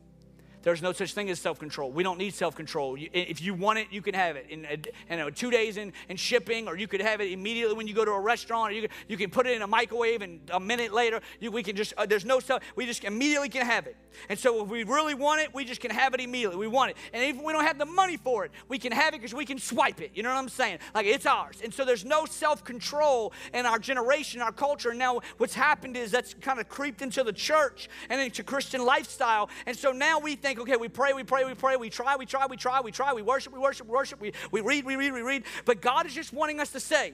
There's 0.61 0.81
no 0.81 0.91
such 0.91 1.13
thing 1.13 1.29
as 1.29 1.39
self 1.39 1.59
control. 1.59 1.91
We 1.91 2.03
don't 2.03 2.17
need 2.17 2.33
self 2.33 2.55
control. 2.55 2.97
If 2.99 3.41
you 3.41 3.53
want 3.53 3.79
it, 3.79 3.87
you 3.91 4.01
can 4.01 4.13
have 4.13 4.35
it 4.35 4.47
in, 4.49 4.65
in 5.09 5.33
two 5.33 5.51
days 5.51 5.77
in, 5.77 5.93
in 6.09 6.17
shipping, 6.17 6.67
or 6.67 6.77
you 6.77 6.87
could 6.87 7.01
have 7.01 7.21
it 7.21 7.31
immediately 7.31 7.75
when 7.75 7.87
you 7.87 7.93
go 7.93 8.03
to 8.03 8.11
a 8.11 8.19
restaurant, 8.19 8.71
or 8.71 8.75
you 8.75 8.81
can, 8.81 8.91
you 9.07 9.17
can 9.17 9.29
put 9.29 9.47
it 9.47 9.55
in 9.55 9.61
a 9.61 9.67
microwave, 9.67 10.21
and 10.21 10.39
a 10.51 10.59
minute 10.59 10.93
later, 10.93 11.21
you, 11.39 11.51
we 11.51 11.63
can 11.63 11.75
just, 11.75 11.93
uh, 11.97 12.05
there's 12.05 12.25
no 12.25 12.39
self, 12.39 12.61
we 12.75 12.85
just 12.85 13.03
immediately 13.03 13.49
can 13.49 13.65
have 13.65 13.87
it. 13.87 13.95
And 14.27 14.37
so 14.37 14.63
if 14.63 14.69
we 14.69 14.83
really 14.83 15.13
want 15.13 15.41
it, 15.41 15.53
we 15.53 15.63
just 15.63 15.81
can 15.81 15.91
have 15.91 16.13
it 16.13 16.19
immediately. 16.19 16.57
We 16.57 16.67
want 16.67 16.91
it. 16.91 16.97
And 17.13 17.23
if 17.23 17.41
we 17.41 17.53
don't 17.53 17.63
have 17.63 17.77
the 17.77 17.85
money 17.85 18.17
for 18.17 18.43
it, 18.43 18.51
we 18.67 18.77
can 18.77 18.91
have 18.91 19.13
it 19.13 19.21
because 19.21 19.33
we 19.33 19.45
can 19.45 19.59
swipe 19.59 20.01
it. 20.01 20.11
You 20.13 20.23
know 20.23 20.29
what 20.29 20.39
I'm 20.39 20.49
saying? 20.49 20.79
Like 20.93 21.05
it's 21.05 21.25
ours. 21.25 21.61
And 21.63 21.73
so 21.73 21.85
there's 21.85 22.05
no 22.05 22.25
self 22.25 22.63
control 22.63 23.33
in 23.53 23.65
our 23.65 23.79
generation, 23.79 24.41
our 24.41 24.51
culture. 24.51 24.89
And 24.89 24.99
now 24.99 25.21
what's 25.37 25.53
happened 25.53 25.95
is 25.95 26.11
that's 26.11 26.33
kind 26.33 26.59
of 26.59 26.67
creeped 26.67 27.01
into 27.01 27.23
the 27.23 27.33
church 27.33 27.89
and 28.09 28.19
into 28.19 28.43
Christian 28.43 28.83
lifestyle. 28.83 29.49
And 29.65 29.77
so 29.77 29.91
now 29.91 30.19
we 30.19 30.35
think, 30.35 30.48
think, 30.49 30.59
okay, 30.61 30.77
we 30.77 30.89
pray, 30.89 31.13
we 31.13 31.23
pray, 31.23 31.45
we 31.45 31.53
pray, 31.53 31.77
we 31.77 31.89
try, 31.89 32.15
we 32.15 32.25
try, 32.25 32.47
we 32.47 32.57
try, 32.57 32.81
we 32.81 32.91
try, 32.91 33.13
we 33.13 33.21
worship, 33.21 33.53
we 33.53 33.59
worship, 33.59 33.87
we 33.87 33.93
worship, 33.93 34.19
we, 34.19 34.33
we 34.51 34.61
read, 34.61 34.83
we 34.83 34.95
read, 34.95 35.13
we 35.13 35.21
read. 35.21 35.43
But 35.65 35.81
God 35.81 36.05
is 36.07 36.13
just 36.13 36.33
wanting 36.33 36.59
us 36.59 36.71
to 36.71 36.79
say, 36.79 37.13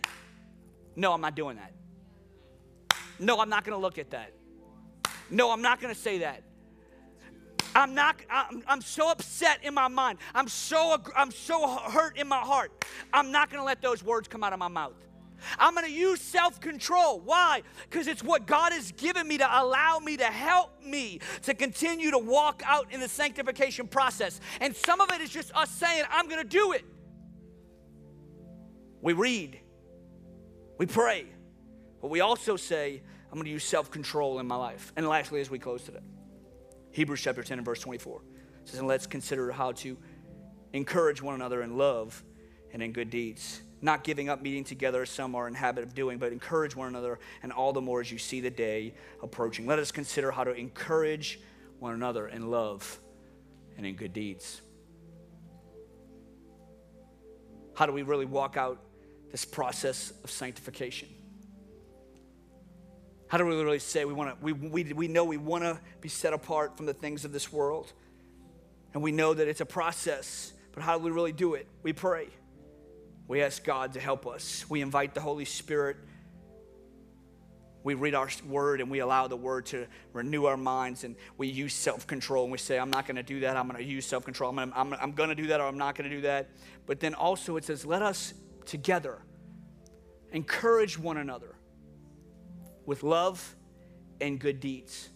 no, 0.96 1.12
I'm 1.12 1.22
not 1.22 1.36
doing 1.36 1.58
that. 1.58 1.74
No, 3.20 3.40
I'm 3.40 3.50
not 3.50 3.66
going 3.66 3.78
to 3.78 3.82
look 3.82 3.98
at 3.98 4.12
that. 4.12 4.32
No, 5.30 5.52
I'm 5.52 5.62
not 5.62 5.82
going 5.82 5.94
to 5.94 6.00
say 6.00 6.20
that. 6.20 6.44
I'm 7.76 7.94
not, 7.94 8.16
I'm, 8.30 8.64
I'm 8.68 8.82
so 8.82 9.12
upset 9.12 9.60
in 9.64 9.74
my 9.74 9.90
mind. 9.90 10.20
I'm 10.34 10.48
so, 10.48 10.98
I'm 11.14 11.32
so 11.32 11.68
hurt 11.68 12.18
in 12.18 12.28
my 12.28 12.40
heart. 12.40 12.86
I'm 13.12 13.34
not 13.34 13.50
going 13.50 13.60
to 13.60 13.66
let 13.66 13.82
those 13.82 14.02
words 14.02 14.30
come 14.30 14.46
out 14.46 14.54
of 14.54 14.60
my 14.60 14.70
mouth. 14.70 14.94
I'm 15.58 15.74
going 15.74 15.86
to 15.86 15.92
use 15.92 16.22
self 16.22 16.60
control. 16.60 17.20
Why? 17.20 17.62
Because 17.90 18.08
it's 18.08 18.24
what 18.24 18.46
God 18.46 18.74
has 18.74 18.92
given 18.94 19.28
me 19.28 19.38
to 19.38 19.48
allow 19.48 20.00
me 20.00 20.18
to 20.18 20.26
help 20.26 20.84
me 20.84 21.20
to 21.44 21.54
continue 21.54 22.12
to 22.12 22.18
walk 22.18 22.64
out 22.66 22.92
in 22.92 23.00
the 23.00 23.08
sanctification 23.08 23.88
process. 23.88 24.40
And 24.62 24.76
some 24.76 25.02
of 25.02 25.12
it 25.12 25.22
is 25.22 25.30
just 25.30 25.56
us 25.56 25.70
saying, 25.70 26.04
I'm 26.12 26.28
going 26.28 26.42
to 26.42 26.48
do 26.48 26.72
it. 26.74 26.86
We 29.02 29.14
read, 29.14 29.60
we 30.78 30.86
pray, 30.86 31.26
but 32.02 32.10
we 32.10 32.22
also 32.22 32.56
say, 32.56 33.02
I'm 33.28 33.36
going 33.36 33.46
to 33.46 33.52
use 33.52 33.64
self 33.64 33.92
control 33.92 34.40
in 34.40 34.48
my 34.48 34.56
life. 34.56 34.94
And 34.96 35.08
lastly, 35.08 35.42
as 35.42 35.50
we 35.50 35.60
close 35.60 35.84
today, 35.84 36.00
Hebrews 36.92 37.22
chapter 37.22 37.44
10 37.44 37.60
and 37.60 37.66
verse 37.66 37.82
24 37.82 38.22
says, 38.64 38.80
And 38.80 38.88
let's 38.88 39.06
consider 39.06 39.52
how 39.52 39.74
to 39.74 39.98
encourage 40.74 41.22
one 41.22 41.36
another 41.36 41.62
in 41.62 41.78
love 41.78 42.24
and 42.74 42.82
in 42.82 42.92
good 42.92 43.10
deeds 43.10 43.62
not 43.86 44.04
giving 44.04 44.28
up 44.28 44.42
meeting 44.42 44.64
together 44.64 45.04
as 45.04 45.10
some 45.10 45.36
are 45.36 45.48
in 45.48 45.54
habit 45.54 45.84
of 45.84 45.96
doing, 45.96 46.18
but 46.18 46.34
encourage 46.34 46.76
one 46.76 46.88
another, 46.88 47.20
and 47.44 47.52
all 47.52 47.72
the 47.72 47.82
more 47.82 48.02
as 48.02 48.12
you 48.12 48.18
see 48.18 48.42
the 48.42 48.50
day 48.50 48.94
approaching. 49.24 49.66
Let 49.66 49.80
us 49.80 49.92
consider 49.92 50.32
how 50.32 50.44
to 50.44 50.54
encourage 50.54 51.40
one 51.80 51.94
another 51.94 52.28
in 52.28 52.50
love 52.50 53.00
and 53.78 53.86
in 53.86 53.96
good 53.96 54.12
deeds. 54.12 54.62
How 57.76 57.86
do 57.86 57.92
we 57.92 58.04
really 58.04 58.26
walk 58.26 58.58
out 58.58 58.80
this 59.32 59.46
process 59.46 60.14
of 60.24 60.32
sanctification? 60.32 61.10
How 63.28 63.38
do 63.38 63.46
we 63.46 63.56
really 63.56 63.80
say 63.80 64.06
we 64.06 64.14
want 64.14 64.38
to, 64.38 64.44
we, 64.44 64.54
we, 64.54 64.94
we 64.94 65.08
know 65.08 65.26
we 65.26 65.38
want 65.38 65.64
to 65.64 65.80
be 66.00 66.10
set 66.10 66.34
apart 66.34 66.78
from 66.78 66.86
the 66.86 66.94
things 66.94 67.26
of 67.26 67.34
this 67.34 67.52
world? 67.52 67.92
And 68.94 69.04
we 69.04 69.12
know 69.12 69.34
that 69.34 69.48
it's 69.48 69.62
a 69.62 69.66
process, 69.66 70.54
but 70.72 70.84
how 70.84 70.98
do 70.98 71.04
we 71.04 71.12
really 71.12 71.34
do 71.34 71.56
it? 71.56 71.68
We 71.84 71.92
pray. 71.92 72.28
We 73.28 73.42
ask 73.42 73.64
God 73.64 73.94
to 73.94 74.00
help 74.00 74.28
us. 74.28 74.66
We 74.70 74.82
invite 74.82 75.14
the 75.14 75.22
Holy 75.22 75.46
Spirit. 75.46 75.98
We 77.84 77.94
read 77.94 78.16
our 78.16 78.30
word 78.48 78.82
and 78.82 78.90
we 78.90 79.00
allow 79.00 79.28
the 79.28 79.36
word 79.36 79.68
to 79.68 79.88
renew 80.14 80.46
our 80.46 80.58
minds 80.58 81.04
and 81.04 81.16
we 81.38 81.48
use 81.48 81.74
self 81.74 82.08
control 82.08 82.44
and 82.44 82.52
we 82.52 82.58
say, 82.58 82.80
I'm 82.80 82.90
not 82.90 83.06
going 83.06 83.18
to 83.18 83.24
do 83.24 83.42
that. 83.42 83.58
I'm 83.58 83.68
going 83.68 83.78
to 83.78 83.88
use 83.88 84.06
self 84.06 84.26
control. 84.26 84.58
I'm, 84.58 84.74
I'm, 84.76 84.94
I'm 84.94 85.12
going 85.12 85.30
to 85.30 85.36
do 85.36 85.48
that 85.48 85.62
or 85.62 85.68
I'm 85.68 85.78
not 85.78 85.96
going 85.96 86.10
to 86.10 86.16
do 86.16 86.22
that. 86.24 86.50
But 86.86 87.00
then 87.00 87.14
also 87.14 87.58
it 87.58 87.66
says, 87.66 87.86
let 87.86 88.02
us 88.02 88.34
together 88.66 89.20
encourage 90.32 90.98
one 91.00 91.18
another 91.18 91.56
with 92.86 93.04
love 93.04 93.56
and 94.22 94.40
good 94.40 94.60
deeds. 94.60 95.10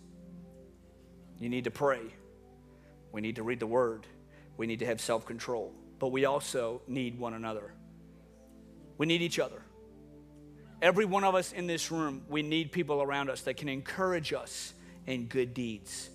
You 1.39 1.49
need 1.49 1.64
to 1.66 1.72
pray. 1.72 2.01
We 3.12 3.22
need 3.22 3.36
to 3.38 3.43
read 3.43 3.60
the 3.60 3.68
word. 3.68 4.05
We 4.57 4.68
need 4.68 4.80
to 4.80 4.86
have 4.86 5.01
self 5.01 5.26
control. 5.26 5.74
But 5.99 6.10
we 6.10 6.26
also 6.26 6.82
need 6.88 7.18
one 7.18 7.34
another. 7.34 7.74
We 8.99 9.07
need 9.07 9.23
each 9.23 9.39
other. 9.39 9.63
Every 10.81 11.05
one 11.05 11.23
of 11.23 11.33
us 11.33 11.51
in 11.51 11.65
this 11.65 11.89
room, 11.89 12.21
we 12.29 12.43
need 12.43 12.71
people 12.71 13.01
around 13.01 13.29
us 13.29 13.41
that 13.41 13.57
can 13.57 13.67
encourage 13.67 14.33
us 14.33 14.73
in 15.07 15.25
good 15.25 15.53
deeds. 15.53 16.09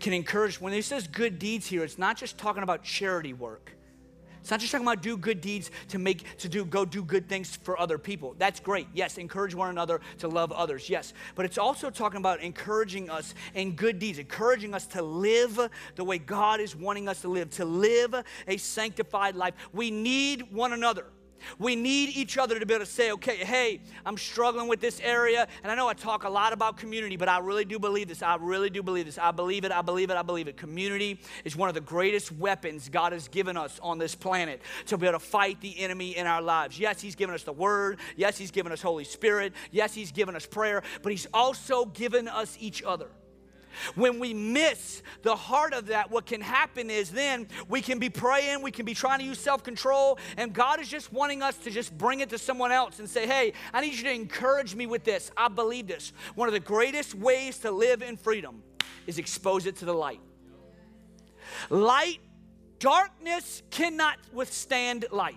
Can 0.00 0.12
encourage, 0.12 0.60
when 0.60 0.72
he 0.72 0.82
says 0.82 1.06
good 1.06 1.38
deeds 1.38 1.66
here, 1.66 1.82
it's 1.84 1.98
not 1.98 2.16
just 2.16 2.38
talking 2.38 2.62
about 2.62 2.84
charity 2.84 3.32
work. 3.32 3.72
It's 4.40 4.50
not 4.50 4.60
just 4.60 4.72
talking 4.72 4.86
about 4.86 5.02
do 5.02 5.16
good 5.16 5.40
deeds 5.40 5.70
to 5.88 5.98
make, 5.98 6.38
to 6.38 6.48
do, 6.48 6.64
go 6.64 6.84
do 6.84 7.02
good 7.02 7.28
things 7.28 7.54
for 7.54 7.78
other 7.78 7.98
people. 7.98 8.34
That's 8.38 8.60
great. 8.60 8.86
Yes, 8.92 9.18
encourage 9.18 9.54
one 9.54 9.70
another 9.70 10.00
to 10.18 10.28
love 10.28 10.50
others. 10.52 10.88
Yes. 10.90 11.14
But 11.34 11.44
it's 11.44 11.58
also 11.58 11.90
talking 11.90 12.18
about 12.18 12.40
encouraging 12.40 13.10
us 13.10 13.34
in 13.54 13.72
good 13.72 13.98
deeds, 13.98 14.18
encouraging 14.18 14.74
us 14.74 14.86
to 14.88 15.02
live 15.02 15.60
the 15.94 16.04
way 16.04 16.18
God 16.18 16.60
is 16.60 16.74
wanting 16.74 17.08
us 17.08 17.20
to 17.22 17.28
live, 17.28 17.50
to 17.50 17.64
live 17.64 18.14
a 18.46 18.56
sanctified 18.56 19.36
life. 19.36 19.54
We 19.72 19.90
need 19.90 20.52
one 20.52 20.72
another. 20.72 21.06
We 21.58 21.76
need 21.76 22.16
each 22.16 22.38
other 22.38 22.58
to 22.58 22.66
be 22.66 22.74
able 22.74 22.84
to 22.84 22.90
say, 22.90 23.12
okay, 23.12 23.36
hey, 23.36 23.80
I'm 24.04 24.16
struggling 24.16 24.68
with 24.68 24.80
this 24.80 25.00
area. 25.00 25.46
And 25.62 25.70
I 25.70 25.74
know 25.74 25.88
I 25.88 25.94
talk 25.94 26.24
a 26.24 26.28
lot 26.28 26.52
about 26.52 26.76
community, 26.76 27.16
but 27.16 27.28
I 27.28 27.38
really 27.38 27.64
do 27.64 27.78
believe 27.78 28.08
this. 28.08 28.22
I 28.22 28.36
really 28.36 28.70
do 28.70 28.82
believe 28.82 29.06
this. 29.06 29.18
I 29.18 29.30
believe 29.30 29.64
it. 29.64 29.72
I 29.72 29.82
believe 29.82 30.10
it. 30.10 30.16
I 30.16 30.22
believe 30.22 30.48
it. 30.48 30.56
Community 30.56 31.20
is 31.44 31.56
one 31.56 31.68
of 31.68 31.74
the 31.74 31.80
greatest 31.80 32.32
weapons 32.32 32.88
God 32.88 33.12
has 33.12 33.28
given 33.28 33.56
us 33.56 33.78
on 33.82 33.98
this 33.98 34.14
planet 34.14 34.60
to 34.86 34.98
be 34.98 35.06
able 35.06 35.18
to 35.18 35.24
fight 35.24 35.60
the 35.60 35.78
enemy 35.80 36.16
in 36.16 36.26
our 36.26 36.42
lives. 36.42 36.78
Yes, 36.78 37.00
He's 37.00 37.14
given 37.14 37.34
us 37.34 37.42
the 37.42 37.52
Word. 37.52 37.98
Yes, 38.16 38.38
He's 38.38 38.50
given 38.50 38.72
us 38.72 38.82
Holy 38.82 39.04
Spirit. 39.04 39.52
Yes, 39.70 39.94
He's 39.94 40.12
given 40.12 40.36
us 40.36 40.46
prayer, 40.46 40.82
but 41.02 41.12
He's 41.12 41.26
also 41.32 41.86
given 41.86 42.28
us 42.28 42.56
each 42.60 42.82
other. 42.82 43.08
When 43.94 44.18
we 44.18 44.34
miss 44.34 45.02
the 45.22 45.36
heart 45.36 45.72
of 45.74 45.86
that, 45.86 46.10
what 46.10 46.26
can 46.26 46.40
happen 46.40 46.90
is 46.90 47.10
then 47.10 47.48
we 47.68 47.80
can 47.80 47.98
be 47.98 48.10
praying, 48.10 48.62
we 48.62 48.70
can 48.70 48.84
be 48.84 48.94
trying 48.94 49.18
to 49.20 49.24
use 49.24 49.38
self 49.38 49.62
control, 49.62 50.18
and 50.36 50.52
God 50.52 50.80
is 50.80 50.88
just 50.88 51.12
wanting 51.12 51.42
us 51.42 51.56
to 51.58 51.70
just 51.70 51.96
bring 51.96 52.20
it 52.20 52.30
to 52.30 52.38
someone 52.38 52.72
else 52.72 52.98
and 52.98 53.08
say, 53.08 53.26
Hey, 53.26 53.52
I 53.72 53.80
need 53.80 53.94
you 53.94 54.04
to 54.04 54.12
encourage 54.12 54.74
me 54.74 54.86
with 54.86 55.04
this. 55.04 55.30
I 55.36 55.48
believe 55.48 55.86
this. 55.86 56.12
One 56.34 56.48
of 56.48 56.54
the 56.54 56.60
greatest 56.60 57.14
ways 57.14 57.58
to 57.58 57.70
live 57.70 58.02
in 58.02 58.16
freedom 58.16 58.62
is 59.06 59.18
expose 59.18 59.66
it 59.66 59.76
to 59.76 59.84
the 59.84 59.94
light. 59.94 60.20
Light, 61.70 62.20
darkness 62.78 63.62
cannot 63.70 64.18
withstand 64.32 65.06
light. 65.10 65.36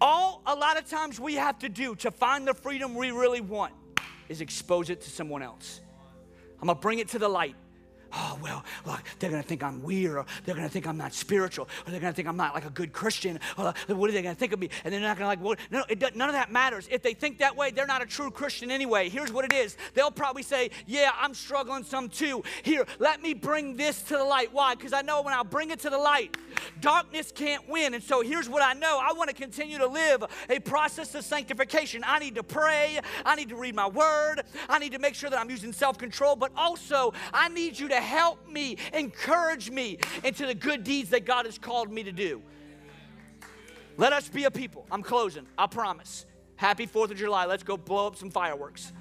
All 0.00 0.42
a 0.46 0.54
lot 0.54 0.76
of 0.76 0.88
times 0.88 1.18
we 1.20 1.34
have 1.34 1.58
to 1.60 1.68
do 1.68 1.94
to 1.96 2.10
find 2.10 2.46
the 2.46 2.54
freedom 2.54 2.94
we 2.94 3.10
really 3.10 3.40
want 3.40 3.72
is 4.28 4.40
expose 4.40 4.90
it 4.90 5.00
to 5.02 5.10
someone 5.10 5.42
else. 5.42 5.80
I'm 6.64 6.68
gonna 6.68 6.80
bring 6.80 6.98
it 6.98 7.08
to 7.08 7.18
the 7.18 7.28
light. 7.28 7.56
Oh, 8.16 8.38
well, 8.40 8.64
look, 8.86 9.02
they're 9.18 9.30
gonna 9.30 9.42
think 9.42 9.62
I'm 9.62 9.82
weird, 9.82 10.16
or 10.16 10.26
they're 10.44 10.54
gonna 10.54 10.68
think 10.68 10.86
I'm 10.86 10.96
not 10.96 11.12
spiritual, 11.12 11.68
or 11.86 11.90
they're 11.90 12.00
gonna 12.00 12.12
think 12.12 12.28
I'm 12.28 12.36
not 12.36 12.54
like 12.54 12.64
a 12.64 12.70
good 12.70 12.92
Christian, 12.92 13.40
or 13.58 13.74
what 13.88 14.08
are 14.08 14.12
they 14.12 14.22
gonna 14.22 14.34
think 14.36 14.52
of 14.52 14.60
me? 14.60 14.70
And 14.84 14.94
they're 14.94 15.00
not 15.00 15.16
gonna 15.16 15.28
like, 15.28 15.42
well, 15.42 15.56
no, 15.70 15.84
it, 15.88 16.00
none 16.14 16.28
of 16.28 16.34
that 16.34 16.52
matters. 16.52 16.88
If 16.90 17.02
they 17.02 17.14
think 17.14 17.38
that 17.38 17.56
way, 17.56 17.72
they're 17.72 17.86
not 17.86 18.02
a 18.02 18.06
true 18.06 18.30
Christian 18.30 18.70
anyway. 18.70 19.08
Here's 19.08 19.32
what 19.32 19.44
it 19.44 19.52
is 19.52 19.76
they'll 19.94 20.10
probably 20.10 20.42
say, 20.42 20.70
Yeah, 20.86 21.10
I'm 21.18 21.34
struggling 21.34 21.82
some 21.82 22.08
too. 22.08 22.44
Here, 22.62 22.86
let 22.98 23.20
me 23.20 23.34
bring 23.34 23.76
this 23.76 24.02
to 24.02 24.16
the 24.16 24.24
light. 24.24 24.52
Why? 24.52 24.74
Because 24.74 24.92
I 24.92 25.02
know 25.02 25.22
when 25.22 25.34
I 25.34 25.42
bring 25.42 25.70
it 25.70 25.80
to 25.80 25.90
the 25.90 25.98
light, 25.98 26.36
darkness 26.80 27.32
can't 27.34 27.68
win. 27.68 27.94
And 27.94 28.02
so 28.02 28.20
here's 28.22 28.48
what 28.48 28.62
I 28.62 28.74
know 28.74 29.00
I 29.02 29.12
wanna 29.12 29.32
continue 29.32 29.78
to 29.78 29.86
live 29.86 30.24
a 30.48 30.60
process 30.60 31.14
of 31.16 31.24
sanctification. 31.24 32.04
I 32.06 32.20
need 32.20 32.36
to 32.36 32.44
pray, 32.44 33.00
I 33.26 33.34
need 33.34 33.48
to 33.48 33.56
read 33.56 33.74
my 33.74 33.88
word, 33.88 34.42
I 34.68 34.78
need 34.78 34.92
to 34.92 34.98
make 35.00 35.14
sure 35.14 35.30
that 35.30 35.38
I'm 35.38 35.50
using 35.50 35.72
self 35.72 35.98
control, 35.98 36.36
but 36.36 36.52
also 36.56 37.12
I 37.32 37.48
need 37.48 37.78
you 37.78 37.88
to 37.88 38.03
help 38.04 38.48
me, 38.48 38.76
encourage 38.92 39.70
me 39.70 39.98
into 40.22 40.46
the 40.46 40.54
good 40.54 40.84
deeds 40.84 41.10
that 41.10 41.24
God 41.24 41.46
has 41.46 41.58
called 41.58 41.90
me 41.90 42.04
to 42.04 42.12
do. 42.12 42.42
Let 43.96 44.12
us 44.12 44.28
be 44.28 44.44
a 44.44 44.50
people. 44.50 44.86
I'm 44.90 45.02
closing, 45.02 45.46
I 45.56 45.66
promise. 45.66 46.26
Happy 46.56 46.86
4th 46.86 47.10
of 47.10 47.16
July. 47.16 47.46
Let's 47.46 47.62
go 47.62 47.76
blow 47.76 48.06
up 48.06 48.16
some 48.16 48.30
fireworks. 48.30 48.92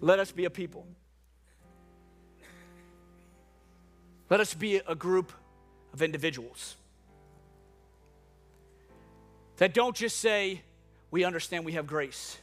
Let 0.00 0.18
us 0.18 0.32
be 0.32 0.44
a 0.44 0.50
people. 0.50 0.86
Let 4.28 4.40
us 4.40 4.54
be 4.54 4.76
a 4.76 4.94
group 4.94 5.32
of 5.92 6.02
individuals 6.02 6.76
that 9.56 9.72
don't 9.72 9.96
just 9.96 10.18
say, 10.18 10.62
We 11.10 11.24
understand 11.24 11.64
we 11.64 11.72
have 11.72 11.86
grace. 11.86 12.38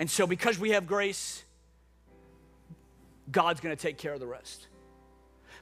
And 0.00 0.10
so, 0.10 0.26
because 0.26 0.58
we 0.58 0.70
have 0.70 0.86
grace, 0.86 1.44
God's 3.30 3.60
going 3.60 3.74
to 3.74 3.80
take 3.80 3.98
care 3.98 4.14
of 4.14 4.20
the 4.20 4.26
rest. 4.26 4.66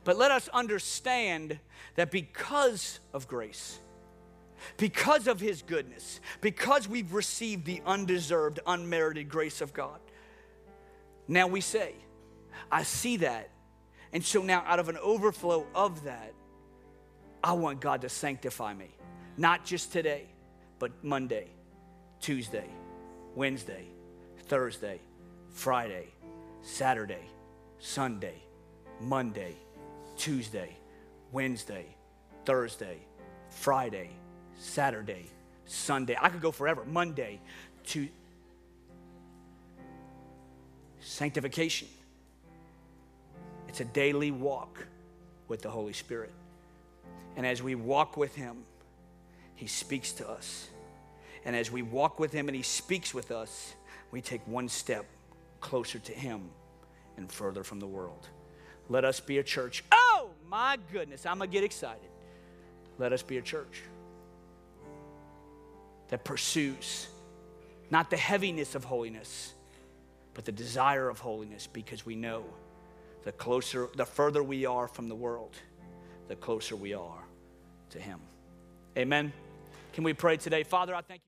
But 0.05 0.17
let 0.17 0.31
us 0.31 0.49
understand 0.49 1.59
that 1.97 2.11
because 2.11 3.01
of 3.13 3.27
grace, 3.27 3.79
because 4.77 5.27
of 5.27 5.41
His 5.41 5.63
goodness, 5.63 6.21
because 6.41 6.89
we've 6.89 7.13
received 7.13 7.65
the 7.65 7.83
undeserved, 7.85 8.61
unmerited 8.67 9.29
grace 9.29 9.61
of 9.61 9.73
God, 9.73 9.99
now 11.29 11.49
we 11.49 11.61
say, 11.61 11.95
I 12.71 12.85
see 12.85 13.19
that. 13.19 13.51
And 14.13 14.25
so 14.25 14.43
now, 14.43 14.63
out 14.67 14.79
of 14.79 14.89
an 14.89 14.97
overflow 14.99 15.67
of 15.75 16.05
that, 16.05 16.33
I 17.43 17.53
want 17.53 17.81
God 17.81 18.03
to 18.03 18.09
sanctify 18.09 18.75
me. 18.75 18.91
Not 19.37 19.65
just 19.65 19.93
today, 19.93 20.27
but 20.79 20.93
Monday, 21.03 21.49
Tuesday, 22.21 22.69
Wednesday, 23.35 23.87
Thursday, 24.47 25.01
Friday, 25.51 26.09
Saturday, 26.63 27.25
Sunday, 27.79 28.43
Monday, 29.01 29.55
Tuesday, 30.17 30.77
Wednesday, 31.33 31.87
Thursday, 32.45 32.99
Friday, 33.51 34.11
Saturday, 34.59 35.27
Sunday. 35.67 36.17
I 36.21 36.29
could 36.29 36.41
go 36.41 36.53
forever. 36.53 36.85
Monday 36.85 37.41
to 37.89 38.09
sanctification. 41.01 41.89
It's 43.69 43.81
a 43.81 43.85
daily 43.85 44.31
walk 44.31 44.87
with 45.49 45.63
the 45.63 45.71
Holy 45.71 45.93
Spirit. 45.93 46.33
And 47.37 47.47
as 47.47 47.63
we 47.63 47.75
walk 47.75 48.17
with 48.17 48.35
Him, 48.35 48.65
He 49.55 49.67
speaks 49.67 50.13
to 50.13 50.29
us. 50.29 50.69
And 51.45 51.55
as 51.55 51.71
we 51.71 51.83
walk 51.83 52.19
with 52.19 52.33
Him 52.33 52.49
and 52.49 52.57
He 52.57 52.63
speaks 52.63 53.13
with 53.13 53.31
us, 53.31 53.75
we 54.11 54.21
take 54.21 54.47
one 54.47 54.69
step 54.69 55.05
closer 55.61 55.99
to 55.99 56.13
Him 56.13 56.49
and 57.17 57.31
further 57.31 57.65
from 57.65 57.81
the 57.81 57.87
world. 57.87 58.29
Let 58.89 59.05
us 59.05 59.21
be 59.21 59.39
a 59.39 59.43
church. 59.43 59.85
Oh, 59.93 60.31
my 60.49 60.79
goodness, 60.93 61.27
I'm 61.27 61.39
going 61.39 61.51
to 61.51 61.53
get 61.53 61.65
excited. 61.65 62.09
Let 62.99 63.13
us 63.13 63.23
be 63.23 63.39
a 63.39 63.43
church 63.43 63.83
that 66.09 66.25
pursues 66.25 67.09
not 67.91 68.11
the 68.11 68.17
heaviness 68.17 68.75
of 68.75 68.85
holiness, 68.85 69.55
but 70.35 70.45
the 70.45 70.53
desire 70.53 71.09
of 71.09 71.19
holiness 71.19 71.67
because 71.67 72.05
we 72.05 72.17
know 72.17 72.45
the 73.25 73.33
closer, 73.33 73.89
the 73.97 74.05
further 74.05 74.43
we 74.43 74.67
are 74.67 74.89
from 74.89 75.09
the 75.09 75.15
world, 75.15 75.55
the 76.29 76.37
closer 76.37 76.77
we 76.77 76.95
are 76.95 77.25
to 77.91 77.99
Him. 77.99 78.21
Amen. 78.97 79.33
Can 79.93 80.05
we 80.05 80.13
pray 80.13 80.37
today? 80.37 80.63
Father, 80.63 80.95
I 80.95 81.01
thank 81.03 81.21
you. 81.21 81.25